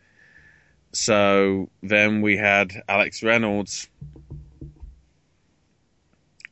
So 0.91 1.69
then 1.81 2.21
we 2.21 2.37
had 2.37 2.83
Alex 2.89 3.23
Reynolds 3.23 3.89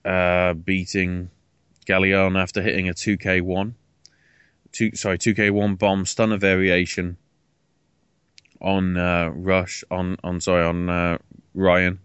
uh, 0.06 0.54
beating 0.54 1.30
Galleon 1.86 2.38
after 2.38 2.62
hitting 2.62 2.88
a 2.88 2.94
2K1. 2.94 3.74
Two, 4.72 4.96
sorry, 4.96 5.18
2K1 5.18 5.78
bomb 5.78 6.06
stunner 6.06 6.38
variation 6.38 7.18
on 8.64 8.98
uh, 8.98 9.30
Rush 9.34 9.84
on 9.92 10.18
on 10.24 10.40
sorry 10.42 10.64
on 10.64 10.90
uh, 10.90 11.18
Ryan 11.54 12.00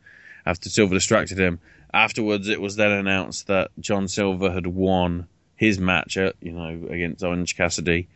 after 0.44 0.68
Silver 0.68 0.94
distracted 0.94 1.38
him. 1.38 1.60
Afterwards, 1.92 2.48
it 2.48 2.60
was 2.60 2.76
then 2.76 2.90
announced 2.90 3.46
that 3.46 3.70
John 3.80 4.08
Silver 4.08 4.50
had 4.50 4.66
won 4.66 5.26
his 5.56 5.78
match, 5.78 6.16
at, 6.16 6.36
you 6.40 6.52
know, 6.52 6.86
against 6.90 7.24
Orange 7.24 7.56
Cassidy 7.56 8.08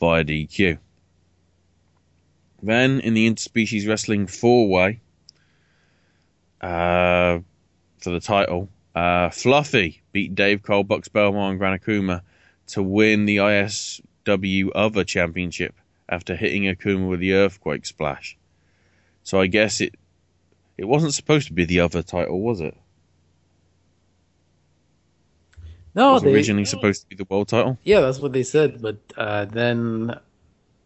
via 0.00 0.24
DQ. 0.24 0.78
Then 2.62 3.00
in 3.00 3.14
the 3.14 3.30
interspecies 3.30 3.88
wrestling 3.88 4.26
four 4.26 4.68
way 4.68 5.00
uh, 6.60 7.38
for 7.98 8.10
the 8.10 8.20
title, 8.20 8.68
uh, 8.94 9.30
Fluffy 9.30 10.02
beat 10.12 10.34
Dave 10.34 10.62
Cole, 10.62 10.82
Bucks 10.84 11.08
Belmore, 11.08 11.50
and 11.50 11.58
Gran 11.58 11.78
Akuma 11.78 12.22
to 12.68 12.82
win 12.82 13.26
the 13.26 13.36
ISW 13.36 14.70
Other 14.74 15.04
Championship 15.04 15.74
after 16.08 16.34
hitting 16.34 16.62
Akuma 16.64 17.08
with 17.08 17.20
the 17.20 17.34
Earthquake 17.34 17.86
Splash. 17.86 18.36
So 19.22 19.40
I 19.40 19.46
guess 19.46 19.80
it 19.80 19.94
it 20.76 20.86
wasn't 20.86 21.14
supposed 21.14 21.48
to 21.48 21.52
be 21.52 21.64
the 21.64 21.80
other 21.80 22.02
title, 22.02 22.40
was 22.40 22.60
it? 22.60 22.76
No, 25.94 26.10
it 26.10 26.14
was 26.14 26.22
they, 26.22 26.32
originally 26.32 26.64
supposed 26.64 27.02
to 27.02 27.08
be 27.08 27.16
the 27.16 27.26
world 27.28 27.48
title. 27.48 27.76
Yeah, 27.82 28.00
that's 28.00 28.20
what 28.20 28.32
they 28.32 28.44
said. 28.44 28.80
But 28.80 28.98
uh, 29.16 29.46
then 29.46 30.14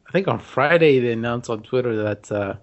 I 0.08 0.12
think 0.12 0.26
on 0.26 0.38
Friday 0.38 1.00
they 1.00 1.12
announced 1.12 1.50
on 1.50 1.62
Twitter 1.62 1.94
that 2.04 2.32
uh, 2.32 2.54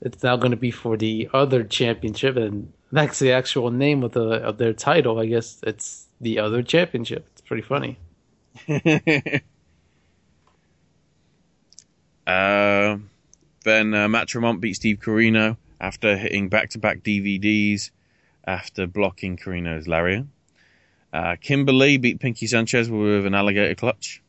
it's 0.00 0.22
now 0.22 0.36
going 0.36 0.52
to 0.52 0.56
be 0.56 0.70
for 0.70 0.96
the 0.96 1.28
other 1.34 1.64
championship, 1.64 2.36
and 2.36 2.72
that's 2.90 3.18
the 3.18 3.32
actual 3.32 3.70
name 3.70 4.02
of 4.02 4.12
the 4.12 4.42
of 4.42 4.56
their 4.56 4.72
title. 4.72 5.18
I 5.20 5.26
guess 5.26 5.60
it's 5.62 6.06
the 6.20 6.38
other 6.38 6.62
championship. 6.62 7.26
It's 7.32 7.42
pretty 7.42 7.62
funny. 7.62 7.98
uh, 12.28 12.98
then 13.64 13.94
uh, 13.94 14.06
Matt 14.06 14.28
Tremont 14.28 14.60
beat 14.60 14.74
Steve 14.74 14.98
Corino 14.98 15.56
after 15.80 16.16
hitting 16.16 16.48
back-to-back 16.48 17.02
DVDs 17.02 17.90
after 18.46 18.86
blocking 18.86 19.38
Corino's 19.38 19.88
lariat. 19.88 20.26
Uh, 21.12 21.36
Kimberly 21.40 21.96
beat 21.96 22.20
Pinky 22.20 22.46
Sanchez 22.46 22.90
with 22.90 23.24
an 23.24 23.34
alligator 23.34 23.74
clutch. 23.74 24.22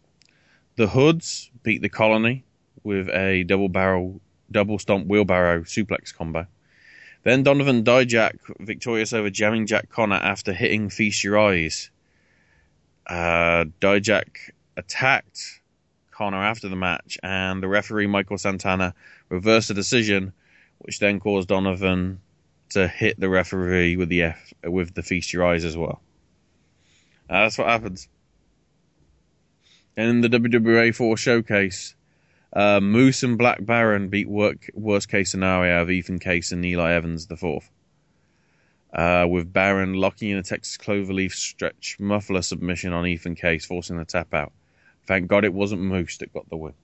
The 0.78 0.88
Hoods 0.88 1.52
beat 1.62 1.82
the 1.82 1.90
Colony 1.90 2.46
with 2.84 3.10
a 3.10 3.44
double 3.44 3.68
barrel, 3.68 4.22
double 4.50 4.80
stomp 4.80 5.08
wheelbarrow 5.08 5.62
suplex 5.64 6.16
combo. 6.16 6.48
Then 7.24 7.44
Donovan 7.44 7.84
Dijak 7.84 8.38
victorious 8.60 9.12
over 9.12 9.30
Jamming 9.30 9.68
Jack 9.68 9.90
Connor 9.90 10.16
after 10.16 10.54
hitting 10.54 10.90
Feast 10.90 11.22
Your 11.22 11.38
Eyes. 11.38 11.92
Uh, 13.06 13.66
Dijak 13.82 14.52
attacked 14.78 15.59
Connor 16.20 16.44
after 16.44 16.68
the 16.68 16.76
match, 16.76 17.18
and 17.24 17.64
the 17.64 17.70
referee 17.70 18.06
Michael 18.06 18.38
Santana 18.38 18.94
reversed 19.30 19.70
the 19.70 19.74
decision, 19.74 20.34
which 20.80 21.00
then 21.00 21.22
caused 21.22 21.48
Donovan 21.48 22.20
to 22.72 22.90
hit 22.90 23.18
the 23.18 23.30
referee 23.30 23.96
with 23.96 24.10
the 24.10 24.24
F 24.24 24.54
with 24.66 24.94
the 24.94 25.02
Feast 25.02 25.32
Your 25.32 25.46
Eyes 25.46 25.64
as 25.64 25.78
well. 25.78 26.02
Uh, 27.30 27.44
that's 27.44 27.58
what 27.58 27.68
happens. 27.68 28.10
And 29.96 30.10
in 30.10 30.22
the 30.22 30.28
WWA 30.28 30.94
4 30.94 31.16
showcase, 31.16 31.96
uh, 32.52 32.82
Moose 32.82 33.24
and 33.24 33.38
Black 33.38 33.66
Baron 33.66 34.10
beat 34.10 34.28
work, 34.28 34.70
worst 34.74 35.08
case 35.08 35.32
scenario 35.32 35.82
of 35.82 35.90
Ethan 35.90 36.20
Case 36.20 36.52
and 36.52 36.66
Eli 36.66 36.92
Evans 36.92 37.28
the 37.28 37.38
fourth. 37.38 37.72
Uh, 38.94 39.26
with 39.30 39.54
Baron 39.54 39.94
locking 39.94 40.32
in 40.32 40.38
a 40.38 40.44
Texas 40.44 40.76
Cloverleaf 40.76 41.32
stretch 41.32 41.96
muffler 41.98 42.42
submission 42.42 42.92
on 42.92 43.08
Ethan 43.08 43.36
Case, 43.36 43.64
forcing 43.64 43.96
the 43.96 44.04
tap 44.04 44.34
out. 44.34 44.52
Thank 45.10 45.28
God 45.28 45.44
it 45.44 45.56
wasn't 45.56 45.82
Moose 45.82 46.20
that 46.20 46.32
got 46.32 46.48
the 46.52 46.56
win. 46.56 46.76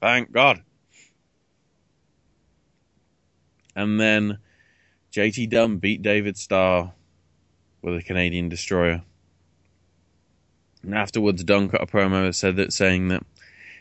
Thank 0.00 0.30
God. 0.30 0.62
And 3.74 3.98
then 3.98 4.38
JT 5.10 5.50
Dunn 5.50 5.78
beat 5.78 6.02
David 6.02 6.36
Starr 6.36 6.92
with 7.82 7.96
a 7.96 8.02
Canadian 8.04 8.48
destroyer. 8.48 9.02
And 10.84 10.94
afterwards, 10.94 11.42
Dunn 11.42 11.68
cut 11.68 11.82
a 11.82 11.86
promo 11.86 12.26
that 12.26 12.34
said 12.34 12.54
that 12.58 12.72
saying 12.72 13.08
that 13.08 13.24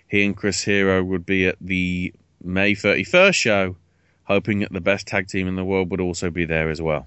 he 0.07 0.25
and 0.25 0.35
Chris 0.35 0.63
Hero 0.63 1.03
would 1.03 1.23
be 1.23 1.45
at 1.45 1.57
the 1.61 2.15
May 2.43 2.73
31st 2.73 3.35
show, 3.35 3.75
hoping 4.23 4.61
that 4.61 4.73
the 4.73 4.81
best 4.81 5.05
tag 5.05 5.27
team 5.27 5.47
in 5.47 5.55
the 5.55 5.63
world 5.63 5.91
would 5.91 6.01
also 6.01 6.31
be 6.31 6.45
there 6.45 6.71
as 6.71 6.81
well. 6.81 7.05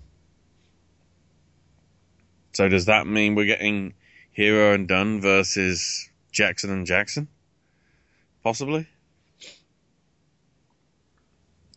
So 2.52 2.68
does 2.68 2.84
that 2.84 3.08
mean 3.08 3.34
we're 3.34 3.46
getting 3.46 3.94
Hero 4.32 4.74
and 4.74 4.86
Dunn 4.86 5.20
versus 5.20 6.08
Jackson 6.32 6.70
and 6.70 6.86
Jackson? 6.86 7.28
Possibly. 8.42 8.86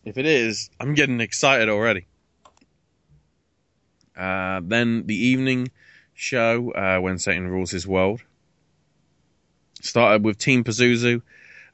If 0.04 0.18
it 0.18 0.26
is, 0.26 0.70
I'm 0.78 0.94
getting 0.94 1.20
excited 1.20 1.68
already. 1.68 2.06
Uh, 4.16 4.60
then 4.62 5.06
the 5.06 5.16
evening 5.16 5.68
show, 6.14 6.70
uh, 6.72 6.98
when 7.00 7.18
Satan 7.18 7.48
rules 7.48 7.70
his 7.70 7.86
world, 7.86 8.22
started 9.80 10.24
with 10.24 10.38
Team 10.38 10.62
Pazuzu 10.62 11.22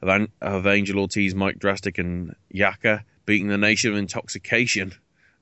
of, 0.01 0.27
of 0.41 0.67
Angel 0.67 0.99
Ortiz, 0.99 1.35
Mike 1.35 1.59
Drastic, 1.59 1.97
and 1.97 2.35
Yaka 2.49 3.05
beating 3.25 3.47
the 3.47 3.57
Nation 3.57 3.91
of 3.91 3.97
Intoxication 3.97 4.93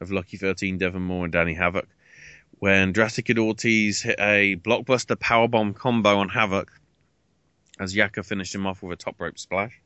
of 0.01 0.11
Lucky 0.11 0.37
13, 0.37 0.77
Devon 0.77 1.01
Moore, 1.01 1.25
and 1.25 1.33
Danny 1.33 1.53
Havoc. 1.53 1.87
When 2.59 2.91
Drastic 2.91 3.29
and 3.29 3.39
Ortiz 3.39 4.01
hit 4.01 4.19
a 4.19 4.57
blockbuster 4.57 5.15
powerbomb 5.15 5.75
combo 5.75 6.17
on 6.17 6.27
Havoc, 6.27 6.69
as 7.79 7.95
Yaka 7.95 8.21
finished 8.21 8.53
him 8.53 8.67
off 8.67 8.83
with 8.83 8.99
a 8.99 9.01
top 9.01 9.15
rope 9.19 9.39
splash. 9.39 9.79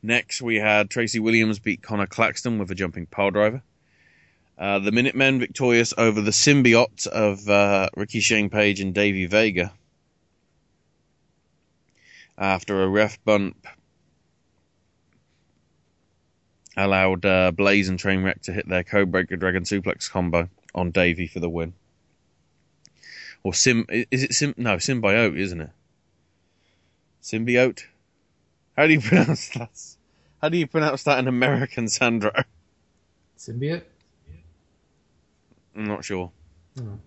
Next, 0.00 0.40
we 0.40 0.56
had 0.56 0.90
Tracy 0.90 1.18
Williams 1.18 1.58
beat 1.58 1.82
Connor 1.82 2.06
Claxton 2.06 2.58
with 2.58 2.70
a 2.70 2.74
jumping 2.74 3.06
driver. 3.06 3.62
Uh, 4.56 4.78
the 4.78 4.92
Minutemen 4.92 5.40
victorious 5.40 5.92
over 5.98 6.20
the 6.20 6.30
symbiote 6.30 7.08
of 7.08 7.48
uh, 7.48 7.88
Ricky 7.96 8.20
Shane 8.20 8.48
Page 8.48 8.80
and 8.80 8.94
Davey 8.94 9.26
Vega 9.26 9.72
after 12.38 12.82
a 12.82 12.88
ref 12.88 13.22
bump 13.24 13.66
allowed 16.76 17.24
uh, 17.24 17.50
Blaze 17.52 17.88
and 17.88 17.98
Trainwreck 17.98 18.42
to 18.42 18.52
hit 18.52 18.68
their 18.68 18.84
Codebreaker 18.84 19.38
Dragon 19.38 19.64
Suplex 19.64 20.10
combo 20.10 20.48
on 20.74 20.90
Davey 20.90 21.26
for 21.26 21.40
the 21.40 21.48
win. 21.48 21.74
Or 23.42 23.54
Sim, 23.54 23.86
is 23.88 24.22
it 24.22 24.32
Sim? 24.34 24.54
No, 24.56 24.76
Symbiote, 24.76 25.36
isn't 25.38 25.60
it? 25.60 25.70
Symbiote. 27.22 27.84
How 28.76 28.86
do 28.86 28.92
you 28.92 29.00
pronounce 29.02 29.48
that? 29.50 29.80
How 30.40 30.48
do 30.48 30.58
you 30.58 30.66
pronounce 30.66 31.04
that 31.04 31.18
in 31.18 31.28
American, 31.28 31.88
Sandro? 31.88 32.32
Symbiote. 33.38 33.84
I'm 35.76 35.84
not 35.84 36.04
sure. 36.04 36.30
Oh. 36.80 36.98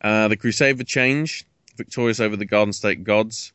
Uh, 0.00 0.28
the 0.28 0.36
Crusader 0.36 0.84
Change, 0.84 1.44
victorious 1.76 2.20
over 2.20 2.36
the 2.36 2.44
Garden 2.44 2.72
State 2.72 3.02
Gods 3.02 3.52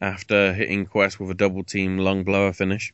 after 0.00 0.52
hitting 0.52 0.86
Quest 0.86 1.18
with 1.18 1.30
a 1.30 1.34
double 1.34 1.64
team 1.64 1.98
lung 1.98 2.22
blower 2.24 2.52
finish. 2.52 2.92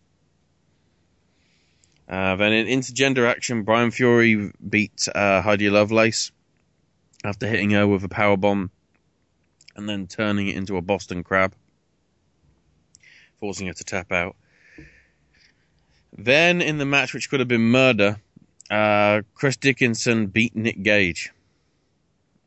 Uh, 2.08 2.36
then 2.36 2.52
in 2.52 2.66
intergender 2.66 3.28
action, 3.28 3.62
Brian 3.62 3.90
Fury 3.90 4.52
beat 4.68 5.08
uh, 5.14 5.42
Heidi 5.42 5.70
Lovelace 5.70 6.30
after 7.24 7.48
hitting 7.48 7.70
her 7.70 7.86
with 7.86 8.04
a 8.04 8.08
power 8.08 8.36
bomb 8.36 8.70
and 9.74 9.88
then 9.88 10.06
turning 10.06 10.48
it 10.48 10.56
into 10.56 10.76
a 10.76 10.82
Boston 10.82 11.24
Crab, 11.24 11.54
forcing 13.40 13.66
her 13.66 13.72
to 13.72 13.84
tap 13.84 14.12
out. 14.12 14.36
Then 16.16 16.62
in 16.62 16.78
the 16.78 16.86
match, 16.86 17.12
which 17.12 17.28
could 17.28 17.40
have 17.40 17.48
been 17.48 17.70
murder, 17.70 18.18
uh, 18.70 19.22
Chris 19.34 19.56
Dickinson 19.56 20.28
beat 20.28 20.56
Nick 20.56 20.82
Gage. 20.82 21.32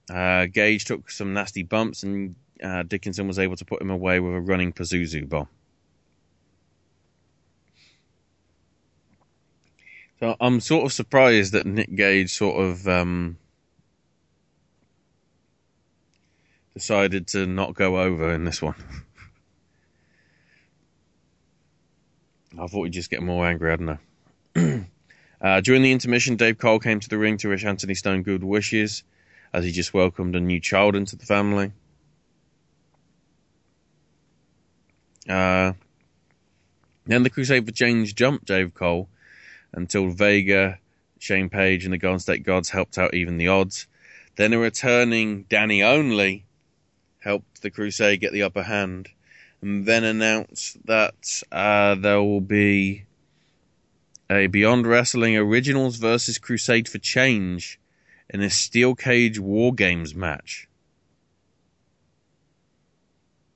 Uh, 0.10 0.47
Gage 0.47 0.86
took 0.86 1.12
some 1.12 1.34
nasty 1.34 1.62
bumps, 1.62 2.01
and 2.01 2.36
uh, 2.64 2.84
Dickinson 2.84 3.28
was 3.28 3.38
able 3.38 3.57
to 3.57 3.66
put 3.66 3.82
him 3.82 3.91
away 3.91 4.20
with 4.20 4.34
a 4.34 4.41
running 4.41 4.74
Pazuzu 4.74 5.30
bomb. 5.30 5.47
So 10.20 10.36
I'm 10.41 10.59
sort 10.59 10.86
of 10.86 10.91
surprised 10.91 11.53
that 11.53 11.65
Nick 11.65 11.95
Gage 11.95 12.34
sort 12.34 12.61
of 12.61 12.86
um, 12.88 13.38
decided 16.74 17.28
to 17.30 17.45
not 17.45 17.74
go 17.74 18.01
over 18.01 18.34
in 18.34 18.43
this 18.43 18.61
one. 18.61 18.76
I 22.59 22.67
thought 22.67 22.84
he'd 22.84 22.91
just 22.91 23.09
get 23.09 23.24
more 23.24 23.47
angry. 23.47 23.72
I 23.72 23.76
don't 23.78 23.99
know. 24.55 24.86
Uh, 25.41 25.61
during 25.61 25.82
the 25.82 25.93
intermission, 25.93 26.36
Dave 26.36 26.57
Cole 26.57 26.80
came 26.80 26.99
to 26.99 27.07
the 27.07 27.17
ring 27.17 27.38
to 27.38 27.47
wish 27.47 27.63
Anthony 27.63 27.93
Stone 27.93 28.24
good 28.24 28.43
wishes 28.43 29.03
as 29.53 29.63
he 29.63 29.72
just 29.72 29.93
welcomed 29.93 30.36
a 30.36 30.39
new 30.41 30.59
child 30.59 30.97
into 30.97 31.15
the 31.15 31.26
family. 31.26 31.72
Uh, 35.30 35.72
then 37.05 37.24
the 37.24 37.30
Crusade 37.30 37.65
for 37.65 37.72
Change 37.72 38.15
jumped 38.15 38.43
Dave 38.47 38.74
Cole 38.74 39.07
until 39.74 40.09
Vega, 40.09 40.80
Shane 41.20 41.49
Page, 41.49 41.84
and 41.84 41.93
the 41.93 41.97
Golden 41.97 42.20
State 42.20 42.43
Gods 42.43 42.70
helped 42.70 42.97
out 42.97 43.13
even 43.13 43.38
the 43.38 43.47
odds. 43.47 43.88
Then 44.36 44.53
a 44.53 44.59
returning 44.59 45.43
Danny 45.43 45.84
Only 45.84 46.45
helped 47.20 47.61
the 47.61 47.70
Crusade 47.70 48.22
get 48.22 48.32
the 48.32 48.43
upper 48.43 48.63
hand, 48.63 49.09
and 49.61 49.86
then 49.86 50.03
announced 50.03 50.78
that 50.86 51.43
uh, 51.51 51.95
there 51.95 52.22
will 52.22 52.41
be 52.41 53.05
a 54.30 54.47
Beyond 54.47 54.88
Wrestling 54.88 55.36
Originals 55.36 55.97
versus 55.97 56.38
Crusade 56.38 56.88
for 56.88 56.99
Change 56.99 57.80
in 58.30 58.41
a 58.41 58.49
Steel 58.49 58.95
Cage 58.95 59.39
War 59.39 59.74
Games 59.74 60.13
match 60.13 60.70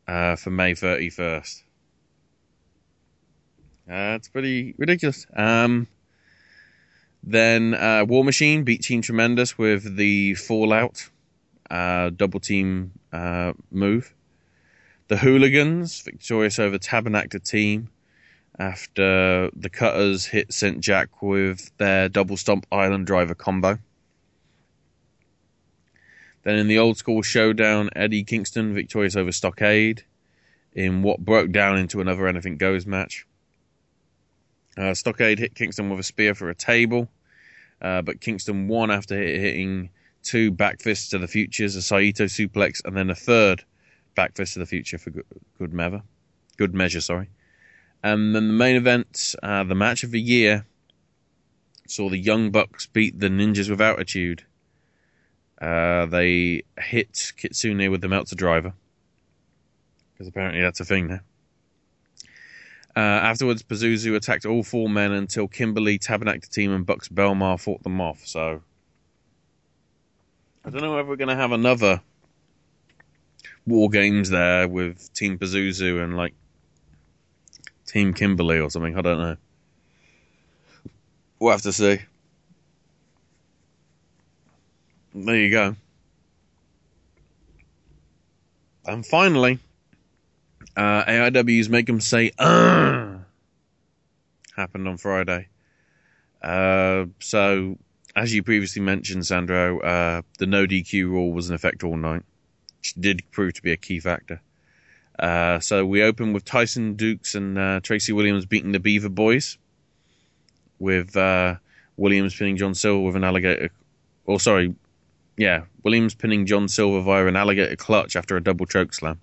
uh, 0.08 0.36
for 0.36 0.50
May 0.50 0.74
31st. 0.74 1.64
Uh, 3.90 4.16
it's 4.16 4.30
pretty 4.30 4.74
ridiculous. 4.78 5.28
Um, 5.36 5.88
Then 7.24 7.74
uh, 7.74 8.06
War 8.08 8.24
Machine 8.24 8.64
beat 8.64 8.82
Team 8.82 9.02
Tremendous 9.02 9.58
with 9.58 9.96
the 9.96 10.36
Fallout 10.36 11.10
uh, 11.72 12.10
double 12.10 12.42
team 12.42 12.92
uh, 13.14 13.54
move. 13.72 14.14
The 15.08 15.18
Hooligans 15.18 16.02
victorious 16.02 16.60
over 16.60 16.78
Tabernacle 16.78 17.40
Team 17.40 17.90
after 18.60 19.50
the 19.56 19.70
Cutters 19.70 20.26
hit 20.26 20.54
St. 20.54 20.80
Jack 20.82 21.22
with 21.22 21.72
their 21.78 22.10
double 22.10 22.38
stomp 22.38 22.66
Island 22.72 23.08
Driver 23.08 23.36
combo. 23.36 23.80
Then 26.44 26.56
in 26.56 26.68
the 26.68 26.78
old 26.78 26.98
school 26.98 27.22
showdown, 27.22 27.90
Eddie 27.96 28.24
Kingston 28.24 28.74
victorious 28.74 29.16
over 29.16 29.32
Stockade 29.32 30.04
in 30.74 31.02
what 31.02 31.20
broke 31.20 31.52
down 31.52 31.78
into 31.78 32.02
another 32.02 32.28
Anything 32.28 32.58
Goes 32.58 32.86
match. 32.86 33.26
Uh, 34.78 34.94
Stockade 34.94 35.40
hit 35.40 35.56
Kingston 35.56 35.90
with 35.90 36.00
a 36.00 36.04
spear 36.04 36.34
for 36.34 36.50
a 36.50 36.56
table, 36.56 37.10
uh, 37.82 38.02
but 38.02 38.22
Kingston 38.22 38.68
won 38.68 38.90
after 38.90 39.16
hitting 39.16 39.90
two 40.24 40.52
back 40.52 40.82
fists 40.82 41.10
to 41.10 41.20
the 41.20 41.28
futures, 41.28 41.76
a 41.76 41.82
Saito 41.82 42.26
suplex, 42.26 42.84
and 42.86 42.98
then 42.98 43.10
a 43.10 43.16
third 43.16 43.64
back 44.16 44.36
fist 44.36 44.54
to 44.54 44.60
the 44.60 44.66
future 44.66 44.98
for 44.98 45.12
good, 45.12 45.26
good 45.58 45.74
measure. 45.74 46.02
Good 46.58 46.74
measure, 46.74 47.02
sorry. 47.02 47.30
And 48.04 48.36
then 48.36 48.48
the 48.48 48.54
main 48.54 48.76
event, 48.76 49.36
uh, 49.42 49.64
the 49.64 49.76
match 49.76 50.04
of 50.04 50.12
the 50.12 50.22
year, 50.22 50.66
saw 51.88 52.10
the 52.10 52.18
Young 52.18 52.52
Bucks 52.52 52.88
beat 52.88 53.20
the 53.20 53.30
Ninjas 53.30 53.70
with 53.70 53.82
Altitude. 53.82 54.46
Uh, 55.62 56.06
they 56.08 56.64
hit 56.78 57.34
Kitsune 57.38 57.90
with 57.90 58.02
the 58.02 58.08
Meltzer 58.08 58.36
driver. 58.36 58.74
Because 60.14 60.28
apparently 60.28 60.62
that's 60.62 60.80
a 60.80 60.86
thing 60.86 61.08
now. 61.08 61.20
Uh, 62.96 63.00
afterwards, 63.00 63.64
Pazuzu 63.64 64.16
attacked 64.16 64.46
all 64.46 64.62
four 64.62 64.88
men 64.88 65.12
until 65.12 65.48
Kimberly, 65.48 65.98
Tabernacle 65.98 66.50
Team, 66.52 66.72
and 66.72 66.86
Bucks 66.86 67.08
Belmar 67.08 67.60
fought 67.60 67.82
them 67.84 68.00
off. 68.00 68.26
So, 68.26 68.62
I 70.64 70.70
don't 70.70 70.82
know 70.82 71.00
if 71.00 71.08
we're 71.08 71.16
going 71.16 71.30
to 71.30 71.36
have 71.36 71.52
another 71.52 72.02
War 73.66 73.90
Games 73.90 74.30
there 74.30 74.68
with 74.68 75.12
Team 75.14 75.40
Pazuzu 75.40 76.04
and 76.04 76.16
like 76.16 76.36
Team 77.88 78.14
Kimberly 78.14 78.60
or 78.60 78.70
something. 78.70 78.98
I 78.98 79.02
don't 79.02 79.18
know. 79.20 79.38
We'll 81.40 81.52
have 81.52 81.62
to 81.64 81.74
see. 81.74 82.00
There 85.16 85.36
you 85.36 85.52
go. 85.52 85.76
And 88.86 89.06
finally, 89.06 89.60
uh, 90.76 91.04
AIW's 91.06 91.70
them 91.70 92.00
Say, 92.02 92.32
uh, 92.40 93.18
happened 94.56 94.88
on 94.88 94.98
Friday. 94.98 95.48
Uh, 96.42 97.06
so, 97.20 97.78
as 98.16 98.34
you 98.34 98.44
previously 98.44 98.82
mentioned, 98.82 99.26
Sandro, 99.26 99.80
uh, 99.80 100.22
the 100.40 100.46
no 100.46 100.66
DQ 100.66 101.06
rule 101.06 101.32
was 101.32 101.50
in 101.50 101.56
effect 101.56 101.84
all 101.84 101.98
night, 101.98 102.24
which 102.80 102.94
did 102.96 103.24
prove 103.32 103.54
to 103.54 103.62
be 103.62 103.72
a 103.72 103.78
key 103.78 104.00
factor. 104.00 104.42
Uh, 105.20 105.60
so 105.60 105.86
we 105.86 106.02
opened 106.02 106.34
with 106.34 106.44
Tyson 106.44 106.96
Dukes 106.96 107.36
and 107.36 107.58
uh, 107.58 107.80
Tracy 107.82 108.14
Williams 108.14 108.46
beating 108.46 108.72
the 108.72 108.80
Beaver 108.80 109.10
Boys, 109.10 109.58
with 110.80 111.16
uh, 111.16 111.56
Williams 111.98 112.36
pinning 112.36 112.58
John 112.58 112.74
Silver 112.74 113.06
with 113.06 113.16
an 113.16 113.24
alligator. 113.24 113.70
Or 114.26 114.40
sorry, 114.40 114.76
yeah, 115.38 115.64
Williams 115.84 116.16
pinning 116.16 116.46
John 116.46 116.68
Silver 116.68 117.02
via 117.02 117.28
an 117.28 117.36
alligator 117.36 117.76
clutch 117.76 118.16
after 118.16 118.36
a 118.38 118.44
double 118.44 118.66
choke 118.66 118.94
slam. 118.94 119.20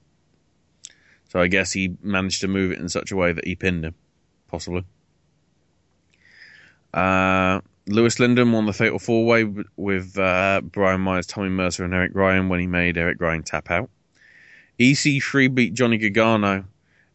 So 1.30 1.40
I 1.40 1.46
guess 1.46 1.72
he 1.72 1.96
managed 2.02 2.40
to 2.40 2.48
move 2.48 2.72
it 2.72 2.78
in 2.78 2.88
such 2.88 3.12
a 3.12 3.16
way 3.16 3.32
that 3.32 3.46
he 3.46 3.54
pinned 3.54 3.84
him, 3.84 3.94
possibly. 4.48 4.84
Uh, 6.92 7.60
Lewis 7.86 8.18
Linden 8.18 8.50
won 8.50 8.66
the 8.66 8.72
Fatal 8.72 8.98
Four 8.98 9.24
Way 9.24 9.48
with 9.76 10.18
uh, 10.18 10.60
Brian 10.64 11.00
Myers, 11.00 11.26
Tommy 11.26 11.48
Mercer, 11.48 11.84
and 11.84 11.94
Eric 11.94 12.12
Ryan 12.14 12.48
when 12.48 12.58
he 12.58 12.66
made 12.66 12.98
Eric 12.98 13.20
Ryan 13.20 13.44
tap 13.44 13.70
out. 13.70 13.90
EC3 14.80 15.54
beat 15.54 15.74
Johnny 15.74 15.98
Gargano 15.98 16.64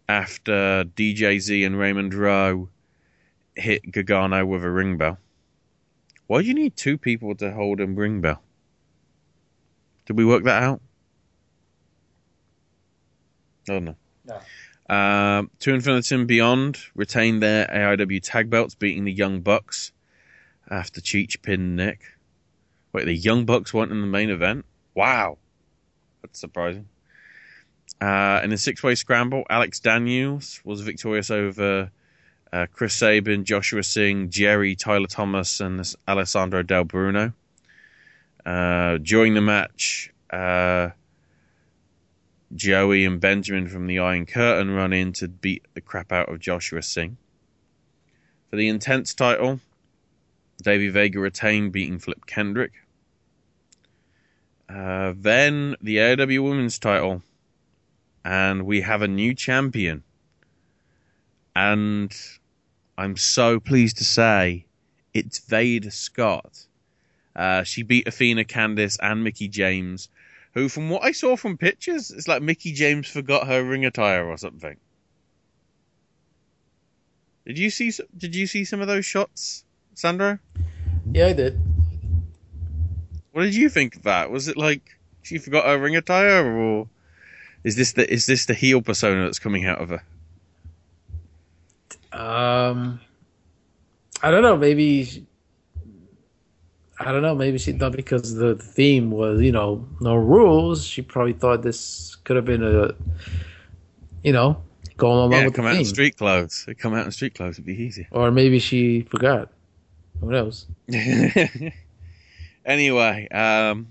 after 0.07 0.85
DJZ 0.95 1.65
and 1.65 1.77
Raymond 1.77 2.13
Rowe 2.13 2.69
hit 3.55 3.91
Gargano 3.91 4.45
with 4.45 4.63
a 4.63 4.69
ring 4.69 4.97
bell. 4.97 5.17
Why 6.27 6.41
do 6.41 6.47
you 6.47 6.53
need 6.53 6.77
two 6.77 6.97
people 6.97 7.35
to 7.35 7.51
hold 7.51 7.81
a 7.81 7.87
ring 7.87 8.21
bell? 8.21 8.41
Did 10.05 10.17
we 10.17 10.25
work 10.25 10.43
that 10.45 10.63
out? 10.63 10.81
Oh 13.69 13.79
no. 13.79 13.95
No. 14.27 14.39
Um, 14.87 15.49
to 15.59 15.73
Infinity 15.73 16.15
and 16.15 16.27
Beyond 16.27 16.77
retained 16.93 17.41
their 17.41 17.65
AIW 17.67 18.21
tag 18.21 18.49
belts, 18.49 18.75
beating 18.75 19.05
the 19.05 19.11
Young 19.11 19.41
Bucks 19.41 19.91
after 20.69 21.01
Cheech 21.01 21.41
pinned 21.41 21.75
Nick. 21.75 22.01
Wait, 22.93 23.05
the 23.05 23.15
Young 23.15 23.45
Bucks 23.45 23.73
weren't 23.73 23.91
in 23.91 24.01
the 24.01 24.07
main 24.07 24.29
event? 24.29 24.65
Wow. 24.93 25.37
That's 26.21 26.39
surprising. 26.39 26.87
Uh, 27.99 28.41
in 28.43 28.51
a 28.51 28.57
six 28.57 28.83
way 28.83 28.95
scramble, 28.95 29.43
Alex 29.49 29.79
Daniels 29.79 30.61
was 30.63 30.81
victorious 30.81 31.31
over 31.31 31.91
uh, 32.51 32.65
Chris 32.71 32.93
Sabin, 32.93 33.43
Joshua 33.43 33.83
Singh, 33.83 34.29
Jerry, 34.29 34.75
Tyler 34.75 35.07
Thomas, 35.07 35.59
and 35.59 35.81
Alessandro 36.07 36.63
Del 36.63 36.83
Bruno. 36.83 37.33
Uh, 38.45 38.97
during 38.97 39.33
the 39.33 39.41
match, 39.41 40.13
uh, 40.29 40.89
Joey 42.55 43.03
and 43.05 43.19
Benjamin 43.19 43.67
from 43.67 43.87
the 43.87 43.99
Iron 43.99 44.25
Curtain 44.25 44.71
run 44.71 44.93
in 44.93 45.11
to 45.13 45.27
beat 45.27 45.65
the 45.73 45.81
crap 45.81 46.11
out 46.11 46.29
of 46.29 46.39
Joshua 46.39 46.81
Singh. 46.81 47.17
For 48.49 48.55
the 48.55 48.69
Intense 48.69 49.13
title, 49.13 49.59
Davey 50.63 50.87
Vega 50.87 51.19
retained, 51.19 51.73
beating 51.73 51.99
Flip 51.99 52.25
Kendrick. 52.25 52.71
Uh, 54.69 55.13
then 55.17 55.75
the 55.81 55.97
AIW 55.97 56.43
Women's 56.43 56.79
title, 56.79 57.21
and 58.23 58.65
we 58.65 58.81
have 58.81 59.01
a 59.01 59.07
new 59.07 59.33
champion. 59.33 60.03
And 61.55 62.15
I'm 62.97 63.17
so 63.17 63.59
pleased 63.59 63.97
to 63.97 64.05
say 64.05 64.65
it's 65.13 65.39
Veda 65.39 65.91
Scott. 65.91 66.65
Uh, 67.35 67.63
she 67.63 67.83
beat 67.83 68.07
Athena 68.07 68.45
Candice 68.45 68.97
and 69.01 69.23
Mickie 69.23 69.49
James, 69.49 70.09
who, 70.55 70.69
from 70.69 70.89
what 70.89 71.03
I 71.03 71.11
saw 71.11 71.35
from 71.35 71.57
pictures, 71.57 72.09
it's 72.09 72.27
like 72.27 72.41
Mickie 72.41 72.71
James 72.71 73.07
forgot 73.07 73.45
her 73.45 73.63
ring 73.63 73.85
attire 73.85 74.25
or 74.25 74.37
something. 74.37 74.77
Did 77.45 77.59
you 77.59 77.69
see? 77.69 77.91
Did 78.17 78.33
you 78.33 78.47
see 78.47 78.65
some 78.65 78.81
of 78.81 78.87
those 78.87 79.05
shots, 79.05 79.65
Sandro? 79.93 80.39
Yeah, 81.11 81.27
I 81.27 81.33
did. 81.33 81.59
What 83.33 83.43
did 83.43 83.53
you 83.53 83.69
think 83.69 83.97
of 83.97 84.03
that? 84.03 84.31
Was 84.31 84.47
it 84.47 84.57
like 84.57 84.97
she 85.21 85.37
forgot 85.37 85.65
her 85.65 85.77
ring 85.77 85.95
attire, 85.95 86.43
or 86.57 86.87
is 87.63 87.75
this 87.75 87.91
the 87.91 88.11
is 88.11 88.25
this 88.25 88.45
the 88.45 88.53
heel 88.53 88.81
persona 88.81 89.25
that's 89.25 89.39
coming 89.39 89.65
out 89.65 89.79
of 89.79 89.89
her? 89.89 90.03
Um, 92.17 93.01
I 94.23 94.31
don't 94.31 94.41
know. 94.41 94.55
Maybe 94.55 95.27
I 96.99 97.11
don't 97.11 97.21
know. 97.21 97.35
Maybe 97.35 97.57
she 97.57 97.73
thought 97.73 97.91
because 97.93 98.35
the 98.35 98.55
theme 98.55 99.11
was 99.11 99.41
you 99.41 99.51
know 99.51 99.85
no 100.01 100.15
rules. 100.15 100.85
She 100.85 101.01
probably 101.01 101.33
thought 101.33 101.61
this 101.61 102.15
could 102.23 102.35
have 102.35 102.45
been 102.45 102.63
a 102.63 102.93
you 104.23 104.31
know 104.31 104.61
going 104.97 105.17
along 105.17 105.31
Yeah, 105.31 105.45
with 105.45 105.53
come 105.55 105.65
the 105.65 105.71
out 105.71 105.77
in 105.77 105.85
street 105.85 106.17
clothes. 106.17 106.63
They 106.65 106.73
come 106.73 106.93
out 106.93 107.05
in 107.05 107.11
street 107.11 107.35
clothes. 107.35 107.55
It'd 107.55 107.65
be 107.65 107.81
easy. 107.83 108.07
Or 108.11 108.31
maybe 108.31 108.59
she 108.59 109.01
forgot. 109.03 109.51
Who 110.21 110.31
knows? 110.31 110.67
anyway, 112.65 113.27
um, 113.29 113.87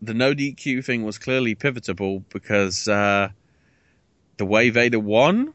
the 0.00 0.14
no 0.14 0.34
DQ 0.34 0.84
thing 0.84 1.04
was 1.04 1.18
clearly 1.18 1.54
pivotal 1.54 2.20
because 2.30 2.86
uh, 2.88 3.30
the 4.36 4.46
way 4.46 4.70
Veda 4.70 5.00
won 5.00 5.52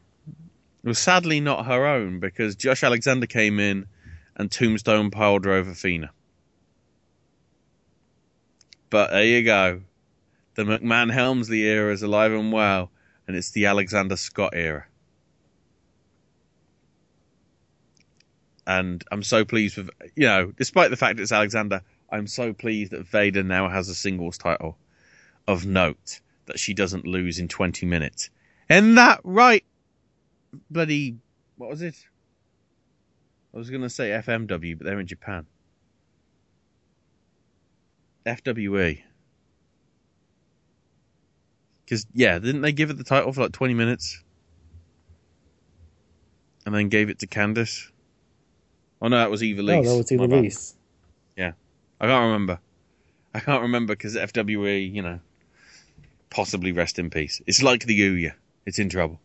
was 0.84 0.98
sadly 0.98 1.40
not 1.40 1.66
her 1.66 1.86
own 1.86 2.20
because 2.20 2.54
Josh 2.54 2.82
Alexander 2.82 3.26
came 3.26 3.58
in 3.58 3.86
and 4.36 4.50
Tombstone 4.50 5.10
pile 5.10 5.38
drove 5.38 5.66
Athena. 5.68 6.10
But 8.90 9.10
there 9.10 9.24
you 9.24 9.42
go. 9.42 9.82
The 10.54 10.64
McMahon 10.64 11.12
Helmsley 11.12 11.62
era 11.62 11.92
is 11.92 12.02
alive 12.02 12.32
and 12.32 12.52
well, 12.52 12.90
and 13.26 13.36
it's 13.36 13.50
the 13.50 13.66
Alexander 13.66 14.16
Scott 14.16 14.52
era. 14.54 14.86
and 18.66 19.04
I'm 19.10 19.22
so 19.22 19.44
pleased 19.44 19.76
with 19.76 19.90
you 20.16 20.26
know, 20.26 20.52
despite 20.56 20.90
the 20.90 20.96
fact 20.96 21.20
it's 21.20 21.32
Alexander, 21.32 21.82
I'm 22.10 22.26
so 22.26 22.52
pleased 22.52 22.92
that 22.92 23.06
Veda 23.06 23.42
now 23.42 23.68
has 23.68 23.88
a 23.88 23.94
singles 23.94 24.38
title 24.38 24.76
of 25.46 25.64
note 25.64 26.20
that 26.46 26.58
she 26.58 26.74
doesn't 26.74 27.06
lose 27.06 27.38
in 27.38 27.48
20 27.48 27.86
minutes. 27.86 28.30
And 28.68 28.98
that 28.98 29.20
right, 29.22 29.64
bloody 30.70 31.16
what 31.56 31.70
was 31.70 31.82
it? 31.82 31.96
I 33.54 33.58
was 33.58 33.70
gonna 33.70 33.88
say 33.88 34.10
FMW, 34.10 34.76
but 34.76 34.84
they're 34.84 35.00
in 35.00 35.06
Japan. 35.06 35.46
FWE. 38.26 39.02
Because 41.84 42.06
yeah, 42.12 42.38
didn't 42.38 42.62
they 42.62 42.72
give 42.72 42.90
it 42.90 42.98
the 42.98 43.04
title 43.04 43.32
for 43.32 43.42
like 43.42 43.52
20 43.52 43.74
minutes? 43.74 44.22
And 46.64 46.74
then 46.74 46.88
gave 46.88 47.08
it 47.10 47.20
to 47.20 47.28
Candice? 47.28 47.90
Oh 49.00 49.08
no, 49.08 49.18
that 49.18 49.30
was 49.30 49.42
Eva 49.42 49.62
No, 49.62 49.78
Lees. 49.80 49.88
that 49.88 49.96
was 49.96 50.12
Eva. 50.12 50.24
Lees. 50.26 50.74
Yeah, 51.36 51.52
I 52.00 52.06
can't 52.06 52.24
remember. 52.24 52.58
I 53.34 53.40
can't 53.40 53.62
remember 53.62 53.94
because 53.94 54.16
FWE, 54.16 54.92
you 54.92 55.02
know, 55.02 55.20
possibly 56.30 56.72
rest 56.72 56.98
in 56.98 57.10
peace. 57.10 57.40
It's 57.46 57.62
like 57.62 57.84
the 57.84 57.98
Ouya. 58.00 58.32
It's 58.64 58.78
in 58.80 58.88
trouble. 58.88 59.20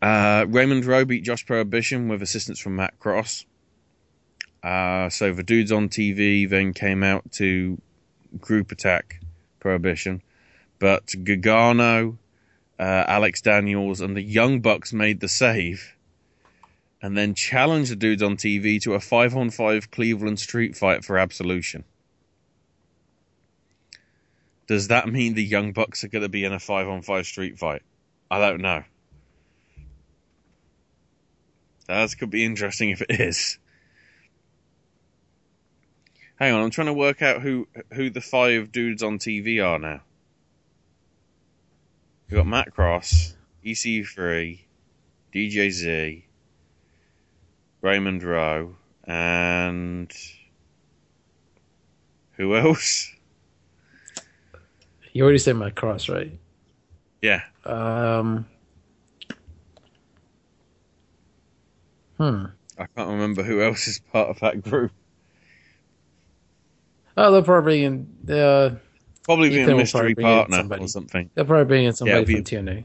Uh, 0.00 0.46
Raymond 0.48 0.84
Rowe 0.86 1.04
beat 1.04 1.22
Josh 1.24 1.44
Prohibition 1.44 2.08
with 2.08 2.22
assistance 2.22 2.58
from 2.58 2.76
Matt 2.76 2.98
Cross. 2.98 3.44
Uh, 4.62 5.08
so 5.08 5.32
the 5.32 5.42
dudes 5.42 5.70
on 5.72 5.88
TV 5.88 6.48
then 6.48 6.72
came 6.72 7.02
out 7.02 7.30
to 7.32 7.80
group 8.40 8.72
attack 8.72 9.20
Prohibition, 9.60 10.22
but 10.78 11.12
Gargano, 11.24 12.18
uh, 12.78 12.82
Alex 12.82 13.40
Daniels, 13.40 14.00
and 14.00 14.16
the 14.16 14.22
Young 14.22 14.60
Bucks 14.60 14.92
made 14.92 15.20
the 15.20 15.28
save, 15.28 15.94
and 17.02 17.16
then 17.16 17.34
challenged 17.34 17.90
the 17.90 17.96
dudes 17.96 18.22
on 18.22 18.36
TV 18.36 18.80
to 18.82 18.94
a 18.94 19.00
five-on-five 19.00 19.90
Cleveland 19.90 20.40
street 20.40 20.76
fight 20.76 21.04
for 21.04 21.18
absolution. 21.18 21.84
Does 24.66 24.88
that 24.88 25.08
mean 25.08 25.34
the 25.34 25.44
Young 25.44 25.72
Bucks 25.72 26.04
are 26.04 26.08
going 26.08 26.22
to 26.22 26.28
be 26.28 26.44
in 26.44 26.52
a 26.52 26.58
five-on-five 26.58 27.26
street 27.26 27.58
fight? 27.58 27.82
I 28.30 28.38
don't 28.38 28.60
know. 28.60 28.84
That 31.86 32.14
could 32.18 32.30
be 32.30 32.44
interesting 32.44 32.90
if 32.90 33.00
it 33.00 33.18
is. 33.20 33.58
Hang 36.38 36.54
on, 36.54 36.62
I'm 36.62 36.70
trying 36.70 36.86
to 36.86 36.92
work 36.92 37.20
out 37.20 37.42
who 37.42 37.66
who 37.92 38.10
the 38.10 38.20
five 38.20 38.70
dudes 38.70 39.02
on 39.02 39.18
TV 39.18 39.64
are 39.64 39.78
now. 39.78 40.00
We've 42.30 42.36
got 42.36 42.46
Matt 42.46 42.72
Cross, 42.72 43.34
EC3, 43.64 44.60
DJ 45.34 45.70
Z, 45.70 46.24
Raymond 47.80 48.22
Rowe, 48.22 48.76
and 49.04 50.12
who 52.32 52.54
else? 52.54 53.12
You 55.12 55.24
already 55.24 55.38
said 55.38 55.56
Matt 55.56 55.74
cross, 55.74 56.08
right? 56.08 56.30
Yeah, 57.20 57.42
Um. 57.64 58.46
Hmm. 62.16 62.46
I 62.78 62.86
can't 62.94 63.08
remember 63.10 63.42
who 63.42 63.60
else 63.60 63.88
is 63.88 63.98
part 64.12 64.28
of 64.28 64.38
that 64.40 64.62
group. 64.62 64.92
Oh, 67.20 67.32
they'll 67.32 67.42
probably 67.42 67.82
in. 67.82 68.06
Uh, 68.30 68.76
Probably 69.24 69.50
be 69.50 69.60
a 69.60 69.76
mystery 69.76 70.14
partner 70.14 70.64
or 70.78 70.86
something. 70.86 71.28
they'll 71.34 71.44
probably 71.44 71.64
bring 71.64 71.84
in 71.84 71.92
somebody 71.92 72.22
it'll 72.22 72.44
from 72.44 72.44
TNA. 72.44 72.84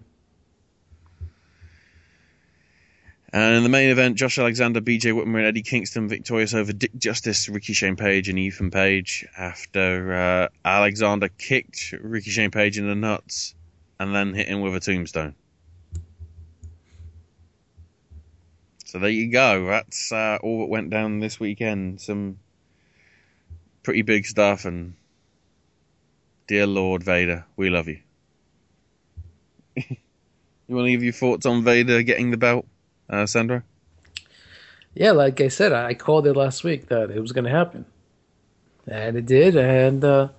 And 3.32 3.56
in 3.58 3.64
the 3.64 3.70
main 3.70 3.90
event, 3.90 4.18
Josh 4.18 4.40
Alexander, 4.40 4.82
BJ 4.82 5.14
Whitmer, 5.14 5.38
and 5.38 5.46
Eddie 5.46 5.62
Kingston 5.62 6.10
victorious 6.10 6.54
over 6.56 6.74
Dick 6.74 6.92
Justice, 6.98 7.48
Ricky 7.48 7.74
Shane 7.74 7.96
Page, 7.96 8.28
and 8.28 8.40
Ethan 8.40 8.72
Page 8.72 9.26
after 9.38 10.14
uh, 10.14 10.48
Alexander 10.66 11.30
kicked 11.30 11.94
Ricky 12.02 12.32
Shane 12.32 12.52
Page 12.52 12.80
in 12.80 12.88
the 12.88 12.96
nuts 12.96 13.54
and 14.00 14.14
then 14.14 14.34
hit 14.34 14.48
him 14.48 14.62
with 14.62 14.76
a 14.76 14.80
tombstone. 14.80 15.36
So 18.86 18.98
there 19.00 19.10
you 19.10 19.32
go. 19.32 19.68
That's 19.68 20.12
uh, 20.12 20.40
all 20.42 20.60
that 20.62 20.70
went 20.70 20.90
down 20.90 21.20
this 21.20 21.40
weekend. 21.40 22.02
Some 22.02 22.38
pretty 23.84 24.02
big 24.02 24.26
stuff, 24.26 24.66
and 24.66 24.96
dear 26.48 26.66
Lord 26.66 27.04
Veda, 27.04 27.46
we 27.56 27.70
love 27.70 27.88
you. 27.88 28.00
you 29.76 29.96
want 30.68 30.88
to 30.88 30.92
give 30.92 31.04
your 31.04 31.14
thoughts 31.14 31.46
on 31.46 31.64
Veda 31.64 32.04
getting 32.04 32.32
the 32.32 32.38
belt? 32.38 32.66
uh, 33.10 33.26
Sandro? 33.26 33.64
Yeah, 34.96 35.12
like 35.12 35.42
I 35.42 35.48
said, 35.48 35.74
I 35.74 35.94
called 35.94 36.28
it 36.28 36.34
last 36.34 36.64
week 36.64 36.88
that 36.88 37.10
it 37.10 37.20
was 37.20 37.32
going 37.32 37.46
to 37.46 37.52
happen, 37.52 37.86
and 38.88 39.18
it 39.18 39.26
did. 39.26 39.56
And 39.56 40.04
uh, 40.04 40.30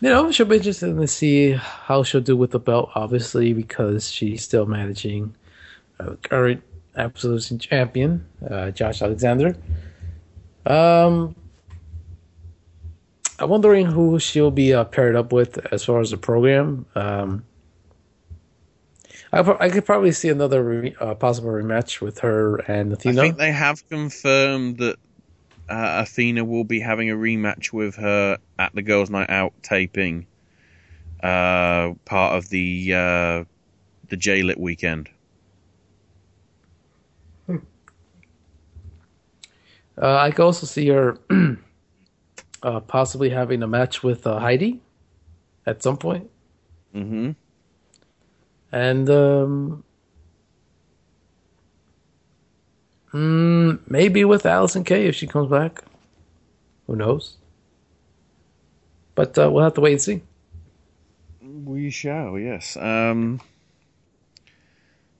you 0.00 0.08
know, 0.08 0.32
she'll 0.32 0.46
be 0.46 0.56
interested 0.56 0.94
to 0.94 1.06
see 1.06 1.52
how 1.52 2.02
she'll 2.02 2.22
do 2.22 2.36
with 2.36 2.52
the 2.52 2.58
belt. 2.58 2.90
Obviously, 2.94 3.52
because 3.52 4.10
she's 4.10 4.42
still 4.42 4.66
managing 4.66 5.34
uh, 5.98 6.14
current 6.22 6.62
Absolution 6.96 7.58
champion, 7.58 8.26
uh, 8.50 8.70
Josh 8.70 9.02
Alexander. 9.02 9.56
Um, 10.66 11.36
I'm 13.40 13.48
wondering 13.48 13.86
who 13.86 14.18
she'll 14.18 14.50
be 14.50 14.74
uh, 14.74 14.84
paired 14.84 15.16
up 15.16 15.32
with 15.32 15.58
as 15.72 15.84
far 15.84 16.00
as 16.00 16.10
the 16.10 16.18
program. 16.18 16.84
Um, 16.94 17.44
I, 19.32 19.42
pro- 19.42 19.56
I 19.58 19.70
could 19.70 19.86
probably 19.86 20.12
see 20.12 20.28
another 20.28 20.62
re- 20.62 20.94
uh, 21.00 21.14
possible 21.14 21.50
rematch 21.50 22.02
with 22.02 22.18
her 22.18 22.56
and 22.70 22.92
Athena. 22.92 23.20
I 23.20 23.24
think 23.24 23.38
they 23.38 23.52
have 23.52 23.88
confirmed 23.88 24.76
that 24.78 24.96
uh, 25.70 26.02
Athena 26.02 26.44
will 26.44 26.64
be 26.64 26.80
having 26.80 27.10
a 27.10 27.14
rematch 27.14 27.72
with 27.72 27.96
her 27.96 28.36
at 28.58 28.74
the 28.74 28.82
Girls' 28.82 29.08
Night 29.08 29.30
Out 29.30 29.54
taping, 29.62 30.26
uh, 31.22 31.94
part 32.04 32.36
of 32.36 32.50
the 32.50 32.92
uh, 32.92 33.44
the 34.08 34.16
J-Lit 34.16 34.60
weekend. 34.60 35.08
Uh, 37.48 37.56
I 40.16 40.30
could 40.30 40.44
also 40.44 40.66
see 40.66 40.88
her 40.88 41.18
uh, 42.62 42.80
possibly 42.80 43.30
having 43.30 43.62
a 43.62 43.66
match 43.66 44.02
with 44.02 44.26
uh, 44.26 44.38
Heidi 44.38 44.80
at 45.66 45.82
some 45.82 45.96
point, 45.96 46.30
Mm-hmm. 46.94 47.30
and 48.72 49.10
um, 49.10 49.84
mm, 53.12 53.78
maybe 53.88 54.24
with 54.24 54.42
Allysin 54.44 54.84
Kay 54.84 55.06
if 55.06 55.14
she 55.14 55.26
comes 55.26 55.50
back. 55.50 55.82
Who 56.86 56.96
knows? 56.96 57.36
But 59.14 59.38
uh, 59.38 59.50
we'll 59.50 59.64
have 59.64 59.74
to 59.74 59.80
wait 59.80 59.92
and 59.92 60.02
see. 60.02 60.22
We 61.40 61.90
shall, 61.90 62.38
yes. 62.38 62.76
Um, 62.76 63.40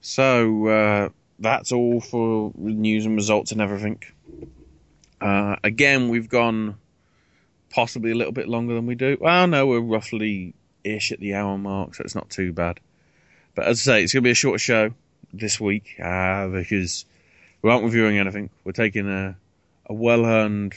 so 0.01 0.67
uh, 0.67 1.09
that's 1.39 1.71
all 1.71 2.01
for 2.01 2.51
news 2.55 3.05
and 3.05 3.15
results 3.15 3.51
and 3.51 3.61
everything. 3.61 4.01
Uh, 5.19 5.55
again, 5.63 6.09
we've 6.09 6.29
gone 6.29 6.75
possibly 7.71 8.11
a 8.11 8.15
little 8.15 8.33
bit 8.33 8.47
longer 8.47 8.73
than 8.73 8.85
we 8.85 8.95
do. 8.95 9.17
Well, 9.19 9.47
no, 9.47 9.67
we're 9.67 9.79
roughly 9.79 10.53
ish 10.83 11.11
at 11.11 11.19
the 11.19 11.33
hour 11.33 11.57
mark, 11.57 11.95
so 11.95 12.03
it's 12.03 12.15
not 12.15 12.29
too 12.29 12.53
bad. 12.53 12.79
But 13.55 13.67
as 13.67 13.79
I 13.81 13.81
say, 13.81 14.03
it's 14.03 14.13
going 14.13 14.23
to 14.23 14.27
be 14.27 14.31
a 14.31 14.35
short 14.35 14.59
show 14.59 14.91
this 15.33 15.59
week 15.59 15.95
uh, 16.01 16.47
because 16.47 17.05
we 17.61 17.69
aren't 17.69 17.83
reviewing 17.83 18.17
anything. 18.17 18.49
We're 18.63 18.71
taking 18.71 19.09
a, 19.09 19.35
a 19.87 19.93
well 19.93 20.25
earned 20.25 20.73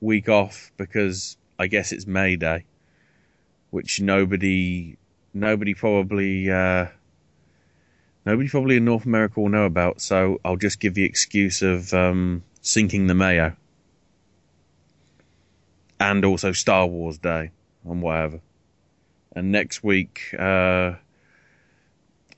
week 0.00 0.28
off 0.28 0.72
because 0.76 1.36
I 1.58 1.66
guess 1.66 1.92
it's 1.92 2.06
May 2.06 2.36
Day 2.36 2.64
which 3.70 4.00
nobody 4.00 4.96
nobody 5.32 5.74
probably 5.74 6.50
uh, 6.50 6.86
nobody 8.26 8.48
probably 8.48 8.76
in 8.76 8.84
North 8.84 9.06
America 9.06 9.40
will 9.40 9.48
know 9.48 9.64
about. 9.64 10.00
So 10.00 10.40
I'll 10.44 10.56
just 10.56 10.80
give 10.80 10.94
the 10.94 11.04
excuse 11.04 11.62
of 11.62 11.92
um, 11.94 12.42
Cinco 12.60 13.06
de 13.06 13.14
Mayo, 13.14 13.56
and 16.00 16.24
also 16.24 16.52
Star 16.52 16.86
Wars 16.86 17.18
Day 17.18 17.50
and 17.84 18.02
whatever. 18.02 18.40
And 19.36 19.52
next 19.52 19.84
week, 19.84 20.34
uh, 20.36 20.94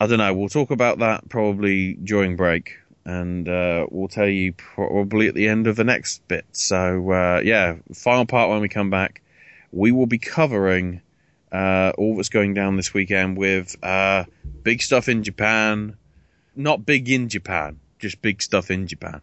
I 0.01 0.07
don't 0.07 0.19
know. 0.19 0.35
We'll 0.35 0.49
talk 0.49 0.71
about 0.71 0.99
that 0.99 1.29
probably 1.29 1.95
during 1.95 2.37
break, 2.37 2.77
and 3.05 3.49
uh, 3.49 3.87
we'll 3.91 4.09
tell 4.09 4.29
you 4.29 4.53
probably 4.53 5.29
at 5.29 5.35
the 5.35 5.49
end 5.49 5.69
of 5.69 5.77
the 5.77 5.85
next 5.85 6.27
bit. 6.29 6.45
So 6.53 7.11
uh, 7.13 7.41
yeah, 7.43 7.77
final 7.95 8.27
part 8.27 8.51
when 8.51 8.61
we 8.61 8.69
come 8.69 8.91
back, 8.91 9.23
we 9.71 9.93
will 9.93 10.07
be 10.07 10.19
covering 10.19 11.01
uh, 11.53 11.93
all 11.97 12.17
that's 12.17 12.29
going 12.29 12.53
down 12.53 12.77
this 12.77 12.93
weekend 12.93 13.39
with 13.39 13.77
uh, 13.83 14.25
big 14.63 14.83
stuff 14.83 15.09
in 15.09 15.23
Japan. 15.23 15.97
Not 16.55 16.85
big 16.85 17.09
in 17.09 17.29
Japan, 17.31 17.81
just 17.99 18.21
big 18.21 18.43
stuff 18.43 18.71
in 18.71 18.87
Japan. 18.87 19.23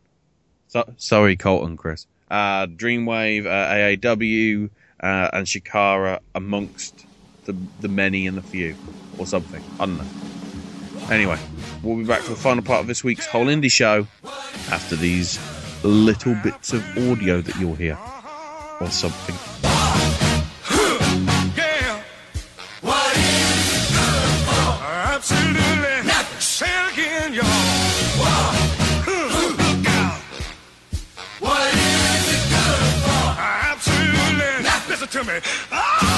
So, 0.70 0.94
sorry, 0.98 1.36
Colton, 1.36 1.78
Chris. 1.78 2.08
Uh, 2.30 2.68
Dreamwave, 2.68 3.46
uh, 3.46 3.74
AAW, 3.74 4.70
uh, 5.02 5.30
and 5.34 5.46
Chikara 5.48 6.20
amongst 6.36 7.06
the 7.46 7.56
the 7.82 7.88
many 7.88 8.28
and 8.28 8.38
the 8.38 8.42
few, 8.42 8.76
or 9.18 9.26
something. 9.26 9.64
I 9.80 9.86
don't 9.86 9.98
know. 9.98 11.10
Anyway, 11.12 11.40
we'll 11.82 11.98
be 11.98 12.04
back 12.04 12.22
for 12.22 12.32
the 12.32 12.36
final 12.38 12.64
part 12.64 12.82
of 12.82 12.88
this 12.88 13.04
week's 13.04 13.26
Whole 13.26 13.50
Indy 13.50 13.70
Show 13.70 14.06
after 14.70 14.96
these 14.96 15.40
little 15.84 16.36
bits 16.44 16.74
of 16.74 16.84
audio 16.98 17.42
that 17.42 17.56
you'll 17.56 17.76
hear, 17.76 17.98
or 18.80 18.90
something. 18.92 19.59
To 35.10 35.24
me. 35.24 35.40
Oh, 35.72 36.09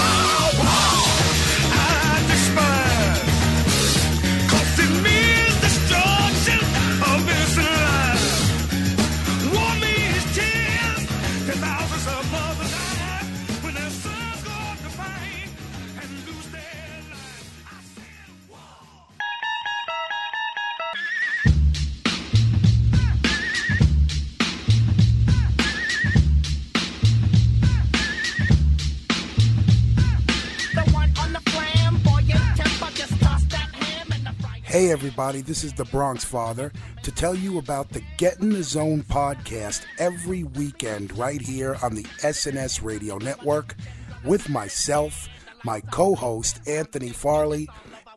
Hey, 34.71 34.89
everybody, 34.89 35.41
this 35.41 35.65
is 35.65 35.73
the 35.73 35.83
Bronx 35.83 36.23
Father 36.23 36.71
to 37.03 37.11
tell 37.11 37.35
you 37.35 37.57
about 37.57 37.89
the 37.89 38.01
Get 38.15 38.39
in 38.39 38.51
the 38.51 38.63
Zone 38.63 39.03
podcast 39.03 39.81
every 39.99 40.45
weekend 40.45 41.17
right 41.17 41.41
here 41.41 41.75
on 41.83 41.93
the 41.93 42.03
SNS 42.03 42.81
Radio 42.81 43.17
Network 43.17 43.75
with 44.23 44.47
myself, 44.47 45.27
my 45.65 45.81
co 45.81 46.15
host, 46.15 46.61
Anthony 46.69 47.09
Farley, 47.09 47.67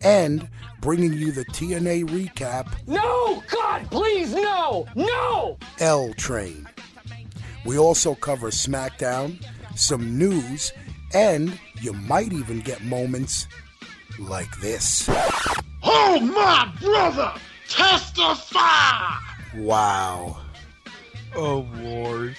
and 0.01 0.49
bringing 0.81 1.15
you 1.15 1.33
the 1.33 1.45
TNA 1.47 2.05
recap, 2.11 2.73
No! 2.87 3.43
God, 3.51 3.91
please, 3.91 4.33
no! 4.33 4.87
No! 4.95 5.59
L 5.81 6.15
Train. 6.15 6.69
We 7.67 7.79
also 7.79 8.15
cover 8.15 8.53
SmackDown, 8.53 9.45
some 9.75 10.17
news, 10.17 10.73
and 11.15 11.59
you 11.81 11.95
might 11.95 12.33
even 12.33 12.61
get 12.61 12.81
moments 12.85 13.49
like 14.21 14.57
this. 14.61 15.11
Oh, 15.85 16.21
my 16.21 16.73
brother! 16.81 17.33
Testify! 17.69 19.19
Wow. 19.57 20.39
Oh 21.37 21.67
Lord. 21.83 22.37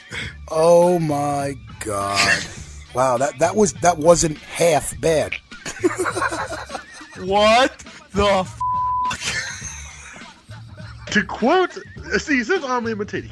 Oh 0.49 0.99
my 0.99 1.55
god. 1.79 2.43
Wow, 2.93 3.17
that, 3.17 3.37
that 3.39 3.55
was 3.55 3.73
that 3.73 3.97
wasn't 3.97 4.37
half 4.37 4.99
bad. 5.01 5.33
What 7.19 7.77
the 8.11 8.25
f- 8.25 8.59
To 11.11 11.23
quote, 11.23 11.77
see, 12.17 12.43
since 12.43 12.63
I'm 12.65 12.87
imitating, 12.87 13.31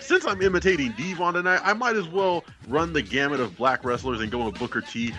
since 0.00 0.24
I'm 0.26 0.40
imitating 0.42 0.92
Devon 0.92 1.34
tonight, 1.34 1.60
I 1.64 1.72
might 1.72 1.96
as 1.96 2.08
well 2.08 2.44
run 2.68 2.92
the 2.92 3.02
gamut 3.02 3.40
of 3.40 3.56
black 3.56 3.84
wrestlers 3.84 4.20
and 4.20 4.30
go 4.30 4.44
with 4.46 4.58
Booker 4.58 4.80
T. 4.80 5.12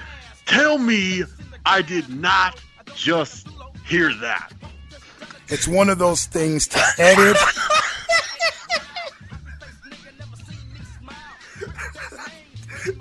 Tell 0.45 0.77
me 0.77 1.23
I 1.65 1.81
did 1.81 2.07
not 2.09 2.61
just 2.95 3.47
hear 3.87 4.13
that. 4.21 4.53
It's 5.47 5.67
one 5.67 5.89
of 5.89 5.97
those 5.97 6.25
things 6.25 6.67
to 6.67 6.79
edit. 6.97 7.37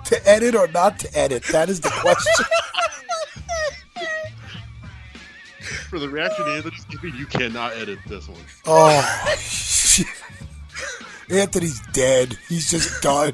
to 0.05 0.27
edit 0.27 0.55
or 0.55 0.67
not 0.69 0.99
to 0.99 1.17
edit? 1.17 1.43
That 1.51 1.69
is 1.69 1.81
the 1.81 1.89
question. 1.89 2.45
For 5.89 5.99
the 5.99 6.09
reaction 6.09 6.45
Anthony's 6.49 6.85
giving, 6.85 7.15
you 7.15 7.25
cannot 7.25 7.73
edit 7.73 7.99
this 8.07 8.27
one. 8.27 8.39
Oh, 8.65 9.35
shit. 9.37 10.07
Anthony's 11.29 11.81
dead. 11.91 12.37
He's 12.47 12.71
just 12.71 13.01
done. 13.01 13.33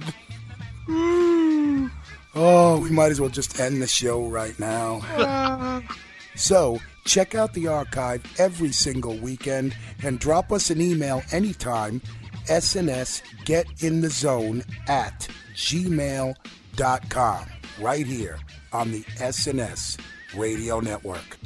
Oh, 2.35 2.79
we 2.79 2.89
might 2.89 3.11
as 3.11 3.21
well 3.21 3.29
just 3.29 3.59
end 3.59 3.79
the 3.79 3.85
show 3.85 4.25
right 4.25 4.59
now. 4.59 5.83
So, 6.35 6.79
check 7.03 7.35
out 7.35 7.53
the 7.53 7.67
archive 7.67 8.23
every 8.39 8.71
single 8.71 9.17
weekend 9.17 9.75
and 10.03 10.19
drop 10.19 10.51
us 10.51 10.69
an 10.69 10.81
email 10.81 11.21
anytime. 11.31 12.01
SNS 12.47 13.21
Get 13.45 13.65
in 13.83 14.01
the 14.01 14.09
Zone 14.09 14.63
at 14.87 15.27
gmail.com. 15.55 17.45
Right 17.79 18.05
here 18.05 18.39
on 18.71 18.91
the 18.91 19.01
SNS 19.01 19.99
Radio 20.35 20.79
Network. 20.79 21.37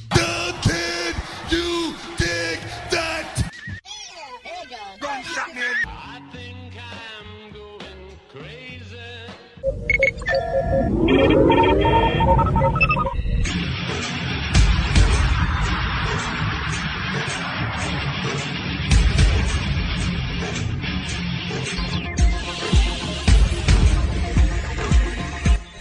You 1.49 1.95
dig 2.17 2.59
that? 2.91 3.47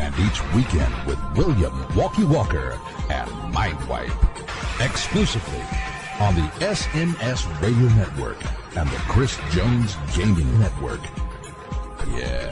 And 0.00 0.14
each 0.18 0.42
weekend 0.54 0.94
with 1.06 1.18
William 1.36 1.74
Walkie 1.94 2.24
Walker 2.24 2.80
and 3.10 3.30
Mindwipe. 3.54 4.16
Exclusively 4.80 5.60
on 6.18 6.34
the 6.34 6.48
SNS 6.64 7.44
Radio 7.60 7.86
Network 7.94 8.38
and 8.76 8.88
the 8.88 8.96
Chris 9.08 9.38
Jones 9.52 9.96
Gaming 10.16 10.58
Network. 10.58 11.00
Yeah. 12.16 12.50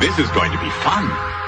This 0.00 0.18
is 0.18 0.28
going 0.30 0.50
to 0.50 0.58
be 0.58 0.70
fun. 0.82 1.47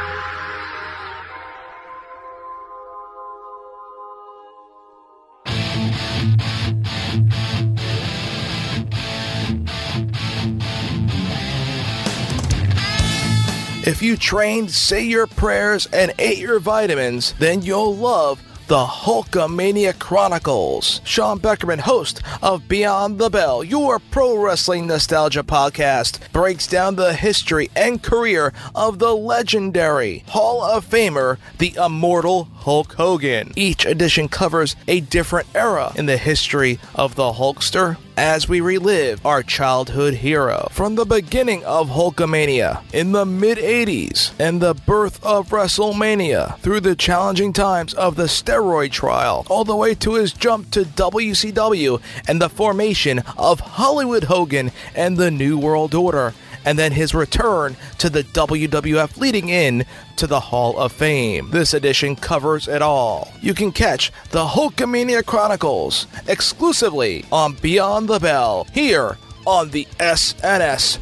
If 13.86 14.02
you 14.02 14.18
trained, 14.18 14.70
say 14.70 15.02
your 15.02 15.26
prayers, 15.26 15.86
and 15.86 16.12
ate 16.18 16.36
your 16.36 16.60
vitamins, 16.60 17.32
then 17.38 17.62
you'll 17.62 17.96
love 17.96 18.42
the 18.66 18.84
Hulkamania 18.84 19.98
Chronicles. 19.98 21.00
Sean 21.02 21.40
Beckerman, 21.40 21.80
host 21.80 22.20
of 22.42 22.68
Beyond 22.68 23.18
the 23.18 23.30
Bell, 23.30 23.64
your 23.64 23.98
pro 23.98 24.36
wrestling 24.36 24.86
nostalgia 24.86 25.42
podcast, 25.42 26.30
breaks 26.30 26.66
down 26.66 26.96
the 26.96 27.14
history 27.14 27.70
and 27.74 28.02
career 28.02 28.52
of 28.74 28.98
the 28.98 29.16
legendary 29.16 30.24
Hall 30.28 30.62
of 30.62 30.88
Famer, 30.88 31.38
the 31.56 31.74
immortal 31.82 32.44
Hulk 32.44 32.92
Hogan. 32.92 33.52
Each 33.56 33.86
edition 33.86 34.28
covers 34.28 34.76
a 34.86 35.00
different 35.00 35.48
era 35.54 35.92
in 35.96 36.04
the 36.04 36.18
history 36.18 36.78
of 36.94 37.14
the 37.14 37.32
Hulkster 37.32 37.96
as 38.20 38.46
we 38.46 38.60
relive 38.60 39.24
our 39.24 39.42
childhood 39.42 40.12
hero. 40.12 40.68
From 40.72 40.94
the 40.94 41.06
beginning 41.06 41.64
of 41.64 41.88
Hulkamania 41.88 42.82
in 42.92 43.12
the 43.12 43.24
mid 43.24 43.56
80s 43.56 44.32
and 44.38 44.60
the 44.60 44.74
birth 44.74 45.24
of 45.24 45.48
WrestleMania 45.48 46.58
through 46.58 46.80
the 46.80 46.94
challenging 46.94 47.54
times 47.54 47.94
of 47.94 48.16
the 48.16 48.24
steroid 48.24 48.90
trial, 48.92 49.46
all 49.48 49.64
the 49.64 49.74
way 49.74 49.94
to 49.94 50.16
his 50.16 50.34
jump 50.34 50.70
to 50.72 50.82
WCW 50.82 51.98
and 52.28 52.42
the 52.42 52.50
formation 52.50 53.20
of 53.38 53.60
Hollywood 53.60 54.24
Hogan 54.24 54.70
and 54.94 55.16
the 55.16 55.30
New 55.30 55.56
World 55.56 55.94
Order 55.94 56.34
and 56.64 56.78
then 56.78 56.92
his 56.92 57.14
return 57.14 57.76
to 57.98 58.10
the 58.10 58.22
WWF 58.22 59.16
leading 59.16 59.48
in 59.48 59.84
to 60.16 60.26
the 60.26 60.40
Hall 60.40 60.78
of 60.78 60.92
Fame. 60.92 61.50
This 61.50 61.74
edition 61.74 62.16
covers 62.16 62.68
it 62.68 62.82
all. 62.82 63.32
You 63.40 63.54
can 63.54 63.72
catch 63.72 64.12
the 64.30 64.46
Hulkamania 64.46 65.24
Chronicles 65.24 66.06
exclusively 66.26 67.24
on 67.32 67.54
Beyond 67.54 68.08
the 68.08 68.18
Bell 68.18 68.66
here 68.72 69.16
on 69.46 69.70
the 69.70 69.86
SNS 69.98 70.98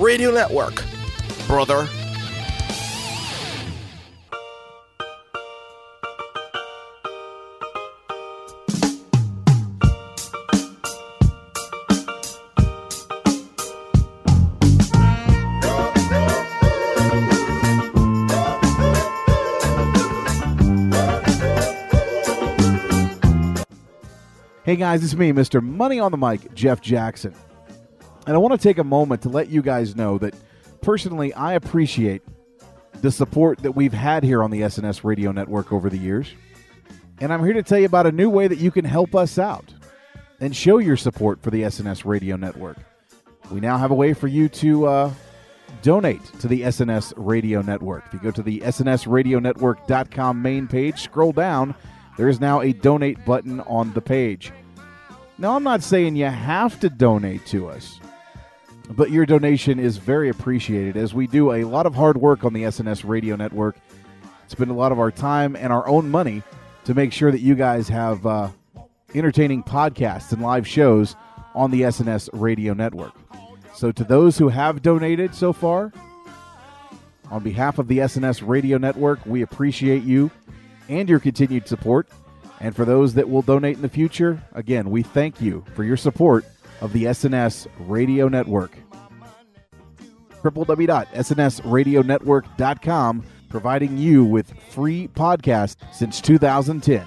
Radio 0.00 0.30
Network. 0.30 0.82
Brother. 1.46 1.88
Hey 24.66 24.74
guys, 24.74 25.04
it's 25.04 25.14
me, 25.14 25.30
Mr. 25.30 25.62
Money 25.62 26.00
on 26.00 26.10
the 26.10 26.18
Mic, 26.18 26.52
Jeff 26.52 26.80
Jackson. 26.80 27.32
And 28.26 28.34
I 28.34 28.38
want 28.38 28.52
to 28.52 28.58
take 28.58 28.78
a 28.78 28.84
moment 28.84 29.22
to 29.22 29.28
let 29.28 29.48
you 29.48 29.62
guys 29.62 29.94
know 29.94 30.18
that 30.18 30.34
personally, 30.82 31.32
I 31.34 31.52
appreciate 31.52 32.22
the 32.94 33.12
support 33.12 33.60
that 33.60 33.76
we've 33.76 33.92
had 33.92 34.24
here 34.24 34.42
on 34.42 34.50
the 34.50 34.62
SNS 34.62 35.04
Radio 35.04 35.30
Network 35.30 35.72
over 35.72 35.88
the 35.88 35.96
years. 35.96 36.32
And 37.20 37.32
I'm 37.32 37.44
here 37.44 37.52
to 37.52 37.62
tell 37.62 37.78
you 37.78 37.86
about 37.86 38.06
a 38.06 38.10
new 38.10 38.28
way 38.28 38.48
that 38.48 38.58
you 38.58 38.72
can 38.72 38.84
help 38.84 39.14
us 39.14 39.38
out 39.38 39.72
and 40.40 40.54
show 40.56 40.78
your 40.78 40.96
support 40.96 41.40
for 41.40 41.52
the 41.52 41.62
SNS 41.62 42.04
Radio 42.04 42.34
Network. 42.34 42.78
We 43.52 43.60
now 43.60 43.78
have 43.78 43.92
a 43.92 43.94
way 43.94 44.14
for 44.14 44.26
you 44.26 44.48
to 44.48 44.86
uh, 44.88 45.12
donate 45.82 46.24
to 46.40 46.48
the 46.48 46.62
SNS 46.62 47.12
Radio 47.16 47.62
Network. 47.62 48.06
If 48.08 48.14
you 48.14 48.18
go 48.18 48.32
to 48.32 48.42
the 48.42 48.58
SNSRadioNetwork.com 48.58 50.42
main 50.42 50.66
page, 50.66 51.02
scroll 51.02 51.30
down, 51.30 51.76
there 52.16 52.28
is 52.28 52.40
now 52.40 52.60
a 52.60 52.72
donate 52.72 53.24
button 53.24 53.60
on 53.60 53.92
the 53.92 54.00
page. 54.00 54.52
Now, 55.38 55.54
I'm 55.54 55.64
not 55.64 55.82
saying 55.82 56.16
you 56.16 56.26
have 56.26 56.80
to 56.80 56.88
donate 56.88 57.44
to 57.46 57.68
us, 57.68 58.00
but 58.90 59.10
your 59.10 59.26
donation 59.26 59.78
is 59.78 59.98
very 59.98 60.30
appreciated 60.30 60.96
as 60.96 61.12
we 61.12 61.26
do 61.26 61.52
a 61.52 61.64
lot 61.64 61.84
of 61.84 61.94
hard 61.94 62.16
work 62.16 62.44
on 62.44 62.54
the 62.54 62.62
SNS 62.62 63.06
Radio 63.06 63.36
Network. 63.36 63.76
Spend 64.48 64.70
a 64.70 64.74
lot 64.74 64.92
of 64.92 64.98
our 64.98 65.10
time 65.10 65.54
and 65.56 65.72
our 65.72 65.86
own 65.86 66.10
money 66.10 66.42
to 66.84 66.94
make 66.94 67.12
sure 67.12 67.30
that 67.30 67.40
you 67.40 67.54
guys 67.54 67.88
have 67.88 68.24
uh, 68.24 68.48
entertaining 69.14 69.62
podcasts 69.62 70.32
and 70.32 70.40
live 70.40 70.66
shows 70.66 71.16
on 71.54 71.70
the 71.70 71.82
SNS 71.82 72.30
Radio 72.32 72.72
Network. 72.72 73.12
So, 73.74 73.92
to 73.92 74.04
those 74.04 74.38
who 74.38 74.48
have 74.48 74.80
donated 74.80 75.34
so 75.34 75.52
far, 75.52 75.92
on 77.30 77.42
behalf 77.42 77.78
of 77.78 77.88
the 77.88 77.98
SNS 77.98 78.46
Radio 78.46 78.78
Network, 78.78 79.24
we 79.26 79.42
appreciate 79.42 80.02
you 80.04 80.30
and 80.88 81.08
your 81.08 81.20
continued 81.20 81.68
support. 81.68 82.08
And 82.60 82.74
for 82.74 82.84
those 82.84 83.14
that 83.14 83.28
will 83.28 83.42
donate 83.42 83.76
in 83.76 83.82
the 83.82 83.88
future, 83.88 84.42
again, 84.54 84.90
we 84.90 85.02
thank 85.02 85.40
you 85.40 85.64
for 85.74 85.84
your 85.84 85.96
support 85.96 86.44
of 86.80 86.92
the 86.92 87.04
SNS 87.04 87.68
Radio 87.80 88.28
Network. 88.28 88.76
www.snsradionetwork.com, 90.42 93.24
providing 93.48 93.96
you 93.98 94.24
with 94.24 94.52
free 94.70 95.08
podcasts 95.08 95.76
since 95.92 96.20
2010. 96.20 97.06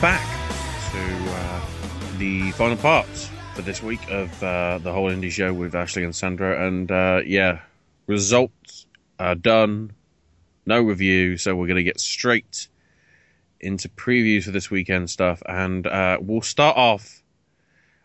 Back 0.00 0.24
to 0.92 1.30
uh, 1.30 1.60
the 2.16 2.52
final 2.52 2.78
parts 2.78 3.28
for 3.54 3.60
this 3.60 3.82
week 3.82 4.00
of 4.10 4.42
uh, 4.42 4.78
the 4.78 4.90
Whole 4.94 5.10
Indy 5.10 5.28
Show 5.28 5.52
with 5.52 5.74
Ashley 5.74 6.04
and 6.04 6.16
Sandro. 6.16 6.66
And 6.66 6.90
uh, 6.90 7.20
yeah, 7.26 7.60
results 8.06 8.86
are 9.18 9.34
done. 9.34 9.92
No 10.64 10.80
review, 10.80 11.36
so 11.36 11.54
we're 11.54 11.66
going 11.66 11.76
to 11.76 11.82
get 11.82 12.00
straight 12.00 12.68
into 13.60 13.90
previews 13.90 14.44
for 14.44 14.52
this 14.52 14.70
weekend 14.70 15.10
stuff. 15.10 15.42
And 15.46 15.86
uh, 15.86 16.16
we'll 16.18 16.40
start 16.40 16.78
off 16.78 17.22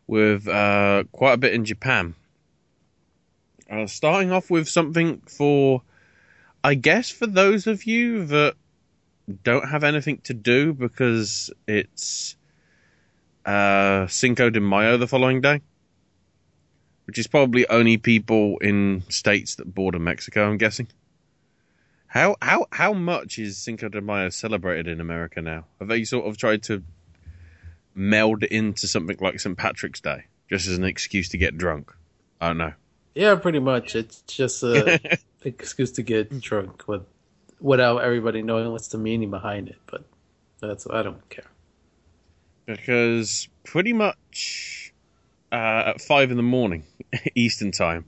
with 0.06 0.50
uh, 0.50 1.06
quite 1.14 1.34
a 1.34 1.38
bit 1.38 1.54
in 1.54 1.64
Japan. 1.64 2.14
Uh, 3.72 3.88
starting 3.88 4.34
off 4.34 4.50
with 4.52 4.68
something 4.68 5.22
for, 5.30 5.82
I 6.62 6.74
guess, 6.74 7.10
for 7.10 7.26
those 7.26 7.68
of 7.68 7.86
you 7.86 8.26
that 8.26 8.56
don't 9.44 9.68
have 9.68 9.84
anything 9.84 10.20
to 10.26 10.34
do 10.34 10.74
because 10.74 11.52
it's 11.68 12.36
uh, 13.46 14.08
Cinco 14.08 14.50
de 14.50 14.60
Mayo 14.60 14.98
the 14.98 15.08
following 15.08 15.42
day, 15.42 15.62
which 17.06 17.18
is 17.18 17.28
probably 17.28 17.68
only 17.68 17.98
people 17.98 18.58
in 18.60 19.04
states 19.10 19.56
that 19.56 19.74
border 19.74 20.00
Mexico. 20.00 20.50
I'm 20.50 20.58
guessing. 20.58 20.88
How 22.08 22.38
how 22.42 22.68
how 22.72 22.94
much 22.94 23.40
is 23.40 23.58
Cinco 23.58 23.90
de 23.90 24.02
Mayo 24.02 24.30
celebrated 24.30 24.88
in 24.88 25.02
America 25.02 25.42
now? 25.42 25.66
Have 25.80 25.90
they 25.90 26.04
sort 26.04 26.26
of 26.28 26.38
tried 26.38 26.64
to 26.64 26.84
meld 27.94 28.44
it 28.44 28.52
into 28.52 28.88
something 28.88 29.18
like 29.20 29.40
St. 29.40 29.58
Patrick's 29.58 30.02
Day, 30.02 30.26
just 30.50 30.68
as 30.68 30.78
an 30.78 30.84
excuse 30.84 31.30
to 31.30 31.38
get 31.38 31.58
drunk? 31.58 31.92
I 32.40 32.48
don't 32.48 32.58
know. 32.58 32.74
Yeah, 33.16 33.36
pretty 33.36 33.60
much. 33.60 33.96
It's 33.96 34.22
just 34.22 34.64
an 34.64 35.00
excuse 35.44 35.92
to 35.94 36.04
get 36.04 36.42
drunk 36.42 36.88
with 36.88 37.04
without 37.60 38.00
everybody 38.00 38.42
knowing 38.42 38.72
what's 38.72 38.88
the 38.90 38.98
meaning 38.98 39.30
behind 39.30 39.70
it. 39.70 39.78
But 39.88 40.04
that's 40.60 40.88
I 40.90 41.04
don't 41.04 41.28
care. 41.30 41.46
because 42.66 43.48
pretty 43.64 43.94
much 43.94 44.94
uh, 45.52 45.94
at 45.94 46.02
five 46.02 46.32
in 46.32 46.38
the 46.38 46.44
morning 46.44 46.84
Eastern 47.36 47.72
time 47.72 48.06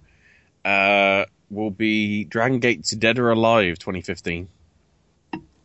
uh, 0.66 1.26
will 1.50 1.72
be 1.72 2.24
Dragon 2.26 2.60
Gate's 2.60 2.92
Dead 2.92 3.20
or 3.20 3.30
Alive 3.32 3.80
2015 3.80 4.50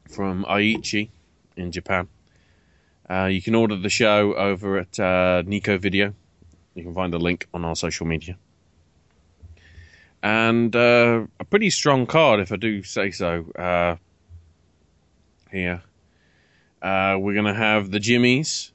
from 0.08 0.44
Aichi 0.44 1.10
in 1.56 1.72
Japan. 1.72 2.08
Uh, 3.08 3.26
you 3.26 3.42
can 3.42 3.54
order 3.54 3.76
the 3.76 3.88
show 3.90 4.34
over 4.34 4.78
at 4.78 4.98
uh, 5.00 5.42
Nico 5.44 5.76
Video. 5.78 6.14
You 6.74 6.84
can 6.84 6.94
find 6.94 7.12
the 7.12 7.18
link 7.18 7.48
on 7.52 7.64
our 7.64 7.76
social 7.76 8.06
media. 8.06 8.36
And 10.22 10.74
uh, 10.76 11.26
a 11.40 11.44
pretty 11.44 11.70
strong 11.70 12.06
card, 12.06 12.40
if 12.40 12.52
I 12.52 12.56
do 12.56 12.82
say 12.82 13.10
so, 13.10 13.44
uh, 13.58 13.96
here. 15.50 15.82
Uh, 16.80 17.16
we're 17.18 17.34
to 17.44 17.54
have 17.54 17.90
the 17.90 18.00
Jimmies 18.00 18.72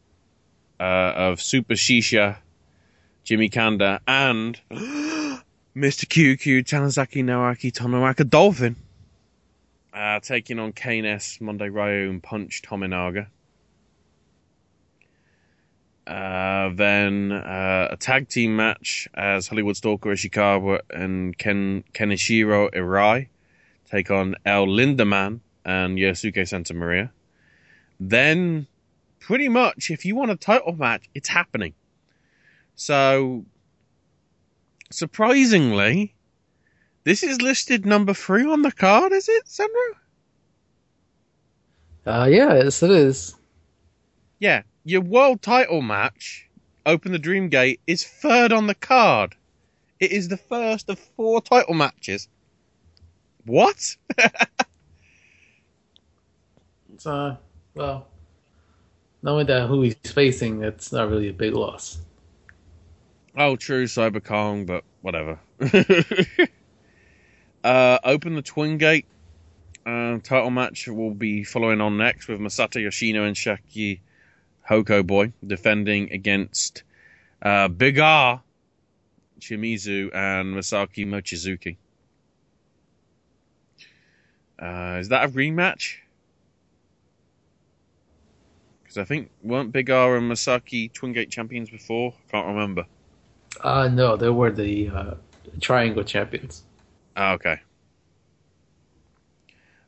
uh, 0.80 0.84
of 0.84 1.42
Super 1.42 1.74
Shisa, 1.74 2.38
Jimmy 3.24 3.50
Kanda, 3.50 4.02
and 4.08 4.60
Mr. 4.72 5.42
QQ, 5.76 6.66
Tanizaki 6.66 7.24
Naoki 7.24 7.72
Toyonaka 7.72 8.30
Dolphin, 8.30 8.76
uh, 9.94 10.20
taking 10.20 10.60
on 10.60 10.72
Kane 10.74 11.06
S, 11.06 11.42
Monday 11.42 11.70
Ryu, 11.70 12.10
and 12.10 12.22
Punch 12.22 12.62
Tominaga. 12.62 13.28
Uh, 16.08 16.70
then 16.74 17.34
uh, 17.34 17.90
a 17.92 17.98
tag 17.98 18.30
team 18.30 18.56
match 18.56 19.10
as 19.14 19.48
Hollywood 19.48 19.76
Stalker 19.76 20.12
Ishikawa 20.12 20.80
and 20.90 21.38
Ken 21.38 21.84
Kenichiro 21.94 22.74
Arai 22.74 23.28
take 23.92 24.10
on 24.10 24.36
El 24.46 24.68
Lindaman 24.68 25.42
and 25.66 25.98
Yosuke 25.98 26.48
Santa 26.48 26.74
Maria. 26.74 27.12
Then, 28.00 28.68
pretty 29.20 29.50
much, 29.50 29.92
if 29.92 30.06
you 30.06 30.16
want 30.16 30.32
a 30.32 30.38
title 30.38 30.74
match, 30.74 31.10
it's 31.14 31.28
happening. 31.28 31.74
So, 32.76 33.44
surprisingly, 34.90 36.16
this 37.04 37.22
is 37.22 37.42
listed 37.42 37.86
number 37.86 38.14
three 38.14 38.46
on 38.46 38.62
the 38.62 38.72
card, 38.72 39.12
is 39.12 39.28
it, 39.28 39.46
Sandro? 39.46 39.82
Uh, 42.06 42.28
yeah, 42.30 42.54
yes, 42.54 42.82
it 42.82 42.92
is. 42.92 43.36
Yeah, 44.40 44.62
your 44.88 45.02
world 45.02 45.42
title 45.42 45.82
match, 45.82 46.48
Open 46.86 47.12
the 47.12 47.20
Dream 47.20 47.50
Gate, 47.50 47.82
is 47.88 48.06
third 48.06 48.54
on 48.54 48.68
the 48.68 48.76
card. 48.76 49.36
It 50.00 50.14
is 50.14 50.30
the 50.30 50.38
first 50.38 50.90
of 50.90 50.98
four 50.98 51.42
title 51.42 51.74
matches. 51.74 52.30
What? 53.46 53.96
Uh, 57.06 57.36
well, 57.76 58.08
knowing 59.22 59.46
that 59.46 59.68
who 59.68 59.84
he's 59.84 59.96
facing, 60.04 60.64
it's 60.64 60.92
not 60.92 61.08
really 61.10 61.30
a 61.30 61.34
big 61.34 61.54
loss. 61.54 62.00
Oh, 63.38 63.56
true, 63.56 63.86
Cyber 63.86 64.22
Kong, 64.22 64.66
but 64.66 64.84
whatever. 65.02 65.40
uh, 67.64 68.00
open 68.04 68.34
the 68.34 68.42
Twin 68.42 68.80
Gate. 68.80 69.06
Uh, 69.86 70.18
title 70.24 70.50
match 70.50 70.88
will 70.88 71.14
be 71.14 71.44
following 71.44 71.82
on 71.82 71.98
next 71.98 72.28
with 72.28 72.40
Masato 72.40 72.82
Yoshino 72.82 73.26
and 73.26 73.36
Shaki 73.36 74.00
Hoko 74.70 75.06
Boy 75.06 75.34
defending 75.46 76.12
against 76.12 76.84
uh, 77.42 77.68
Big 77.68 78.00
R, 78.00 78.42
Shimizu, 79.40 80.14
and 80.14 80.56
Masaki 80.56 81.06
Mochizuki. 81.06 81.78
Uh, 84.60 84.98
is 85.00 85.10
that 85.10 85.26
a 85.26 85.28
rematch? 85.30 85.98
Because 88.84 88.98
I 88.98 89.04
think 89.04 89.30
weren't 89.44 89.72
Big 89.72 89.90
R 89.90 90.18
and 90.18 90.32
Masaki 90.32 90.92
Twin 90.92 91.14
Gate 91.14 91.30
champions 91.30 91.70
before? 91.70 92.14
I 92.28 92.32
can't 92.32 92.48
remember. 92.48 92.86
Uh, 93.62 93.88
no, 93.88 94.18
they 94.18 94.30
were 94.30 94.52
the 94.52 94.90
uh, 94.90 95.14
Triangle 95.62 96.04
champions. 96.04 96.64
Ah, 97.16 97.34
okay. 97.34 97.62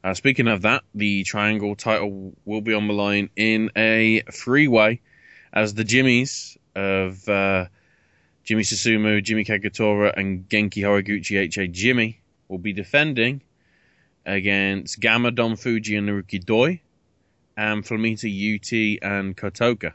Uh, 0.03 0.13
speaking 0.13 0.47
of 0.47 0.61
that, 0.61 0.83
the 0.95 1.23
Triangle 1.23 1.75
title 1.75 2.33
will 2.45 2.61
be 2.61 2.73
on 2.73 2.87
the 2.87 2.93
line 2.93 3.29
in 3.35 3.69
a 3.75 4.21
three 4.31 4.67
way 4.67 5.01
as 5.51 5.73
the 5.73 5.83
Jimmies 5.83 6.57
of 6.75 7.27
uh, 7.27 7.65
Jimmy 8.43 8.63
Susumu, 8.63 9.21
Jimmy 9.21 9.43
Kagetora, 9.43 10.13
and 10.15 10.47
Genki 10.47 10.83
Horiguchi 10.83 11.37
HA 11.39 11.67
Jimmy 11.67 12.21
will 12.47 12.57
be 12.57 12.71
defending 12.71 13.41
against 14.25 14.99
Gamma 14.99 15.31
Don 15.31 15.53
Fujii 15.53 15.97
and 15.97 16.07
Naruki 16.07 16.43
Doi, 16.43 16.81
and 17.57 17.83
Flamita 17.83 18.25
UT 18.29 19.03
and 19.03 19.35
Kotoka. 19.35 19.93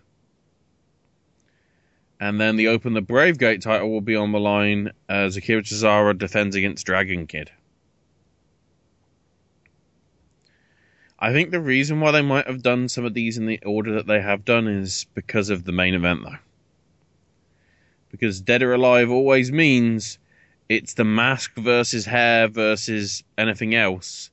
And 2.21 2.41
then 2.41 2.57
the 2.57 2.69
Open 2.69 2.93
the 2.93 3.01
Brave 3.01 3.39
Gate 3.39 3.63
title 3.63 3.91
will 3.91 4.01
be 4.01 4.17
on 4.17 4.33
the 4.33 4.41
line 4.41 4.93
as 5.09 5.37
Akira 5.37 5.63
Tozawa 5.63 6.17
defends 6.17 6.57
against 6.57 6.87
Dragon 6.87 7.27
Kid. 7.27 7.51
I 11.25 11.33
think 11.33 11.53
the 11.53 11.61
reason 11.61 12.01
why 12.01 12.11
they 12.11 12.21
might 12.21 12.47
have 12.47 12.63
done 12.63 12.87
some 12.87 13.07
of 13.07 13.15
these 13.15 13.39
in 13.39 13.47
the 13.47 13.59
order 13.65 13.95
that 13.95 14.07
they 14.07 14.21
have 14.21 14.45
done 14.45 14.69
is 14.69 15.07
because 15.15 15.49
of 15.49 15.65
the 15.65 15.73
main 15.73 15.95
event, 15.95 16.21
though. 16.23 16.37
Because 18.11 18.43
Dead 18.43 18.63
or 18.63 18.75
Alive 18.75 19.11
always 19.11 19.51
means 19.51 20.19
it's 20.69 20.93
the 20.93 21.05
mask 21.05 21.55
versus 21.55 22.05
hair 22.05 22.47
versus 22.47 23.25
anything 23.39 23.75
else. 23.75 24.31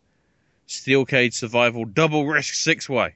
Steel 0.66 1.06
cage 1.06 1.34
survival 1.34 1.86
double 1.86 2.28
risk 2.28 2.56
six 2.56 2.90
way. 2.90 3.16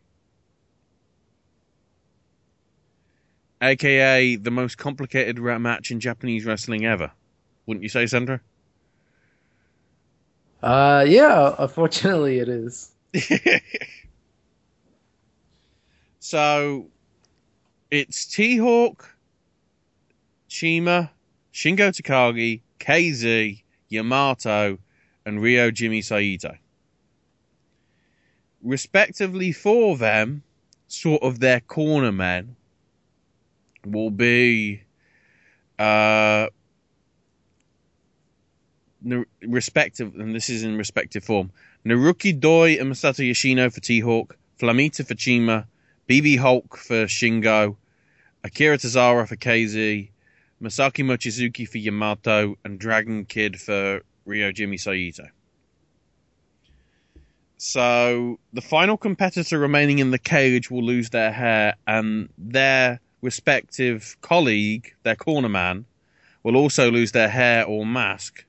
AKA 3.62 4.38
the 4.38 4.52
most 4.52 4.78
complicated 4.78 5.38
match 5.38 5.92
in 5.92 6.00
Japanese 6.00 6.46
wrestling 6.46 6.86
ever. 6.86 7.12
Wouldn't 7.66 7.84
you 7.84 7.90
say, 7.90 8.06
Sandro? 8.06 8.40
Uh, 10.64 11.04
yeah. 11.06 11.54
Unfortunately, 11.60 12.40
it 12.40 12.48
is. 12.48 12.95
So 16.26 16.88
it's 17.92 18.26
T 18.26 18.58
Hawk, 18.58 19.16
Shima, 20.48 21.12
Shingo 21.54 21.92
Takagi, 21.92 22.62
KZ, 22.80 23.62
Yamato, 23.90 24.80
and 25.24 25.40
Ryo 25.40 25.70
Jimmy 25.70 26.02
Saito. 26.02 26.58
Respectively 28.64 29.52
for 29.52 29.98
them, 29.98 30.42
sort 30.88 31.22
of 31.22 31.40
their 31.40 31.60
corner 31.60 32.12
men 32.12 32.56
will 33.86 34.10
be 34.10 34.82
uh 35.78 36.48
respective 39.44 40.16
and 40.16 40.34
this 40.34 40.50
is 40.50 40.64
in 40.64 40.76
respective 40.76 41.24
form. 41.24 41.52
Naruki 41.86 42.40
Doi 42.40 42.80
and 42.80 42.92
Masato 42.92 43.26
Yoshino 43.26 43.70
for 43.70 43.80
T 43.80 44.00
Hawk, 44.00 44.36
Flamita 44.60 45.06
for 45.06 45.14
Chima, 45.14 45.68
BB 46.10 46.40
Hulk 46.40 46.78
for 46.78 47.06
Shingo, 47.06 47.76
Akira 48.44 48.80
Tozawa 48.80 49.28
for 49.28 49.36
KZ, 49.36 50.10
Masaki 50.60 51.06
Mochizuki 51.06 51.70
for 51.70 51.78
Yamato, 51.78 52.56
and 52.66 52.80
Dragon 52.80 53.24
Kid 53.26 53.62
for 53.62 54.02
Ryo 54.26 54.52
Jimmy 54.52 54.78
Saito. 54.78 55.28
So 57.58 58.40
the 58.52 58.62
final 58.62 58.98
competitor 58.98 59.60
remaining 59.60 60.00
in 60.00 60.10
the 60.10 60.18
cage 60.18 60.72
will 60.72 60.84
lose 60.84 61.12
their 61.12 61.32
hair, 61.32 61.76
and 61.86 62.30
their 62.36 63.00
respective 63.22 64.18
colleague, 64.22 64.96
their 65.04 65.16
corner 65.16 65.50
man, 65.50 65.86
will 66.42 66.58
also 66.58 66.90
lose 66.90 67.12
their 67.12 67.30
hair 67.30 67.64
or 67.64 67.86
mask 67.86 68.44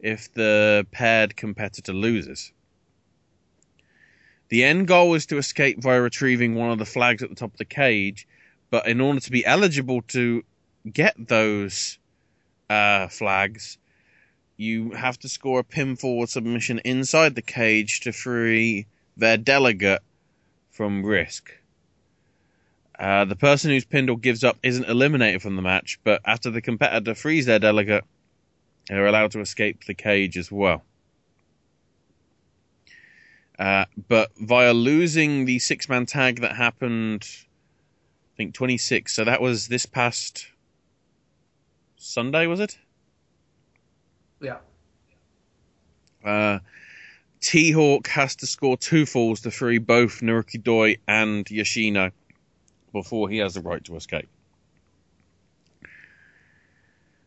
if 0.00 0.32
the 0.32 0.86
paired 0.90 1.36
competitor 1.36 1.92
loses. 1.92 2.50
The 4.52 4.64
end 4.64 4.86
goal 4.86 5.14
is 5.14 5.24
to 5.28 5.38
escape 5.38 5.80
via 5.80 6.02
retrieving 6.02 6.54
one 6.54 6.70
of 6.70 6.78
the 6.78 6.84
flags 6.84 7.22
at 7.22 7.30
the 7.30 7.34
top 7.34 7.52
of 7.52 7.56
the 7.56 7.64
cage, 7.64 8.28
but 8.68 8.86
in 8.86 9.00
order 9.00 9.18
to 9.18 9.30
be 9.30 9.46
eligible 9.46 10.02
to 10.08 10.44
get 10.92 11.14
those 11.16 11.98
uh, 12.68 13.08
flags, 13.08 13.78
you 14.58 14.90
have 14.90 15.18
to 15.20 15.28
score 15.30 15.60
a 15.60 15.64
pinfall 15.64 16.18
or 16.18 16.26
submission 16.26 16.80
inside 16.84 17.34
the 17.34 17.40
cage 17.40 18.00
to 18.00 18.12
free 18.12 18.84
their 19.16 19.38
delegate 19.38 20.02
from 20.70 21.02
risk. 21.02 21.50
Uh, 22.98 23.24
the 23.24 23.36
person 23.36 23.70
who's 23.70 23.86
pinned 23.86 24.10
or 24.10 24.18
gives 24.18 24.44
up 24.44 24.58
isn't 24.62 24.84
eliminated 24.86 25.40
from 25.40 25.56
the 25.56 25.62
match, 25.62 25.98
but 26.04 26.20
after 26.26 26.50
the 26.50 26.60
competitor 26.60 27.14
frees 27.14 27.46
their 27.46 27.58
delegate, 27.58 28.04
they're 28.86 29.06
allowed 29.06 29.30
to 29.30 29.40
escape 29.40 29.86
the 29.86 29.94
cage 29.94 30.36
as 30.36 30.52
well. 30.52 30.82
Uh, 33.62 33.84
but 34.08 34.32
via 34.38 34.74
losing 34.74 35.44
the 35.44 35.60
six 35.60 35.88
man 35.88 36.04
tag 36.04 36.40
that 36.40 36.56
happened, 36.56 37.24
I 37.24 38.36
think 38.36 38.54
26, 38.54 39.14
so 39.14 39.22
that 39.22 39.40
was 39.40 39.68
this 39.68 39.86
past 39.86 40.48
Sunday, 41.96 42.48
was 42.48 42.58
it? 42.58 42.76
Yeah. 44.40 44.56
Uh, 46.24 46.58
T 47.40 47.70
Hawk 47.70 48.08
has 48.08 48.34
to 48.36 48.48
score 48.48 48.76
two 48.76 49.06
falls 49.06 49.42
to 49.42 49.52
free 49.52 49.78
both 49.78 50.22
Naruki 50.22 50.60
Doi 50.60 50.96
and 51.06 51.48
Yoshino 51.48 52.10
before 52.92 53.28
he 53.28 53.38
has 53.38 53.54
the 53.54 53.60
right 53.60 53.84
to 53.84 53.94
escape. 53.94 54.28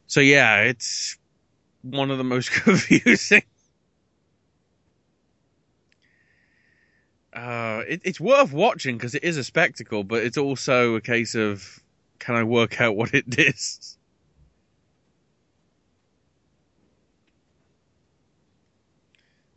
So 0.07 0.20
yeah, 0.20 0.64
it's 0.64 1.18
one 1.82 2.12
of 2.12 2.18
the 2.18 2.26
most 2.26 2.52
confusing. 2.64 3.44
Uh, 7.36 7.84
it, 7.88 8.02
it's 8.06 8.20
worth 8.20 8.53
watching 8.53 8.98
because 8.98 9.14
it 9.14 9.24
is 9.24 9.36
a 9.38 9.44
spectacle, 9.44 10.03
but 10.06 10.24
it's 10.24 10.38
also 10.38 10.95
a 10.95 11.02
case 11.02 11.36
of 11.36 11.84
can 12.20 12.36
I 12.36 12.44
work 12.44 12.80
out 12.80 12.95
what 12.95 13.14
it 13.14 13.26
is? 13.38 13.98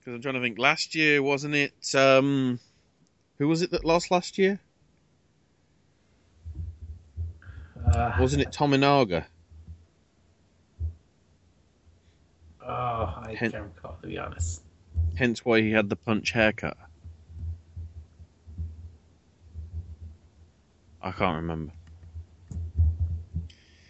Because 0.01 0.15
I'm 0.15 0.23
trying 0.23 0.35
to 0.35 0.41
think. 0.41 0.59
Last 0.59 0.95
year, 0.97 1.23
wasn't 1.23 1.55
it? 1.55 1.95
Um, 1.95 2.59
who 3.39 3.47
was 3.47 3.63
it 3.63 3.71
that 3.71 3.85
lost 3.85 4.11
last 4.11 4.39
year? 4.39 4.61
Uh, 7.95 8.13
Wasn't 8.19 8.43
it 8.43 8.51
Tominaga? 8.51 9.27
oh, 12.63 12.67
I 12.67 13.37
Hen- 13.37 13.53
can't 13.53 13.65
recall 13.77 13.99
to 14.03 14.09
be 14.09 14.19
honest. 14.19 14.63
Hence 15.15 15.45
why 15.45 15.61
he 15.61 15.71
had 15.71 15.89
the 15.89 15.97
punch 15.97 16.33
haircut. 16.33 16.77
I 21.09 21.12
can't 21.12 21.36
remember. 21.36 21.72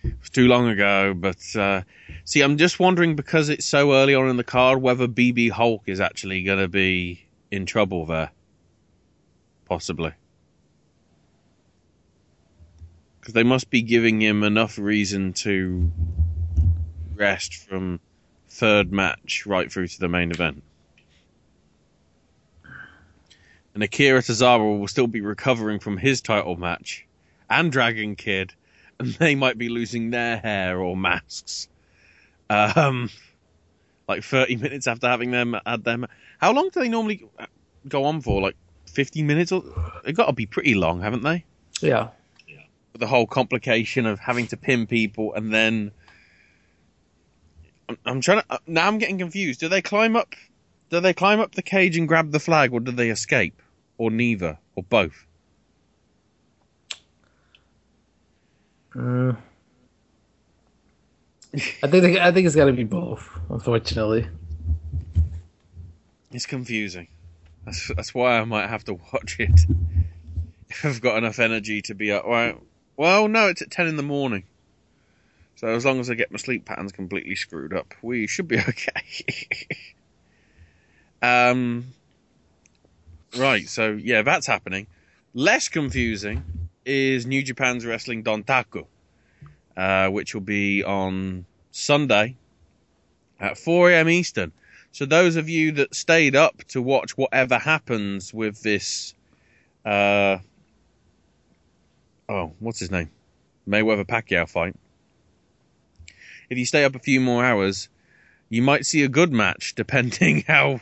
It 0.05 0.15
was 0.21 0.31
too 0.31 0.47
long 0.47 0.69
ago, 0.69 1.15
but 1.15 1.45
uh, 1.57 1.83
see, 2.25 2.43
I'm 2.43 2.57
just 2.57 2.79
wondering 2.79 3.17
because 3.17 3.49
it's 3.49 3.67
so 3.67 3.93
early 3.93 4.15
on 4.15 4.29
in 4.29 4.37
the 4.37 4.45
card 4.45 4.81
whether 4.81 5.09
BB 5.09 5.51
Hulk 5.51 5.83
is 5.87 6.01
actually 6.01 6.45
going 6.45 6.61
to 6.61 6.69
be 6.69 7.27
in 7.51 7.67
trouble 7.67 8.07
there. 8.07 8.31
Possibly. 9.65 10.13
Because 13.21 13.35
they 13.35 13.43
must 13.43 13.69
be 13.69 13.83
giving 13.83 14.23
him 14.23 14.45
enough 14.45 14.79
reason 14.79 15.33
to 15.35 15.91
rest 17.17 17.57
from 17.57 17.99
third 18.49 18.93
match 18.93 19.45
right 19.45 19.73
through 19.73 19.89
to 19.89 19.99
the 19.99 20.09
main 20.09 20.31
event. 20.31 20.63
And 23.75 23.83
Akira 23.83 24.21
Tozawa 24.21 24.79
will 24.79 24.89
still 24.89 25.09
be 25.09 25.21
recovering 25.21 25.81
from 25.81 25.97
his 25.97 26.21
title 26.21 26.57
match, 26.57 27.07
and 27.51 27.73
Dragon 27.73 28.17
Kid, 28.17 28.55
and 28.99 29.15
they 29.15 29.35
might 29.35 29.59
be 29.59 29.69
losing 29.69 30.11
their 30.11 30.39
hair 30.39 30.81
or 30.81 30.97
masks. 30.97 31.69
Um, 32.51 33.11
like 34.09 34.25
30 34.25 34.57
minutes 34.57 34.87
after 34.87 35.09
having 35.09 35.31
them 35.31 35.57
had 35.67 35.85
them. 35.85 36.07
How 36.39 36.53
long 36.53 36.71
do 36.71 36.81
they 36.81 36.89
normally 36.89 37.29
go 37.87 38.05
on 38.05 38.21
for? 38.21 38.41
Like 38.41 38.57
15 38.87 39.27
minutes? 39.27 39.53
Or 39.53 39.63
They've 40.05 40.17
got 40.17 40.27
to 40.27 40.33
be 40.33 40.47
pretty 40.47 40.75
long, 40.75 41.03
haven't 41.03 41.23
they? 41.23 41.45
Yeah. 41.81 42.09
yeah. 42.47 42.63
the 42.95 43.07
whole 43.07 43.27
complication 43.27 44.07
of 44.07 44.19
having 44.19 44.47
to 44.49 44.57
pin 44.57 44.87
people 44.87 45.35
and 45.35 45.53
then 45.53 45.93
I'm, 47.89 47.99
I'm 48.05 48.21
trying 48.21 48.43
to 48.43 48.61
now 48.67 48.87
I'm 48.87 48.99
getting 48.99 49.19
confused. 49.19 49.61
Do 49.61 49.69
they 49.69 49.83
climb 49.83 50.17
up? 50.17 50.35
Do 50.91 51.01
they 51.01 51.13
climb 51.13 51.41
up 51.41 51.55
the 51.55 51.63
cage 51.63 51.97
and 51.97 52.09
grab 52.09 52.33
the 52.33 52.41
flag, 52.41 52.73
or 52.73 52.81
do 52.81 52.93
they 52.93 53.11
escape, 53.11 53.61
or 53.99 54.11
neither, 54.11 54.59
or 54.75 54.83
both? 54.83 55.27
Uh, 58.97 59.33
I 61.83 61.87
think 61.87 62.19
I 62.19 62.33
think 62.33 62.47
it's 62.47 62.57
got 62.57 62.67
to 62.67 62.73
be 62.73 62.85
both. 62.85 63.29
Unfortunately. 63.49 64.29
It's 66.31 66.47
confusing. 66.47 67.09
That's 67.65 67.89
that's 67.89 68.15
why 68.15 68.39
I 68.39 68.45
might 68.45 68.69
have 68.69 68.85
to 68.85 68.95
watch 68.95 69.37
it 69.39 69.61
if 70.69 70.85
I've 70.85 71.01
got 71.01 71.19
enough 71.19 71.39
energy 71.39 71.83
to 71.83 71.95
be 71.95 72.13
up. 72.13 72.27
Well, 72.27 72.61
well, 72.97 73.29
no, 73.29 73.49
it's 73.49 73.63
at 73.63 73.71
ten 73.71 73.87
in 73.87 73.97
the 73.97 74.03
morning. 74.03 74.45
So 75.57 75.69
as 75.69 75.85
long 75.85 75.99
as 76.01 76.09
I 76.09 76.15
get 76.15 76.31
my 76.31 76.39
sleep 76.39 76.67
patterns 76.67 76.93
completely 76.93 77.35
screwed 77.35 77.73
up, 77.73 77.95
we 78.03 78.27
should 78.27 78.47
be 78.47 78.59
okay. 78.69 79.67
um, 81.21 81.87
right. 83.37 83.69
So 83.69 83.93
yeah, 83.93 84.23
that's 84.23 84.47
happening. 84.47 84.87
Less 85.35 85.69
confusing 85.69 86.68
is 86.89 87.27
New 87.27 87.43
Japan's 87.43 87.85
wrestling 87.85 88.25
Dontaku. 88.25 88.87
uh, 89.79 90.09
which 90.09 90.35
will 90.35 90.43
be 90.43 90.83
on 90.83 91.47
Sunday 91.71 92.37
at 93.39 93.57
4 93.57 93.93
a.m. 93.93 94.09
Eastern. 94.09 94.53
So 94.91 95.07
those 95.07 95.37
of 95.37 95.49
you 95.49 95.73
that 95.73 95.95
stayed 95.95 96.35
up 96.35 96.65
to 96.69 96.83
watch 96.83 97.17
whatever 97.17 97.59
happens 97.59 98.35
with 98.35 98.61
this, 98.63 99.15
uh, 99.85 100.39
oh, 102.29 102.53
what's 102.59 102.81
his 102.81 102.91
name, 102.91 103.11
Mayweather 103.69 104.05
Pacquiao 104.05 104.49
fight. 104.49 104.75
If 106.51 106.59
you 106.59 106.65
stay 106.65 106.83
up 106.85 106.97
a 106.97 106.99
few 106.99 107.21
more 107.21 107.45
hours, 107.45 107.89
you 108.49 108.63
might 108.63 108.85
see 108.85 109.05
a 109.05 109.09
good 109.09 109.33
match, 109.33 109.75
depending 109.77 110.43
how 110.49 110.81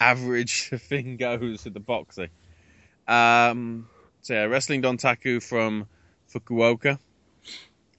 average 0.00 0.70
the 0.70 0.78
thing 0.78 1.18
goes 1.18 1.64
with 1.64 1.74
the 1.74 1.80
boxing. 1.80 2.30
Um, 3.06 3.88
yeah, 4.34 4.44
Wrestling 4.44 4.82
Dontaku 4.82 5.42
from 5.42 5.86
Fukuoka. 6.32 6.98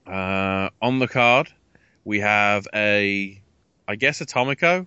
Uh, 0.06 0.70
on 0.80 0.98
the 0.98 1.08
card, 1.08 1.52
we 2.04 2.20
have 2.20 2.66
a, 2.74 3.40
I 3.86 3.96
guess, 3.96 4.20
a 4.20 4.26
Tomiko 4.26 4.86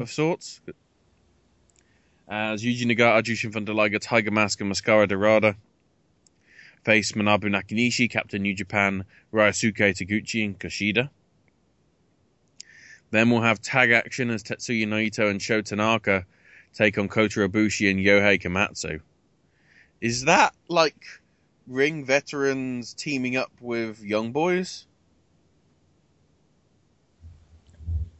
of 0.00 0.10
sorts. 0.10 0.60
As 2.28 2.62
Yuji 2.62 2.84
Nagata, 2.84 3.22
Jushin 3.22 3.52
Thunder 3.52 3.72
Liger, 3.72 3.98
Tiger 3.98 4.30
Mask, 4.30 4.60
and 4.60 4.68
Mascara 4.68 5.06
Dorada 5.06 5.56
face 6.84 7.12
Manabu 7.12 7.44
Nakanishi, 7.44 8.10
Captain 8.10 8.42
New 8.42 8.54
Japan, 8.54 9.04
Ryusuke 9.32 9.94
Taguchi, 9.94 10.44
and 10.44 10.58
Kushida. 10.58 11.08
Then 13.10 13.30
we'll 13.30 13.40
have 13.40 13.60
tag 13.62 13.90
action 13.90 14.30
as 14.30 14.42
Tetsuya 14.42 14.86
Naito 14.86 15.30
and 15.30 15.40
Sho 15.40 15.62
Tanaka 15.62 16.26
take 16.74 16.98
on 16.98 17.08
Kota 17.08 17.40
Ibushi 17.48 17.90
and 17.90 17.98
Yohei 17.98 18.40
Komatsu. 18.40 19.00
Is 20.00 20.24
that 20.26 20.54
like 20.68 21.04
ring 21.66 22.04
veterans 22.04 22.94
teaming 22.94 23.36
up 23.36 23.50
with 23.60 24.02
young 24.02 24.32
boys? 24.32 24.86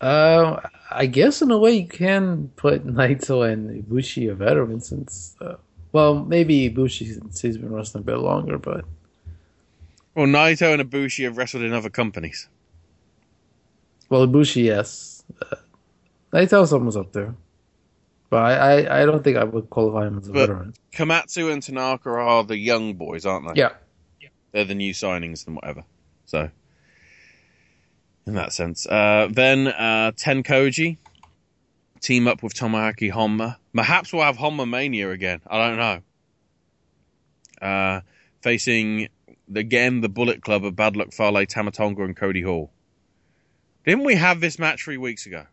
Uh, 0.01 0.61
I 0.91 1.07
guess 1.07 1.43
in 1.43 1.51
a 1.51 1.59
way 1.59 1.73
you 1.73 1.87
can 1.89 2.49
put 2.57 2.87
Naito 2.87 3.51
and 3.51 3.85
Ibushi 3.85 4.31
a 4.31 4.35
veteran 4.35 4.81
since, 4.81 5.37
uh, 5.41 5.57
well, 5.93 6.25
maybe 6.25 6.71
Ibushi 6.71 7.15
since 7.15 7.41
he's 7.41 7.59
been 7.59 7.73
wrestling 7.73 8.03
a 8.03 8.07
bit 8.07 8.19
longer, 8.19 8.59
but 8.59 8.85
Well, 10.15 10.27
Naito 10.27 10.73
and 10.73 10.89
Ibushi 10.89 11.25
have 11.25 11.37
wrestled 11.37 11.65
in 11.65 11.73
other 11.73 11.91
companies. 11.91 12.49
well, 14.09 14.27
Ibushi, 14.27 14.65
yes. 14.65 15.25
Uh, 15.43 15.57
Naito's 16.33 16.73
almost 16.73 16.97
up 16.97 17.13
there, 17.13 17.35
but 18.31 18.37
I, 18.39 18.53
I, 18.83 19.03
I 19.03 19.07
don't 19.07 19.23
think 19.25 19.37
I 19.37 19.45
would 19.45 19.71
qualify 19.71 20.07
him 20.07 20.19
as 20.19 20.29
a 20.29 20.33
But 20.33 20.41
veteran. 20.41 20.75
Komatsu 20.93 21.53
and 21.53 21.63
Tanaka 21.63 22.11
are 22.11 22.45
the 22.45 22.57
young 22.57 22.95
boys, 22.95 23.25
aren't 23.27 23.55
they? 23.55 23.61
Yeah. 23.61 23.71
They're 24.53 24.65
the 24.65 24.75
new 24.75 24.93
signings 24.95 25.47
and 25.47 25.57
whatever. 25.57 25.85
So, 26.25 26.51
in 28.27 28.35
that 28.35 28.53
sense. 28.53 28.87
Uh, 28.87 29.29
then 29.31 29.69
uh, 29.69 30.13
Tenkoji 30.17 30.97
team 32.01 32.27
up 32.27 32.43
with 32.43 32.55
Tomoaki 32.55 33.13
Honma. 33.13 33.57
Perhaps 33.75 34.13
we'll 34.13 34.23
have 34.23 34.37
Honma 34.39 34.69
Mania 34.69 35.11
again. 35.11 35.41
I 35.47 35.69
don't 35.69 35.77
know. 35.77 37.67
Uh, 37.67 38.01
facing 38.41 39.09
again 39.55 40.01
the 40.01 40.09
Bullet 40.09 40.43
Club 40.43 40.65
of 40.65 40.77
Bad 40.77 40.97
Luck 40.97 41.13
Fale, 41.13 41.45
Tama 41.47 41.71
Tonga, 41.71 42.05
and 42.05 42.17
Cody 42.17 42.43
Hall. 42.43 42.71
Didn't 43.85 44.05
we 44.05 44.15
have 44.15 44.41
this 44.41 44.59
match 44.59 44.85
three 44.85 44.97
weeks 44.97 45.27
ago? 45.27 45.47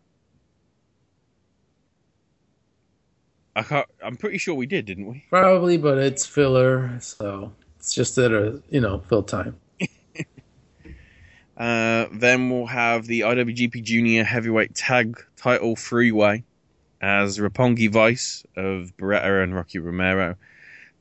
I 3.55 3.63
can't, 3.63 3.87
I'm 4.03 4.17
pretty 4.17 4.37
sure 4.37 4.53
we 4.53 4.65
did, 4.65 4.85
didn't 4.85 5.07
we? 5.07 5.23
Probably, 5.29 5.77
but 5.77 5.97
it's 5.97 6.25
filler, 6.25 6.97
so 6.99 7.53
it's 7.79 7.93
just 7.93 8.15
that 8.15 8.33
uh, 8.33 8.59
you 8.69 8.81
know 8.81 8.99
fill 9.09 9.23
time. 9.23 9.55
Uh, 11.57 12.07
then 12.11 12.49
we'll 12.49 12.65
have 12.65 13.05
the 13.05 13.21
IWGP 13.21 13.81
Junior 13.81 14.25
Heavyweight 14.25 14.75
Tag 14.75 15.17
Title 15.37 15.77
Three-Way 15.77 16.43
as 16.99 17.37
Roppongi 17.37 17.89
Vice 17.89 18.45
of 18.57 18.91
Beretta 18.97 19.41
and 19.41 19.55
Rocky 19.55 19.79
Romero 19.79 20.35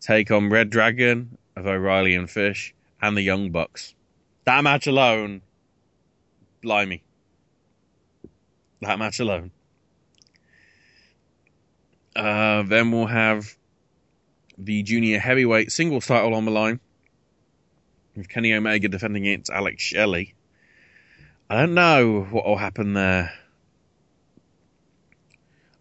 take 0.01 0.31
on 0.31 0.51
Red 0.51 0.71
Dragon 0.71 1.37
of 1.57 1.67
O'Reilly 1.67 2.15
and 2.15 2.31
Fish 2.31 2.73
and 3.03 3.17
the 3.17 3.23
Young 3.23 3.51
Bucks. 3.51 3.95
That 4.45 4.63
match 4.63 4.87
alone, 4.87 5.41
blimey. 6.63 7.03
That 8.81 8.99
match 8.99 9.19
alone. 9.19 9.51
Uh, 12.15 12.63
then 12.63 12.93
we'll 12.93 13.07
have 13.07 13.57
the 14.57 14.83
Junior 14.83 15.19
Heavyweight 15.19 15.73
Singles 15.73 16.07
title 16.07 16.35
on 16.35 16.45
the 16.45 16.51
line 16.51 16.81
with 18.15 18.29
Kenny 18.29 18.53
Omega 18.55 18.89
defending 18.89 19.27
against 19.27 19.51
Alex 19.51 19.83
Shelley. 19.83 20.35
I 21.51 21.61
don't 21.61 21.75
know 21.75 22.23
what 22.31 22.47
will 22.47 22.57
happen 22.57 22.95
there. 22.95 23.33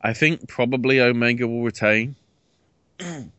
I 0.01 0.13
think 0.13 0.47
probably 0.47 0.99
Omega 0.99 1.47
will 1.47 1.63
retain. 1.63 2.15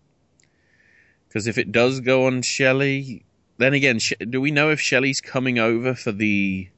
Because 1.35 1.49
if 1.49 1.59
it 1.59 1.73
does 1.73 1.99
go 1.99 2.27
on 2.27 2.43
Shelley, 2.43 3.25
then 3.59 3.75
again, 3.75 3.99
do 4.31 4.41
we 4.41 4.53
know 4.53 4.71
if 4.71 4.81
Shelley's 4.81 5.21
coming 5.21 5.59
over 5.59 5.93
for 5.93 6.13
the 6.13 6.69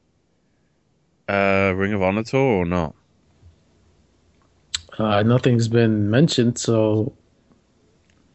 uh, 1.28 1.74
Ring 1.76 1.92
of 1.92 2.00
Honor 2.00 2.22
tour 2.22 2.40
or 2.40 2.64
not? 2.64 2.94
Uh, 4.98 5.22
nothing's 5.22 5.68
been 5.68 6.10
mentioned, 6.10 6.58
so 6.58 7.12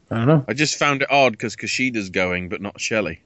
I 0.09 0.17
don't 0.17 0.27
know. 0.27 0.45
I 0.47 0.53
just 0.53 0.77
found 0.77 1.01
it 1.01 1.11
odd 1.11 1.31
because 1.31 1.55
Kushida's 1.55 2.09
going, 2.09 2.49
but 2.49 2.61
not 2.61 2.79
Shelley. 2.79 3.21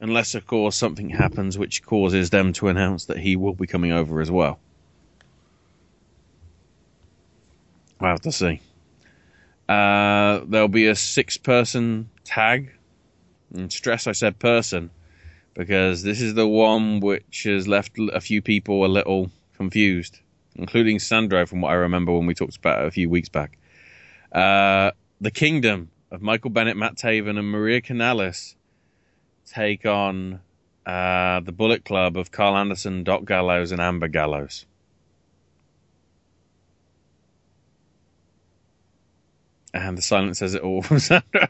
Unless, 0.00 0.34
of 0.34 0.46
course, 0.46 0.76
something 0.76 1.08
happens 1.08 1.56
which 1.56 1.82
causes 1.84 2.30
them 2.30 2.52
to 2.54 2.68
announce 2.68 3.06
that 3.06 3.18
he 3.18 3.34
will 3.34 3.54
be 3.54 3.66
coming 3.66 3.92
over 3.92 4.20
as 4.20 4.30
well. 4.30 4.58
We'll 8.00 8.10
have 8.10 8.20
to 8.22 8.32
see. 8.32 8.60
Uh, 9.68 10.40
there'll 10.46 10.68
be 10.68 10.86
a 10.86 10.94
six 10.94 11.36
person 11.36 12.10
tag. 12.24 12.72
And 13.54 13.72
stress 13.72 14.06
I 14.06 14.12
said 14.12 14.38
person 14.38 14.90
because 15.54 16.02
this 16.02 16.20
is 16.20 16.34
the 16.34 16.46
one 16.46 17.00
which 17.00 17.44
has 17.44 17.66
left 17.66 17.92
a 17.98 18.20
few 18.20 18.42
people 18.42 18.84
a 18.84 18.86
little 18.86 19.30
confused, 19.56 20.20
including 20.56 20.98
Sandro, 20.98 21.46
from 21.46 21.60
what 21.60 21.70
I 21.70 21.74
remember 21.74 22.12
when 22.12 22.26
we 22.26 22.34
talked 22.34 22.56
about 22.56 22.82
it 22.82 22.88
a 22.88 22.90
few 22.90 23.08
weeks 23.08 23.28
back. 23.28 23.58
Uh, 24.32 24.90
the 25.20 25.30
Kingdom 25.30 25.90
of 26.10 26.22
Michael 26.22 26.50
Bennett, 26.50 26.76
Matt 26.76 26.96
Taven, 26.96 27.38
and 27.38 27.50
Maria 27.50 27.80
Kanellis 27.80 28.54
take 29.46 29.86
on 29.86 30.40
uh, 30.84 31.40
the 31.40 31.52
Bullet 31.52 31.84
Club 31.84 32.16
of 32.16 32.30
Karl 32.30 32.56
Anderson, 32.56 33.04
Doc 33.04 33.24
Gallows, 33.24 33.72
and 33.72 33.80
Amber 33.80 34.08
Gallows. 34.08 34.66
And 39.74 39.98
the 39.98 40.02
silence 40.02 40.38
says 40.38 40.54
it 40.54 40.62
all 40.62 40.82
from 40.82 40.98
Sandro. 41.00 41.48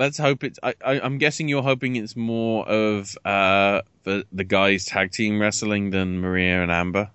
Let's 0.00 0.16
hope 0.16 0.44
it's. 0.44 0.58
I, 0.62 0.74
I'm 0.82 1.18
guessing 1.18 1.46
you're 1.46 1.62
hoping 1.62 1.96
it's 1.96 2.16
more 2.16 2.66
of 2.66 3.18
uh, 3.22 3.82
the 4.04 4.24
the 4.32 4.44
guys 4.44 4.86
tag 4.86 5.12
team 5.12 5.38
wrestling 5.38 5.90
than 5.90 6.22
Maria 6.22 6.62
and 6.62 6.72
Amber. 6.72 7.10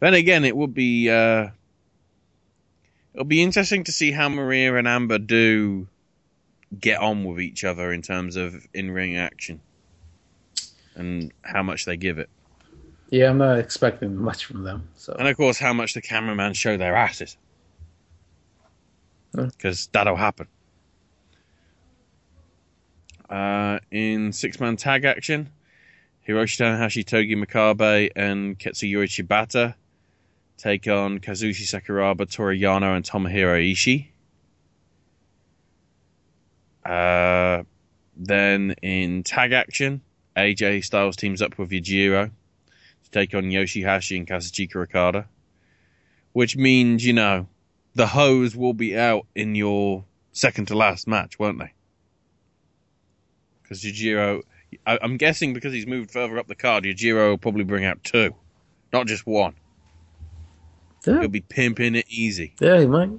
Then 0.00 0.12
again, 0.12 0.44
it 0.44 0.56
would 0.56 0.74
be 0.74 1.08
uh, 1.08 1.50
it'll 3.14 3.24
be 3.24 3.40
interesting 3.40 3.84
to 3.84 3.92
see 3.92 4.10
how 4.10 4.28
Maria 4.28 4.74
and 4.74 4.88
Amber 4.88 5.18
do 5.18 5.86
get 6.80 6.98
on 6.98 7.22
with 7.22 7.40
each 7.40 7.62
other 7.62 7.92
in 7.92 8.02
terms 8.02 8.34
of 8.34 8.66
in 8.74 8.90
ring 8.90 9.16
action 9.16 9.60
and 10.96 11.32
how 11.42 11.62
much 11.62 11.84
they 11.84 11.96
give 11.96 12.18
it. 12.18 12.28
Yeah, 13.10 13.30
I'm 13.30 13.38
not 13.38 13.60
expecting 13.60 14.16
much 14.16 14.46
from 14.46 14.64
them. 14.64 14.88
So 14.96 15.14
And 15.16 15.28
of 15.28 15.36
course, 15.36 15.56
how 15.56 15.72
much 15.72 15.94
the 15.94 16.02
cameraman 16.02 16.54
show 16.54 16.76
their 16.76 16.96
asses. 16.96 17.36
Because 19.30 19.88
that'll 19.92 20.16
happen. 20.16 20.48
Uh, 23.28 23.78
in 23.90 24.32
six 24.32 24.60
man 24.60 24.76
tag 24.76 25.04
action, 25.04 25.50
Hiroshi 26.26 26.58
Tanahashi, 26.58 27.04
Togi 27.04 27.34
Makabe, 27.34 28.10
and 28.14 28.58
Katsuyori 28.58 29.06
Shibata 29.08 29.74
take 30.56 30.86
on 30.88 31.18
Kazushi 31.18 31.64
Sakuraba, 31.64 32.30
Toru 32.30 32.56
Yano, 32.56 32.96
and 32.96 33.04
Tomohiro 33.04 33.60
Ishii. 33.72 34.08
Uh, 36.84 37.64
then 38.16 38.74
in 38.82 39.22
tag 39.22 39.52
action, 39.52 40.00
AJ 40.36 40.84
Styles 40.84 41.16
teams 41.16 41.42
up 41.42 41.58
with 41.58 41.70
Yujiro 41.70 42.30
to 43.04 43.10
take 43.10 43.34
on 43.34 43.44
Yoshihashi 43.44 44.16
and 44.16 44.26
Kazuchika 44.26 44.76
Okada. 44.76 45.26
Which 46.32 46.56
means, 46.56 47.04
you 47.04 47.12
know, 47.12 47.48
the 47.94 48.06
hose 48.06 48.54
will 48.54 48.74
be 48.74 48.96
out 48.96 49.26
in 49.34 49.54
your 49.54 50.04
second 50.32 50.66
to 50.66 50.76
last 50.76 51.08
match, 51.08 51.38
won't 51.38 51.58
they? 51.58 51.72
Because 53.66 53.82
Yujiro, 53.82 54.42
I, 54.86 54.98
I'm 55.02 55.16
guessing 55.16 55.52
because 55.52 55.72
he's 55.72 55.86
moved 55.86 56.12
further 56.12 56.38
up 56.38 56.46
the 56.46 56.54
card, 56.54 56.84
Yujiro 56.84 57.30
will 57.30 57.38
probably 57.38 57.64
bring 57.64 57.84
out 57.84 58.04
two, 58.04 58.32
not 58.92 59.08
just 59.08 59.26
one. 59.26 59.54
Yeah. 61.04 61.20
He'll 61.20 61.28
be 61.28 61.40
pimping 61.40 61.96
it 61.96 62.06
easy. 62.08 62.54
yeah, 62.60 62.80
he 62.80 62.86
might. 62.86 63.10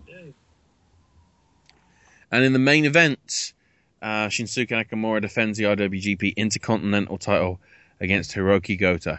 And 2.32 2.44
in 2.44 2.54
the 2.54 2.60
main 2.60 2.86
event, 2.86 3.54
uh, 4.02 4.28
Shinsuke 4.28 4.70
Nakamura 4.70 5.22
defends 5.22 5.58
the 5.58 5.66
IWGP 5.66 6.36
Intercontinental 6.36 7.18
title 7.18 7.60
against 8.00 8.36
Hiroki 8.36 8.80
Goto. 8.80 9.18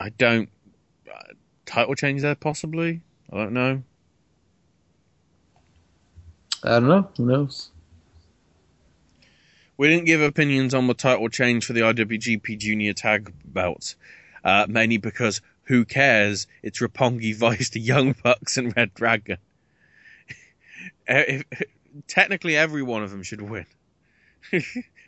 I 0.00 0.08
don't. 0.10 0.48
Uh, 1.08 1.34
title 1.66 1.94
change 1.94 2.22
there, 2.22 2.34
possibly? 2.34 3.02
I 3.32 3.36
don't 3.36 3.52
know. 3.52 3.82
I 6.64 6.80
don't 6.80 6.88
know. 6.88 7.08
Who 7.16 7.26
knows? 7.26 7.71
We 9.82 9.88
didn't 9.88 10.06
give 10.06 10.22
opinions 10.22 10.74
on 10.74 10.86
the 10.86 10.94
title 10.94 11.28
change 11.28 11.66
for 11.66 11.72
the 11.72 11.80
IWGP 11.80 12.56
Junior 12.56 12.92
Tag 12.92 13.32
belts, 13.44 13.96
uh, 14.44 14.64
mainly 14.68 14.96
because 14.96 15.40
who 15.64 15.84
cares? 15.84 16.46
It's 16.62 16.78
Roppongi 16.78 17.34
Vice, 17.36 17.70
the 17.70 17.80
Young 17.80 18.14
Bucks, 18.22 18.56
and 18.56 18.72
Red 18.76 18.94
Dragon. 18.94 19.38
If- 21.08 21.42
technically, 22.06 22.56
every 22.56 22.84
one 22.84 23.02
of 23.02 23.10
them 23.10 23.24
should 23.24 23.42
win, 23.42 23.66
but 24.52 24.62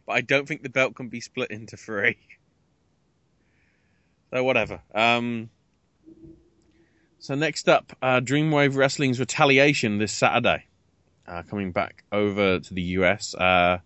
I 0.08 0.22
don't 0.22 0.48
think 0.48 0.64
the 0.64 0.68
belt 0.68 0.96
can 0.96 1.08
be 1.08 1.20
split 1.20 1.52
into 1.52 1.76
three. 1.76 2.18
So 4.32 4.42
whatever. 4.42 4.80
Um, 4.92 5.50
so 7.20 7.36
next 7.36 7.68
up, 7.68 7.96
uh, 8.02 8.18
Dreamwave 8.18 8.74
Wrestling's 8.74 9.20
Retaliation 9.20 9.98
this 9.98 10.10
Saturday, 10.10 10.64
uh, 11.28 11.44
coming 11.48 11.70
back 11.70 12.02
over 12.10 12.58
to 12.58 12.74
the 12.74 12.82
US, 12.82 13.36
uh, 13.36 13.78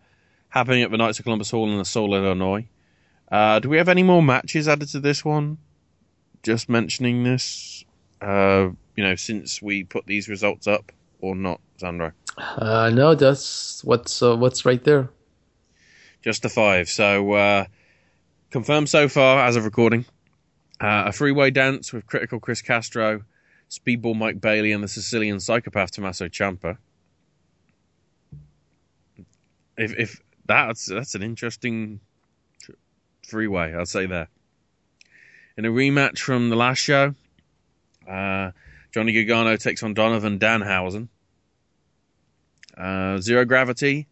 happening 0.48 0.82
at 0.82 0.90
the 0.90 0.96
Knights 0.96 1.18
of 1.18 1.24
Columbus 1.24 1.50
Hall 1.50 1.70
in 1.70 1.84
Seoul, 1.84 2.14
Illinois. 2.14 2.66
Uh, 3.30 3.58
do 3.58 3.68
we 3.68 3.76
have 3.76 3.88
any 3.88 4.02
more 4.02 4.22
matches 4.22 4.68
added 4.68 4.88
to 4.88 5.00
this 5.00 5.24
one? 5.24 5.58
Just 6.42 6.68
mentioning 6.68 7.24
this, 7.24 7.84
uh, 8.22 8.68
you 8.96 9.04
know, 9.04 9.14
since 9.16 9.60
we 9.60 9.84
put 9.84 10.06
these 10.06 10.28
results 10.28 10.66
up 10.66 10.92
or 11.20 11.34
not, 11.34 11.60
Sandro? 11.76 12.12
Uh, 12.38 12.90
no, 12.90 13.14
that's 13.14 13.84
what's 13.84 14.22
uh, 14.22 14.36
what's 14.36 14.64
right 14.64 14.82
there. 14.84 15.10
Just 16.22 16.42
the 16.42 16.48
five. 16.48 16.88
So, 16.88 17.32
uh, 17.32 17.64
confirmed 18.50 18.88
so 18.88 19.08
far 19.08 19.44
as 19.44 19.56
of 19.56 19.64
recording. 19.64 20.04
Uh, 20.80 21.04
a 21.06 21.12
three-way 21.12 21.50
dance 21.50 21.92
with 21.92 22.06
Critical 22.06 22.38
Chris 22.38 22.62
Castro, 22.62 23.22
Speedball 23.68 24.16
Mike 24.16 24.40
Bailey, 24.40 24.72
and 24.72 24.82
the 24.82 24.88
Sicilian 24.88 25.40
psychopath 25.40 25.90
Tommaso 25.90 26.28
Ciampa. 26.28 26.78
If 29.76 29.92
if 29.98 30.22
that's 30.48 30.86
that's 30.86 31.14
an 31.14 31.22
interesting 31.22 32.00
three-way, 33.24 33.74
I'd 33.74 33.86
say 33.86 34.06
there. 34.06 34.28
In 35.56 35.64
a 35.64 35.70
rematch 35.70 36.18
from 36.18 36.48
the 36.48 36.56
last 36.56 36.78
show, 36.78 37.14
uh, 38.08 38.50
Johnny 38.92 39.12
Gargano 39.12 39.56
takes 39.56 39.82
on 39.82 39.94
Donovan 39.94 40.38
Danhausen. 40.38 41.08
Uh, 42.76 43.18
Zero 43.18 43.44
Gravity 43.44 44.06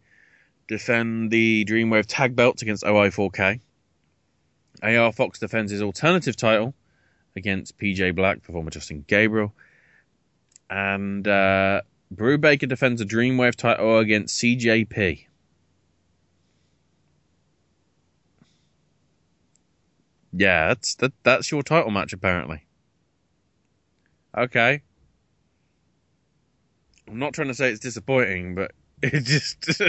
defend 0.67 1.31
the 1.31 1.65
Dreamwave 1.65 2.05
tag 2.07 2.35
belts 2.35 2.61
against 2.61 2.83
OI4K. 2.83 3.59
AR 4.83 5.11
Fox 5.13 5.39
defends 5.39 5.71
his 5.71 5.81
alternative 5.81 6.35
title 6.35 6.75
against 7.35 7.77
PJ 7.79 8.13
Black, 8.15 8.43
performer 8.43 8.69
Justin 8.69 9.05
Gabriel. 9.07 9.53
And 10.69 11.27
uh, 11.27 11.81
Brew 12.11 12.37
Baker 12.37 12.67
defends 12.67 12.99
the 12.99 13.07
Dreamwave 13.07 13.55
title 13.55 13.99
against 13.99 14.39
CJP. 14.39 15.25
Yeah, 20.37 20.67
that's 20.67 20.93
that, 20.95 21.13
that's 21.23 21.51
your 21.51 21.63
title 21.63 21.89
match 21.89 22.13
apparently. 22.13 22.63
Okay. 24.37 24.83
I'm 27.07 27.17
not 27.17 27.33
trying 27.33 27.47
to 27.47 27.55
say 27.55 27.71
it's 27.71 27.79
disappointing, 27.79 28.53
but 28.53 28.71
it 29.01 29.23
just 29.23 29.67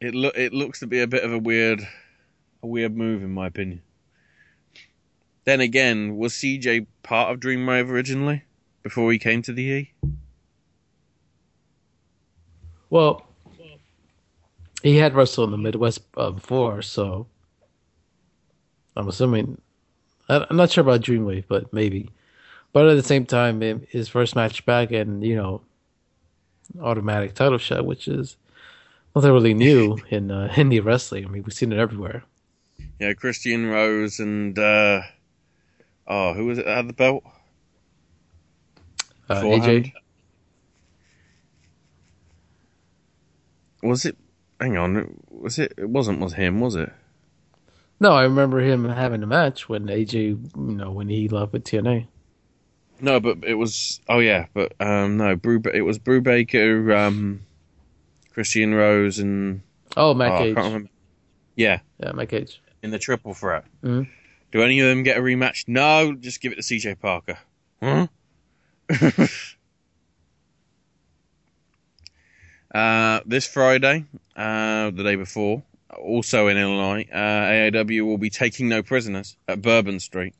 it 0.00 0.14
look 0.14 0.36
it 0.36 0.52
looks 0.52 0.80
to 0.80 0.86
be 0.86 1.00
a 1.00 1.06
bit 1.06 1.24
of 1.24 1.32
a 1.32 1.38
weird 1.38 1.80
a 2.62 2.66
weird 2.66 2.94
move 2.94 3.22
in 3.22 3.30
my 3.30 3.46
opinion. 3.46 3.80
Then 5.44 5.62
again, 5.62 6.18
was 6.18 6.34
CJ 6.34 6.86
part 7.02 7.32
of 7.32 7.40
Dreamwave 7.40 7.88
originally 7.88 8.42
before 8.82 9.10
he 9.10 9.18
came 9.18 9.40
to 9.42 9.54
the 9.54 9.62
E? 9.62 9.92
Well, 12.90 13.26
he 14.82 14.96
had 14.96 15.14
wrestled 15.14 15.48
in 15.48 15.52
the 15.52 15.58
Midwest 15.58 16.02
uh, 16.14 16.30
before, 16.30 16.82
so 16.82 17.26
I'm 18.98 19.08
assuming. 19.08 19.60
I'm 20.28 20.56
not 20.56 20.70
sure 20.70 20.82
about 20.82 21.00
Dreamwave, 21.00 21.44
but 21.48 21.72
maybe. 21.72 22.10
But 22.74 22.86
at 22.86 22.96
the 22.96 23.02
same 23.02 23.24
time, 23.24 23.62
it- 23.62 23.88
his 23.88 24.08
first 24.08 24.36
match 24.36 24.66
back 24.66 24.90
and 24.92 25.24
you 25.24 25.36
know, 25.36 25.62
automatic 26.80 27.34
title 27.34 27.56
shot, 27.58 27.86
which 27.86 28.08
is 28.08 28.36
nothing 29.16 29.32
really 29.32 29.54
new 29.54 29.96
in 30.10 30.30
uh, 30.30 30.48
indie 30.52 30.84
wrestling. 30.84 31.24
I 31.24 31.28
mean, 31.28 31.44
we've 31.44 31.54
seen 31.54 31.72
it 31.72 31.78
everywhere. 31.78 32.24
Yeah, 32.98 33.14
Christian 33.14 33.66
Rose 33.66 34.18
and 34.18 34.58
uh 34.58 35.02
oh, 36.06 36.34
who 36.34 36.46
was 36.46 36.58
it 36.58 36.66
that 36.66 36.76
had 36.76 36.88
the 36.88 36.92
belt? 36.92 37.22
Uh? 39.30 39.42
AJ, 39.42 39.92
Was 43.82 44.04
it? 44.04 44.16
Hang 44.60 44.76
on, 44.76 45.20
was 45.30 45.58
it? 45.58 45.72
It 45.78 45.88
wasn't. 45.88 46.18
Was 46.20 46.32
him? 46.34 46.60
Was 46.60 46.74
it? 46.74 46.92
No, 48.00 48.12
I 48.12 48.22
remember 48.22 48.60
him 48.60 48.88
having 48.88 49.22
a 49.22 49.26
match 49.26 49.68
when 49.68 49.86
AJ, 49.86 50.14
you 50.14 50.48
know, 50.56 50.90
when 50.90 51.08
he 51.08 51.28
left 51.28 51.52
with 51.52 51.64
TNA. 51.64 52.06
No, 53.00 53.20
but 53.20 53.38
it 53.44 53.54
was. 53.54 54.00
Oh 54.08 54.18
yeah, 54.18 54.46
but 54.54 54.72
um 54.80 55.16
no, 55.18 55.36
Brew. 55.36 55.62
It 55.72 55.82
was 55.82 55.98
Brew 55.98 56.20
Baker, 56.20 56.92
um, 56.94 57.42
Christian 58.32 58.74
Rose, 58.74 59.18
and 59.18 59.62
Oh, 59.96 60.14
Matt 60.14 60.32
oh, 60.32 60.54
Cage. 60.54 60.88
Yeah, 61.56 61.80
Yeah, 62.02 62.12
Matt 62.12 62.28
Cage. 62.28 62.60
in 62.82 62.90
the 62.90 62.98
triple 62.98 63.34
threat. 63.34 63.64
Mhm. 63.82 64.08
Do 64.50 64.62
any 64.62 64.80
of 64.80 64.88
them 64.88 65.02
get 65.02 65.16
a 65.16 65.20
rematch? 65.20 65.68
No, 65.68 66.14
just 66.14 66.40
give 66.40 66.52
it 66.52 66.56
to 66.56 66.62
CJ 66.62 66.98
Parker. 67.00 67.38
Huh? 67.82 68.06
uh, 72.74 73.20
this 73.26 73.46
Friday, 73.46 74.04
uh, 74.36 74.90
the 74.90 75.02
day 75.02 75.16
before, 75.16 75.62
also 76.00 76.48
in 76.48 76.56
Illinois, 76.56 77.06
uh, 77.12 77.16
AAW 77.16 78.04
will 78.04 78.18
be 78.18 78.30
taking 78.30 78.68
no 78.68 78.82
prisoners 78.82 79.36
at 79.46 79.62
Bourbon 79.62 80.00
Street. 80.00 80.34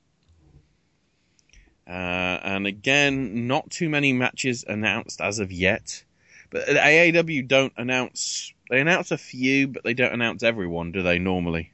Uh, 1.86 2.38
and 2.42 2.66
again, 2.66 3.46
not 3.46 3.70
too 3.70 3.88
many 3.88 4.12
matches 4.12 4.64
announced 4.66 5.20
as 5.20 5.38
of 5.38 5.50
yet. 5.50 6.04
But 6.50 6.66
AAW 6.68 7.46
don't 7.46 7.72
announce. 7.76 8.52
They 8.70 8.80
announce 8.80 9.10
a 9.10 9.18
few, 9.18 9.68
but 9.68 9.84
they 9.84 9.94
don't 9.94 10.12
announce 10.12 10.42
everyone, 10.42 10.92
do 10.92 11.02
they? 11.02 11.18
Normally, 11.18 11.72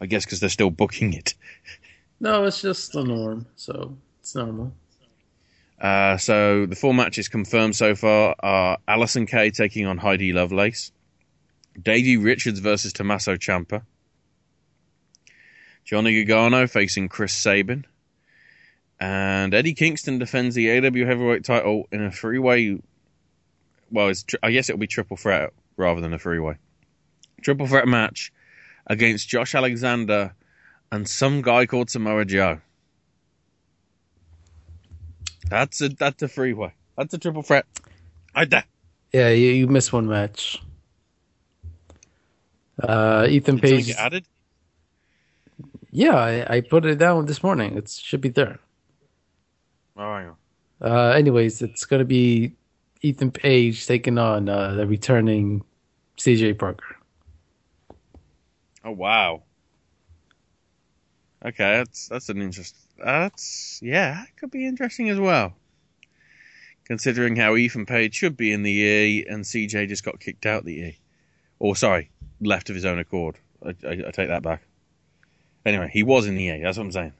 I 0.00 0.06
guess 0.06 0.24
because 0.24 0.40
they're 0.40 0.48
still 0.48 0.70
booking 0.70 1.12
it. 1.12 1.34
No, 2.20 2.44
it's 2.44 2.62
just 2.62 2.92
the 2.92 3.04
norm, 3.04 3.46
so 3.56 3.96
it's 4.20 4.34
normal. 4.34 4.72
Uh, 5.80 6.16
so 6.16 6.66
the 6.66 6.76
four 6.76 6.94
matches 6.94 7.28
confirmed 7.28 7.74
so 7.74 7.94
far 7.96 8.36
are 8.38 8.78
Allysin 8.86 9.26
Kay 9.26 9.50
taking 9.50 9.86
on 9.86 9.98
Heidi 9.98 10.32
Lovelace, 10.32 10.92
Davey 11.80 12.16
Richards 12.16 12.58
versus 12.60 12.92
Tommaso 12.92 13.36
Ciampa, 13.36 13.82
Johnny 15.84 16.24
Gargano 16.24 16.66
facing 16.66 17.08
Chris 17.08 17.32
Sabin, 17.32 17.86
and 19.00 19.52
Eddie 19.54 19.74
Kingston 19.74 20.18
defends 20.18 20.54
the 20.54 20.70
AW 20.70 21.06
Heavyweight 21.06 21.44
title 21.44 21.88
in 21.90 22.02
a 22.04 22.10
three-way. 22.10 22.80
Well, 23.90 24.08
it's 24.08 24.22
tri- 24.22 24.38
I 24.42 24.52
guess 24.52 24.68
it'll 24.68 24.78
be 24.78 24.86
triple 24.86 25.16
threat 25.16 25.52
rather 25.76 26.00
than 26.00 26.12
a 26.12 26.18
three-way. 26.18 26.56
Triple 27.42 27.66
threat 27.66 27.88
match 27.88 28.32
against 28.86 29.28
Josh 29.28 29.54
Alexander 29.54 30.34
and 30.92 31.08
some 31.08 31.42
guy 31.42 31.66
called 31.66 31.90
Samoa 31.90 32.24
Joe. 32.24 32.60
That's 35.48 35.80
a 35.80 35.88
that's 35.88 36.22
a 36.22 36.28
three-way. 36.28 36.72
That's 36.96 37.12
a 37.14 37.18
triple 37.18 37.42
threat. 37.42 37.66
I 38.34 38.44
da- 38.44 38.62
Yeah, 39.12 39.30
you, 39.30 39.50
you 39.50 39.66
missed 39.66 39.92
one 39.92 40.06
match. 40.06 40.62
Uh, 42.80 43.26
Ethan 43.28 43.56
Did 43.56 43.62
Page. 43.62 43.86
get 43.88 43.98
added? 43.98 44.24
Yeah, 45.90 46.14
I, 46.16 46.56
I 46.56 46.60
put 46.62 46.86
it 46.86 46.96
down 46.96 47.26
this 47.26 47.42
morning. 47.42 47.76
It 47.76 47.88
should 47.90 48.20
be 48.20 48.30
there. 48.30 48.58
Oh, 49.96 50.14
hang 50.14 50.28
on. 50.28 50.36
Uh, 50.80 51.10
anyways, 51.10 51.62
it's 51.62 51.84
gonna 51.84 52.04
be 52.04 52.54
Ethan 53.02 53.30
Page 53.30 53.86
taking 53.86 54.18
on 54.18 54.48
uh, 54.48 54.74
the 54.74 54.86
returning 54.86 55.62
CJ 56.18 56.58
Parker. 56.58 56.96
Oh 58.84 58.90
wow. 58.92 59.42
Okay, 61.44 61.76
that's 61.78 62.08
that's 62.08 62.28
an 62.28 62.40
interest. 62.40 62.74
That's 62.98 63.80
yeah, 63.82 64.14
that 64.14 64.36
could 64.36 64.50
be 64.50 64.66
interesting 64.66 65.08
as 65.10 65.18
well. 65.20 65.52
Considering 66.84 67.36
how 67.36 67.54
Ethan 67.56 67.86
Page 67.86 68.14
should 68.14 68.36
be 68.36 68.52
in 68.52 68.62
the 68.62 68.72
E 68.72 69.26
and 69.28 69.44
CJ 69.44 69.88
just 69.88 70.04
got 70.04 70.20
kicked 70.20 70.46
out 70.46 70.64
the 70.64 70.72
E, 70.72 70.98
or 71.62 71.76
sorry, 71.76 72.10
left 72.40 72.70
of 72.70 72.74
his 72.74 72.84
own 72.84 72.98
accord. 72.98 73.36
I, 73.64 73.68
I, 73.86 73.90
I 74.08 74.10
take 74.10 74.28
that 74.28 74.42
back. 74.42 74.62
Anyway, 75.64 75.88
he 75.92 76.02
was 76.02 76.26
in 76.26 76.34
the 76.34 76.42
E. 76.42 76.60
That's 76.60 76.76
what 76.76 76.84
I'm 76.84 76.92
saying. 76.92 77.12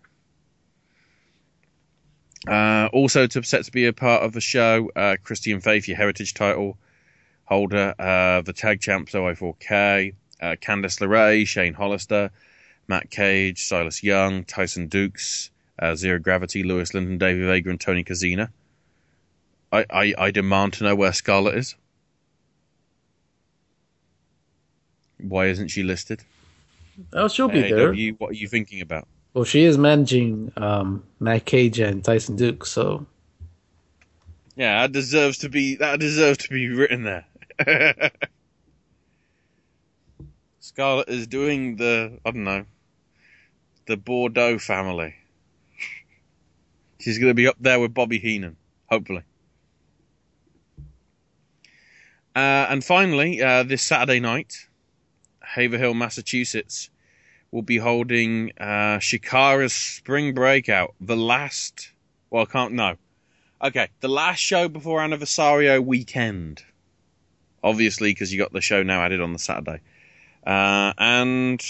Uh, 2.49 2.89
also 2.93 3.29
to 3.29 3.43
set 3.45 3.65
to 3.65 3.71
be 3.71 3.87
a 3.87 3.93
part 3.93 4.25
of 4.25 4.33
the 4.33 4.41
show, 4.41 4.91
uh, 4.97 5.15
Christian 5.23 5.61
Faith, 5.61 5.87
your 5.87 5.97
heritage 5.97 6.35
title 6.35 6.77
holder, 7.45 7.95
uh, 8.01 8.43
the 8.43 8.53
tag 8.53 8.81
champs 8.81 9.13
OI4K, 9.13 10.13
uh, 10.41 10.57
Candice 10.61 10.99
LeRae, 10.99 11.47
Shane 11.47 11.75
Hollister, 11.75 12.33
Matt 12.89 13.11
Cage, 13.11 13.65
Silas 13.65 14.03
Young, 14.03 14.43
Tyson 14.43 14.89
Dukes, 14.89 15.53
uh, 15.79 15.95
Zero 15.95 16.19
Gravity, 16.19 16.65
Louis 16.65 16.93
Lyndon, 16.93 17.17
David 17.17 17.47
Vega, 17.47 17.71
and 17.71 17.81
Tony 17.81 18.03
Kozina. 18.03 18.49
I, 19.71 19.87
I, 19.89 20.15
I 20.19 20.31
demand 20.33 20.73
to 20.75 20.85
know 20.85 20.97
where 20.97 21.13
Scarlett 21.13 21.55
is. 21.55 21.77
Why 25.23 25.47
isn't 25.47 25.69
she 25.69 25.83
listed? 25.83 26.23
Oh, 27.13 27.29
she'll 27.29 27.49
be 27.49 27.63
there. 27.63 27.89
What 28.19 28.31
are 28.31 28.35
you 28.35 28.49
thinking 28.49 28.81
about? 28.81 29.09
Well, 29.35 29.45
she 29.45 29.65
is 29.65 29.79
managing 29.79 30.53
um, 30.57 31.05
Matt 31.19 31.47
Cage 31.47 31.79
and 31.79 32.05
Tyson 32.05 32.37
Duke, 32.37 32.67
so 32.67 33.07
Yeah, 34.57 34.83
that 34.83 34.93
deserves 34.93 35.39
to 35.39 35.49
be 35.49 35.77
that 35.77 36.01
deserves 36.01 36.39
to 36.39 36.51
be 36.51 36.69
written 36.69 37.05
there. 37.05 37.25
Scarlett 40.61 41.09
is 41.09 41.27
doing 41.27 41.77
the 41.77 42.19
I 42.25 42.31
don't 42.31 42.45
know 42.45 42.67
the 43.87 43.97
Bordeaux 43.97 44.59
family. 44.59 45.15
She's 47.01 47.19
going 47.19 47.31
to 47.31 47.35
be 47.35 47.49
up 47.49 47.57
there 47.59 47.81
with 47.81 47.95
Bobby 47.95 48.19
Heenan, 48.19 48.57
hopefully. 48.89 49.23
Uh, 52.35 52.67
and 52.71 52.85
finally, 52.85 53.43
uh, 53.43 53.63
this 53.63 53.83
Saturday 53.83 54.21
night, 54.21 54.67
Haverhill, 55.55 55.95
Massachusetts, 55.95 56.89
will 57.51 57.63
be 57.63 57.77
holding 57.77 58.53
uh, 58.59 58.99
Chikara's 58.99 59.75
Spring 59.75 60.33
Breakout, 60.33 60.95
the 61.01 61.17
last. 61.17 61.93
Well, 62.31 62.43
I 62.43 62.47
can't 62.47 62.73
no. 62.73 62.97
Okay, 63.63 63.89
the 64.01 64.09
last 64.09 64.39
show 64.39 64.69
before 64.69 65.01
Anniversario 65.01 65.85
weekend. 65.85 66.63
Obviously, 67.63 68.11
because 68.11 68.33
you 68.33 68.39
got 68.39 68.53
the 68.53 68.61
show 68.61 68.83
now 68.83 69.03
added 69.03 69.21
on 69.21 69.33
the 69.33 69.39
Saturday. 69.39 69.81
Uh, 70.45 70.95
and 70.99 71.63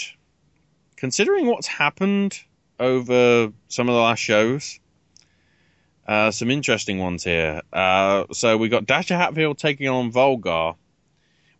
considering 0.95 1.45
what's 1.45 1.67
happened 1.67 2.39
over 2.79 3.51
some 3.67 3.89
of 3.89 3.93
the 3.93 4.01
last 4.01 4.19
shows, 4.19 4.79
uh, 6.07 6.31
some 6.31 6.49
interesting 6.49 6.99
ones 6.99 7.23
here. 7.23 7.61
Uh, 7.71 8.25
so 8.31 8.57
we 8.57 8.69
got 8.69 8.85
Dasher 8.85 9.17
Hatfield 9.17 9.57
taking 9.57 9.87
on 9.89 10.11
Volgar, 10.11 10.75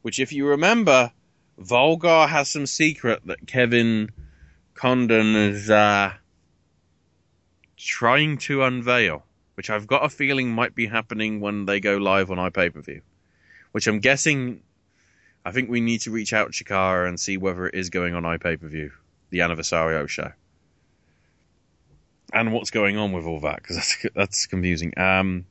which, 0.02 0.20
if 0.20 0.32
you 0.34 0.48
remember, 0.48 1.12
Volgar 1.60 2.28
has 2.28 2.50
some 2.50 2.66
secret 2.66 3.22
that 3.26 3.46
Kevin 3.48 4.12
Condon 4.74 5.36
is 5.36 5.70
uh, 5.70 6.14
trying 7.78 8.38
to 8.40 8.64
unveil, 8.64 9.24
which 9.56 9.70
I've 9.70 9.88
got 9.88 10.04
a 10.04 10.10
feeling 10.10 10.52
might 10.52 10.76
be 10.76 10.88
happening 10.88 11.40
when 11.40 11.66
they 11.66 11.80
go 11.80 11.98
live 11.98 12.32
on 12.32 12.38
iPay 12.38 12.74
per 12.74 12.82
view. 12.82 13.02
Which 13.72 13.88
I'm 13.88 14.00
guessing, 14.00 14.62
I 15.46 15.52
think 15.52 15.70
we 15.70 15.82
need 15.82 16.02
to 16.02 16.12
reach 16.12 16.34
out 16.34 16.52
to 16.52 16.64
Chikara 16.64 17.08
and 17.08 17.20
see 17.20 17.38
whether 17.38 17.68
it 17.68 17.76
is 17.76 17.90
going 17.90 18.14
on 18.14 18.24
iPay 18.24 18.60
per 18.60 18.68
view, 18.68 18.92
the 19.30 19.40
Anniversario 19.40 20.08
show 20.08 20.32
and 22.34 22.52
what's 22.52 22.72
going 22.72 22.98
on 22.98 23.12
with 23.12 23.26
all 23.26 23.40
that 23.42 23.58
because 23.58 23.76
that's 23.76 24.06
that's 24.16 24.48
confusing. 24.48 24.98
Um, 24.98 25.46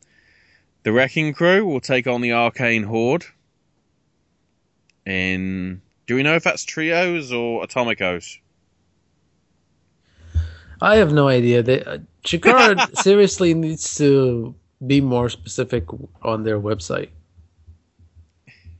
the 0.82 0.92
Wrecking 0.92 1.32
Crew 1.32 1.64
will 1.64 1.80
take 1.80 2.06
on 2.06 2.20
the 2.20 2.32
Arcane 2.32 2.82
Horde. 2.82 3.24
In 5.04 5.82
do 6.12 6.16
we 6.16 6.22
know 6.22 6.34
if 6.34 6.44
that's 6.44 6.62
trios 6.62 7.32
or 7.32 7.64
atomicos? 7.64 8.38
I 10.82 10.96
have 10.96 11.10
no 11.10 11.26
idea. 11.26 11.62
They, 11.62 11.82
uh, 11.82 12.00
Chikara 12.22 12.94
seriously 13.02 13.54
needs 13.54 13.94
to 13.96 14.54
be 14.86 15.00
more 15.00 15.30
specific 15.30 15.84
on 16.20 16.44
their 16.44 16.60
website. 16.60 17.08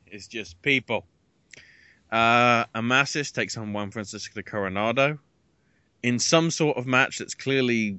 It's 0.07 0.27
just 0.27 0.61
people. 0.61 1.07
Uh, 2.11 2.67
Amasis 2.75 3.33
takes 3.33 3.57
on 3.57 3.73
Juan 3.73 3.91
Francisco 3.91 4.43
Coronado 4.43 5.19
in 6.03 6.19
some 6.19 6.51
sort 6.51 6.77
of 6.77 6.87
match 6.87 7.17
that's 7.17 7.35
clearly 7.35 7.99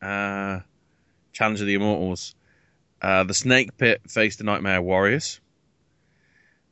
uh, 0.00 0.60
Challenge 1.32 1.60
of 1.60 1.66
the 1.66 1.74
Immortals. 1.74 2.36
Uh, 3.02 3.24
the 3.24 3.34
Snake 3.34 3.76
Pit 3.76 4.02
face 4.08 4.36
the 4.36 4.44
Nightmare 4.44 4.80
Warriors. 4.80 5.40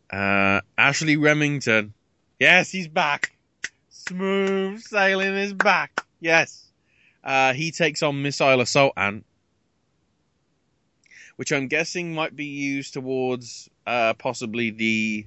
Uh, 0.09 0.61
Ashley 0.79 1.17
Remington. 1.17 1.93
Yes, 2.39 2.71
he's 2.71 2.89
back. 2.89 3.33
Smooth 3.89 4.81
sailing 4.83 5.35
is 5.35 5.53
back. 5.53 6.03
Yes. 6.21 6.71
Uh, 7.25 7.55
he 7.55 7.71
takes 7.73 8.03
on 8.03 8.23
Missile 8.23 8.61
Assault 8.61 8.93
Ant, 8.97 9.25
which 11.37 11.53
I'm 11.53 11.67
guessing 11.67 12.15
might 12.15 12.37
be 12.37 12.45
used 12.45 12.95
towards 12.95 13.69
uh, 13.87 14.15
possibly 14.15 14.71
the 14.71 15.27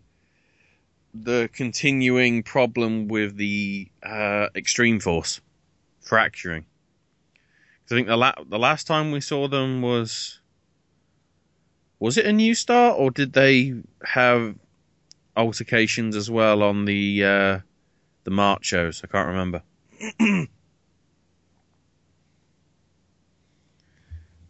the 1.14 1.49
continuing 1.52 2.44
problem 2.44 3.07
with 3.07 3.36
the 3.36 3.90
uh, 4.03 4.48
Extreme 4.56 4.99
Force 4.99 5.41
fracturing. 5.99 6.65
I 7.86 7.95
think 7.95 8.07
the 8.07 8.15
la- 8.15 8.36
the 8.48 8.60
last 8.60 8.86
time 8.86 9.11
we 9.11 9.19
saw 9.19 9.48
them 9.48 9.81
was 9.81 10.40
was 11.98 12.18
it 12.18 12.26
a 12.26 12.31
new 12.31 12.53
start 12.53 12.95
or 12.99 13.10
did 13.10 13.34
they 13.34 13.73
have 14.06 14.56
altercations 15.36 16.16
as 16.16 16.30
well 16.30 16.64
on 16.64 16.86
the 16.86 17.24
uh, 17.24 17.60
the 18.24 18.32
March 18.32 18.66
shows? 18.66 19.02
I 19.04 19.08
can't 19.08 19.28
remember. 19.28 19.64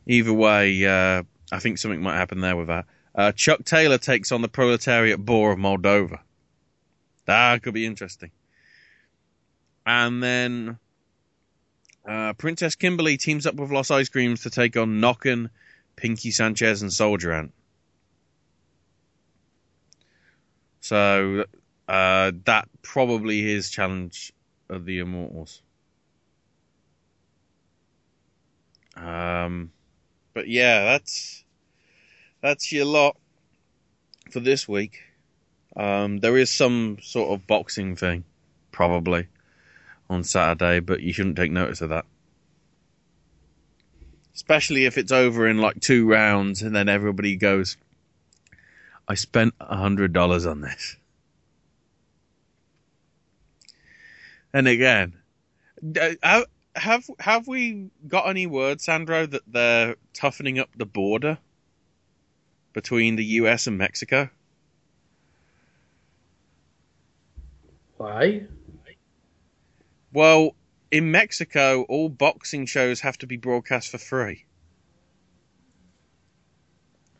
Either 0.07 0.33
way, 0.33 0.85
uh, 0.85 1.23
I 1.51 1.59
think 1.59 1.77
something 1.77 2.01
might 2.01 2.17
happen 2.17 2.41
there 2.41 2.55
with 2.55 2.67
that. 2.67 2.85
Uh, 3.13 3.31
Chuck 3.31 3.63
Taylor 3.63 3.97
takes 3.97 4.31
on 4.31 4.41
the 4.41 4.47
proletariat 4.47 5.23
boar 5.23 5.51
of 5.51 5.59
Moldova. 5.59 6.19
That 7.25 7.61
could 7.61 7.73
be 7.73 7.85
interesting. 7.85 8.31
And 9.85 10.23
then 10.23 10.79
uh, 12.07 12.33
Princess 12.33 12.75
Kimberly 12.75 13.17
teams 13.17 13.45
up 13.45 13.55
with 13.55 13.71
Los 13.71 13.91
Ice 13.91 14.09
Creams 14.09 14.43
to 14.43 14.49
take 14.49 14.77
on 14.77 15.01
Nøkken, 15.01 15.49
Pinky 15.95 16.31
Sanchez, 16.31 16.81
and 16.81 16.91
Soldier 16.91 17.31
Ant. 17.33 17.51
So 20.89 21.45
uh, 21.87 22.31
that 22.45 22.67
probably 22.81 23.51
is 23.51 23.69
challenge 23.69 24.33
of 24.69 24.85
the 24.85 24.97
Immortals. 24.97 25.61
Um, 28.95 29.71
but 30.33 30.47
yeah, 30.47 30.85
that's 30.85 31.43
that's 32.41 32.71
your 32.71 32.85
lot 32.85 33.17
for 34.31 34.39
this 34.39 34.67
week. 34.67 35.03
Um, 35.75 36.17
there 36.17 36.35
is 36.35 36.49
some 36.49 36.97
sort 37.03 37.33
of 37.33 37.45
boxing 37.45 37.95
thing, 37.95 38.23
probably, 38.71 39.27
on 40.09 40.23
Saturday, 40.23 40.79
but 40.79 41.01
you 41.01 41.13
shouldn't 41.13 41.35
take 41.35 41.51
notice 41.51 41.81
of 41.81 41.89
that. 41.89 42.05
Especially 44.33 44.85
if 44.85 44.97
it's 44.97 45.11
over 45.11 45.47
in 45.47 45.59
like 45.59 45.81
two 45.81 46.09
rounds 46.09 46.63
and 46.63 46.75
then 46.75 46.89
everybody 46.89 47.35
goes, 47.35 47.77
I 49.09 49.15
spent 49.15 49.55
a 49.59 49.75
hundred 49.75 50.13
dollars 50.13 50.45
on 50.45 50.61
this. 50.61 50.95
And 54.53 54.67
again, 54.67 55.17
have 56.21 56.45
have 56.75 57.09
have 57.19 57.47
we 57.47 57.89
got 58.07 58.29
any 58.29 58.45
word, 58.45 58.81
Sandro, 58.81 59.25
that 59.25 59.41
they're 59.47 59.95
toughening 60.13 60.59
up 60.59 60.69
the 60.77 60.85
border 60.85 61.39
between 62.73 63.15
the 63.15 63.25
U.S. 63.25 63.65
and 63.65 63.79
Mexico? 63.79 64.29
Why? 67.97 68.43
Well, 70.13 70.55
in 70.91 71.11
Mexico, 71.11 71.83
all 71.89 72.09
boxing 72.09 72.67
shows 72.67 73.01
have 73.01 73.17
to 73.19 73.27
be 73.27 73.37
broadcast 73.37 73.89
for 73.89 73.97
free. 73.97 74.45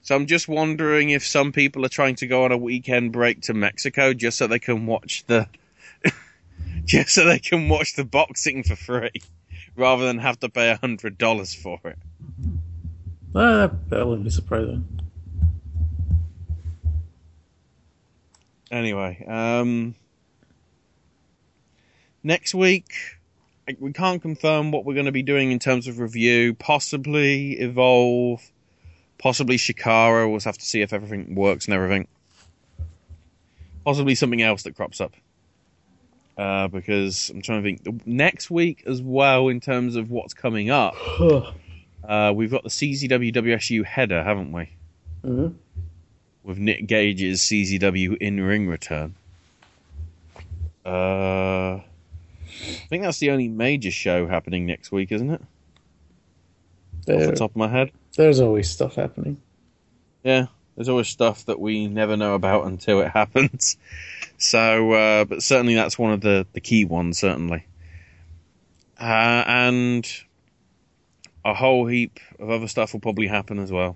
So 0.01 0.15
I'm 0.15 0.26
just 0.26 0.47
wondering 0.47 1.09
if 1.09 1.26
some 1.26 1.51
people 1.51 1.85
are 1.85 1.89
trying 1.89 2.15
to 2.15 2.27
go 2.27 2.45
on 2.45 2.51
a 2.51 2.57
weekend 2.57 3.11
break 3.11 3.41
to 3.41 3.53
Mexico 3.53 4.13
just 4.13 4.38
so 4.38 4.47
they 4.47 4.59
can 4.59 4.85
watch 4.85 5.23
the 5.27 5.47
just 6.85 7.09
so 7.09 7.26
they 7.26 7.39
can 7.39 7.69
watch 7.69 7.95
the 7.95 8.05
boxing 8.05 8.63
for 8.63 8.76
free 8.76 9.11
rather 9.76 10.05
than 10.05 10.19
have 10.19 10.39
to 10.39 10.49
pay 10.49 10.69
a 10.69 10.77
hundred 10.77 11.17
dollars 11.17 11.53
for 11.53 11.80
it. 11.84 11.97
Uh, 13.35 13.69
that 13.89 14.07
wouldn't 14.07 14.23
be 14.23 14.30
surprising. 14.30 14.85
Anyway, 18.71 19.26
um, 19.27 19.95
next 22.23 22.53
week 22.53 22.93
we 23.80 23.93
can't 23.93 24.21
confirm 24.21 24.71
what 24.71 24.85
we're 24.85 24.93
going 24.93 25.05
to 25.05 25.11
be 25.11 25.23
doing 25.23 25.51
in 25.51 25.59
terms 25.59 25.88
of 25.88 25.99
review. 25.99 26.53
Possibly 26.53 27.53
evolve, 27.53 28.51
possibly 29.19 29.57
Chikara. 29.57 30.29
We'll 30.29 30.39
have 30.39 30.57
to 30.57 30.65
see 30.65 30.81
if 30.81 30.91
everything 30.93 31.35
works 31.35 31.65
and 31.65 31.73
everything. 31.75 32.07
Possibly 33.85 34.15
something 34.15 34.41
else 34.41 34.63
that 34.63 34.75
crops 34.75 34.99
up. 34.99 35.13
Uh, 36.37 36.67
because 36.69 37.29
I'm 37.29 37.41
trying 37.41 37.61
to 37.63 37.67
think 37.77 38.07
next 38.07 38.49
week 38.49 38.83
as 38.87 39.01
well 39.01 39.49
in 39.49 39.59
terms 39.59 39.95
of 39.95 40.09
what's 40.09 40.33
coming 40.33 40.69
up. 40.71 40.95
Uh, 42.01 42.31
we've 42.33 42.49
got 42.49 42.63
the 42.63 42.69
CZW 42.69 43.35
WSU 43.35 43.83
header, 43.85 44.23
haven't 44.23 44.51
we? 44.53 44.69
Mhm. 45.23 45.53
With 46.43 46.57
Nick 46.57 46.87
Gage's 46.87 47.41
CZW 47.41 48.17
in 48.19 48.39
ring 48.41 48.67
return. 48.67 49.13
Uh, 50.85 51.73
I 51.75 51.83
think 52.89 53.03
that's 53.03 53.19
the 53.19 53.29
only 53.29 53.47
major 53.49 53.91
show 53.91 54.25
happening 54.27 54.65
next 54.65 54.91
week, 54.91 55.11
isn't 55.11 55.29
it? 55.29 55.41
Off 55.41 57.05
the 57.05 57.35
top 57.35 57.51
of 57.51 57.57
my 57.57 57.67
head. 57.67 57.91
There's 58.19 58.41
always 58.41 58.69
stuff 58.69 58.95
happening. 58.95 59.39
Yeah, 60.25 60.47
there's 60.75 60.89
always 60.89 61.07
stuff 61.07 61.45
that 61.45 61.57
we 61.57 61.87
never 61.87 62.17
know 62.17 62.33
about 62.33 62.67
until 62.67 62.99
it 62.99 63.07
happens. 63.13 63.77
So, 64.37 64.91
uh, 64.91 65.23
but 65.23 65.41
certainly 65.41 65.73
that's 65.73 65.97
one 65.97 66.11
of 66.11 66.19
the, 66.19 66.45
the 66.51 66.59
key 66.59 66.83
ones, 66.83 67.17
certainly. 67.17 67.65
Uh, 68.99 69.45
and 69.47 70.05
a 71.45 71.53
whole 71.53 71.85
heap 71.85 72.19
of 72.39 72.49
other 72.49 72.67
stuff 72.67 72.91
will 72.91 72.99
probably 72.99 73.27
happen 73.27 73.57
as 73.57 73.71
well. 73.71 73.95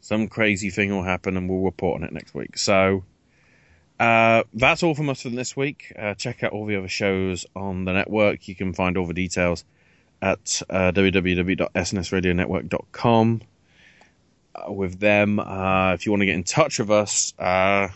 Some 0.00 0.26
crazy 0.26 0.70
thing 0.70 0.90
will 0.90 1.04
happen, 1.04 1.36
and 1.36 1.48
we'll 1.48 1.60
report 1.60 2.00
on 2.00 2.08
it 2.08 2.12
next 2.12 2.34
week. 2.34 2.58
So, 2.58 3.04
uh, 4.00 4.42
that's 4.54 4.82
all 4.82 4.96
from 4.96 5.08
us 5.08 5.22
for 5.22 5.28
this 5.28 5.56
week. 5.56 5.92
Uh, 5.96 6.14
check 6.14 6.42
out 6.42 6.50
all 6.50 6.66
the 6.66 6.74
other 6.74 6.88
shows 6.88 7.46
on 7.54 7.84
the 7.84 7.92
network. 7.92 8.48
You 8.48 8.56
can 8.56 8.72
find 8.72 8.96
all 8.96 9.06
the 9.06 9.14
details 9.14 9.64
at 10.24 10.62
uh, 10.70 10.90
www.snsradionetwork.com 10.92 13.42
uh, 14.54 14.72
with 14.72 14.98
them. 14.98 15.38
Uh, 15.38 15.92
if 15.92 16.06
you 16.06 16.12
want 16.12 16.22
to 16.22 16.26
get 16.26 16.34
in 16.34 16.44
touch 16.44 16.78
with 16.78 16.90
us, 16.90 17.34
uh, 17.38 17.88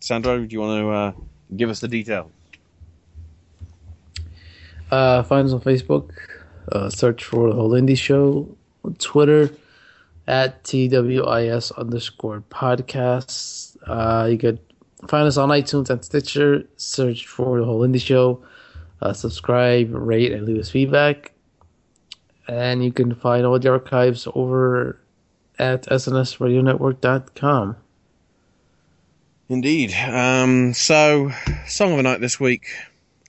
Sandro, 0.00 0.38
do 0.38 0.46
you 0.50 0.60
want 0.60 0.80
to 0.80 0.88
uh, 0.88 1.12
give 1.54 1.68
us 1.68 1.80
the 1.80 1.88
details? 1.88 2.30
Uh, 4.90 5.22
find 5.22 5.46
us 5.46 5.52
on 5.52 5.60
Facebook. 5.60 6.12
Search 6.88 7.24
for 7.24 7.50
the 7.50 7.54
Whole 7.54 7.74
Indy 7.74 7.94
Show 7.94 8.56
on 8.84 8.94
Twitter 8.94 9.50
at 10.26 10.64
TWIS 10.64 11.72
underscore 11.76 12.42
podcasts. 12.50 13.76
You 14.30 14.38
could 14.38 14.58
find 15.08 15.28
us 15.28 15.36
on 15.36 15.50
iTunes 15.50 15.90
and 15.90 16.02
Stitcher. 16.02 16.64
Search 16.76 17.26
for 17.26 17.58
the 17.58 17.66
Whole 17.66 17.82
Indy 17.82 17.98
Show. 17.98 18.42
Uh, 19.02 19.12
subscribe, 19.12 19.92
rate, 19.92 20.32
and 20.32 20.46
leave 20.46 20.58
us 20.58 20.70
feedback. 20.70 21.34
And 22.50 22.82
you 22.82 22.90
can 22.90 23.14
find 23.14 23.46
all 23.46 23.60
the 23.60 23.70
archives 23.70 24.26
over 24.34 24.98
at 25.56 25.86
snsradionetwork.com. 25.86 27.76
Indeed. 29.48 29.94
Um, 29.94 30.74
so, 30.74 31.30
song 31.68 31.92
of 31.92 31.98
the 31.98 32.02
night 32.02 32.20
this 32.20 32.40
week 32.40 32.66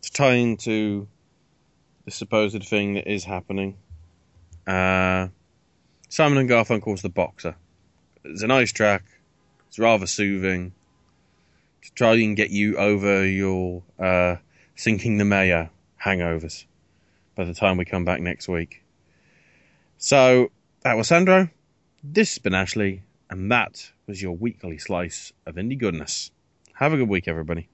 to 0.01 0.11
tie 0.11 0.33
into 0.33 1.07
the 2.05 2.09
supposed 2.09 2.63
thing 2.63 2.95
that 2.95 3.07
is 3.07 3.23
happening. 3.23 3.77
Uh, 4.65 5.27
Simon 6.09 6.39
and 6.39 6.49
Garfunkel's 6.49 7.03
The 7.03 7.09
Boxer. 7.09 7.55
It's 8.23 8.41
a 8.41 8.47
nice 8.47 8.71
track. 8.71 9.03
It's 9.67 9.77
rather 9.77 10.07
soothing 10.07 10.73
to 11.83 11.93
try 11.93 12.13
and 12.13 12.35
get 12.35 12.49
you 12.49 12.75
over 12.77 13.23
your 13.23 13.83
uh, 13.99 14.37
Cinco 14.75 15.15
de 15.15 15.23
Mayo 15.23 15.69
hangovers 16.03 16.65
by 17.35 17.43
the 17.43 17.53
time 17.53 17.77
we 17.77 17.85
come 17.85 18.03
back 18.03 18.19
next 18.19 18.47
week. 18.47 18.81
So, 20.03 20.49
that 20.81 20.97
was 20.97 21.09
Sandro. 21.09 21.47
This 22.03 22.31
has 22.31 22.39
been 22.39 22.55
Ashley, 22.55 23.03
and 23.29 23.51
that 23.51 23.91
was 24.07 24.19
your 24.19 24.35
weekly 24.35 24.79
slice 24.79 25.31
of 25.45 25.57
indie 25.57 25.77
goodness. 25.77 26.31
Have 26.73 26.91
a 26.91 26.97
good 26.97 27.07
week, 27.07 27.27
everybody. 27.27 27.69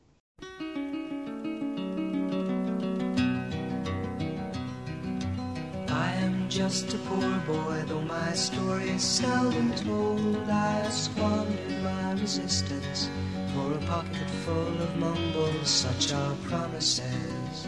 I 5.87 6.11
am 6.15 6.49
just 6.49 6.93
a 6.93 6.97
poor 6.97 7.39
boy, 7.47 7.85
though 7.87 8.01
my 8.01 8.33
story 8.33 8.89
is 8.89 9.03
seldom 9.03 9.73
told. 9.75 10.49
I 10.49 10.89
squandered 10.89 11.81
my 11.81 12.11
resistance 12.11 13.09
for 13.53 13.71
a 13.71 13.79
pocket 13.85 14.29
full 14.43 14.81
of 14.81 14.97
mumbles, 14.97 15.69
such 15.69 16.11
are 16.11 16.35
promises. 16.43 17.67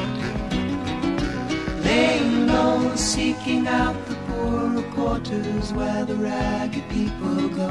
Low, 2.81 2.95
seeking 2.95 3.67
out 3.67 3.95
the 4.07 4.15
poorer 4.27 4.81
quarters 4.93 5.71
where 5.73 6.03
the 6.03 6.15
ragged 6.15 6.89
people 6.89 7.49
go, 7.49 7.69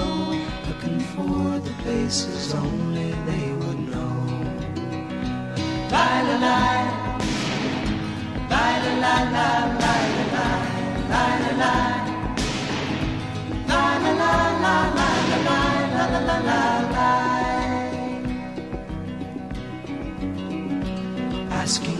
looking 0.69 1.01
for 1.01 1.59
the 1.59 1.73
places 1.82 2.55
only 2.55 3.11
they 3.27 3.53
would 3.61 3.81
know. 3.91 4.15
La 5.91 6.23
la 6.28 6.37
la. 6.47 6.61
La 8.51 8.65
la 8.85 8.93
la 9.05 9.16
la 9.35 9.49
la 9.82 9.95
la 10.35 10.47
la 11.11 11.24
la 11.41 11.53
la 11.61 11.74
La 13.69 13.85
la 13.99 14.12
la 14.65 14.77
la 14.97 15.09
la 15.47 16.05
la 16.12 16.37
la 16.39 16.66
la 16.97 17.11
Asking 21.61 22.00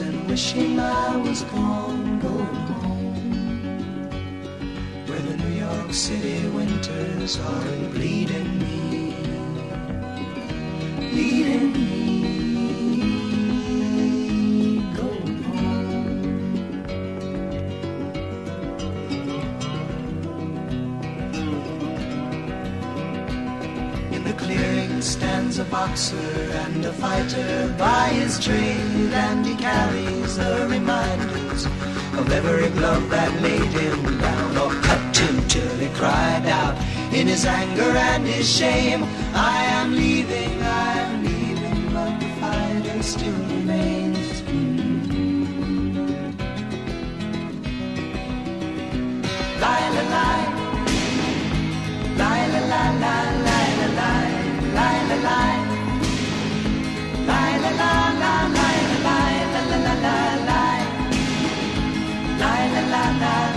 And 0.00 0.26
wishing 0.26 0.80
I 0.80 1.16
was 1.18 1.42
gone, 1.42 2.18
going 2.20 2.46
home. 2.80 4.08
Where 5.06 5.20
the 5.20 5.36
New 5.36 5.54
York 5.60 5.92
City 5.92 6.48
winters 6.48 7.38
are 7.38 7.90
bleeding 7.90 8.58
me 8.58 9.14
leading 11.12 11.72
me 11.74 12.01
boxer 25.72 26.16
and 26.64 26.84
a 26.84 26.92
fighter 26.92 27.74
by 27.78 28.08
his 28.20 28.38
trade, 28.38 29.12
and 29.26 29.44
he 29.44 29.56
carries 29.56 30.36
the 30.36 30.68
reminders 30.68 31.64
of 32.20 32.30
every 32.30 32.68
glove 32.78 33.08
that 33.10 33.32
laid 33.40 33.72
him 33.82 34.18
down 34.18 34.56
or 34.58 34.70
cut 34.82 35.16
him 35.16 35.48
till 35.48 35.76
he 35.78 35.88
cried 36.00 36.46
out. 36.46 36.76
in 37.12 37.26
his 37.26 37.44
anger 37.44 37.92
and 38.10 38.26
his 38.26 38.48
shame. 38.50 39.04
I 39.34 39.64
am 39.78 39.94
leaving, 39.94 40.62
I 40.62 40.92
am 41.00 41.24
leaving, 41.24 41.92
but 41.92 42.18
the 42.20 42.28
fighting 42.40 43.02
still 43.02 43.40
remains. 43.54 44.42
La 49.60 49.76
la 49.96 50.02
la 50.14 50.28
la 52.20 52.30
la 52.52 52.60
la 52.72 52.84
la 53.02 53.04
la 53.04 53.76
la, 53.98 54.10
la 54.76 54.90
la 55.08 55.16
la, 55.16 55.26
la 55.26 55.61
La 62.92 63.10
la 63.20 63.51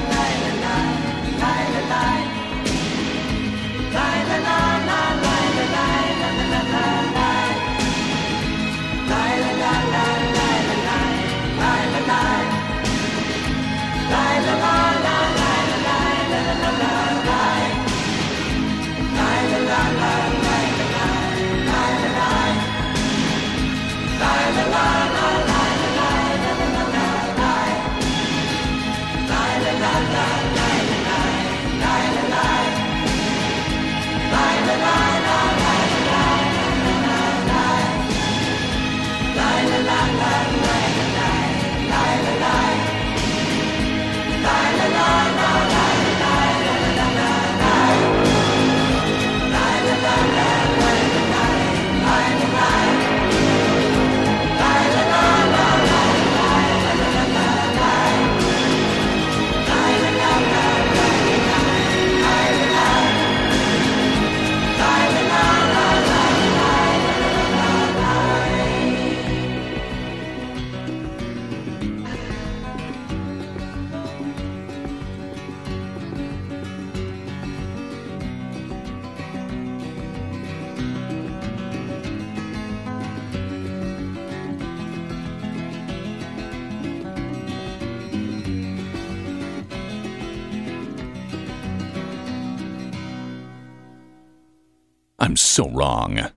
so 95.56 95.70
wrong. 95.70 96.35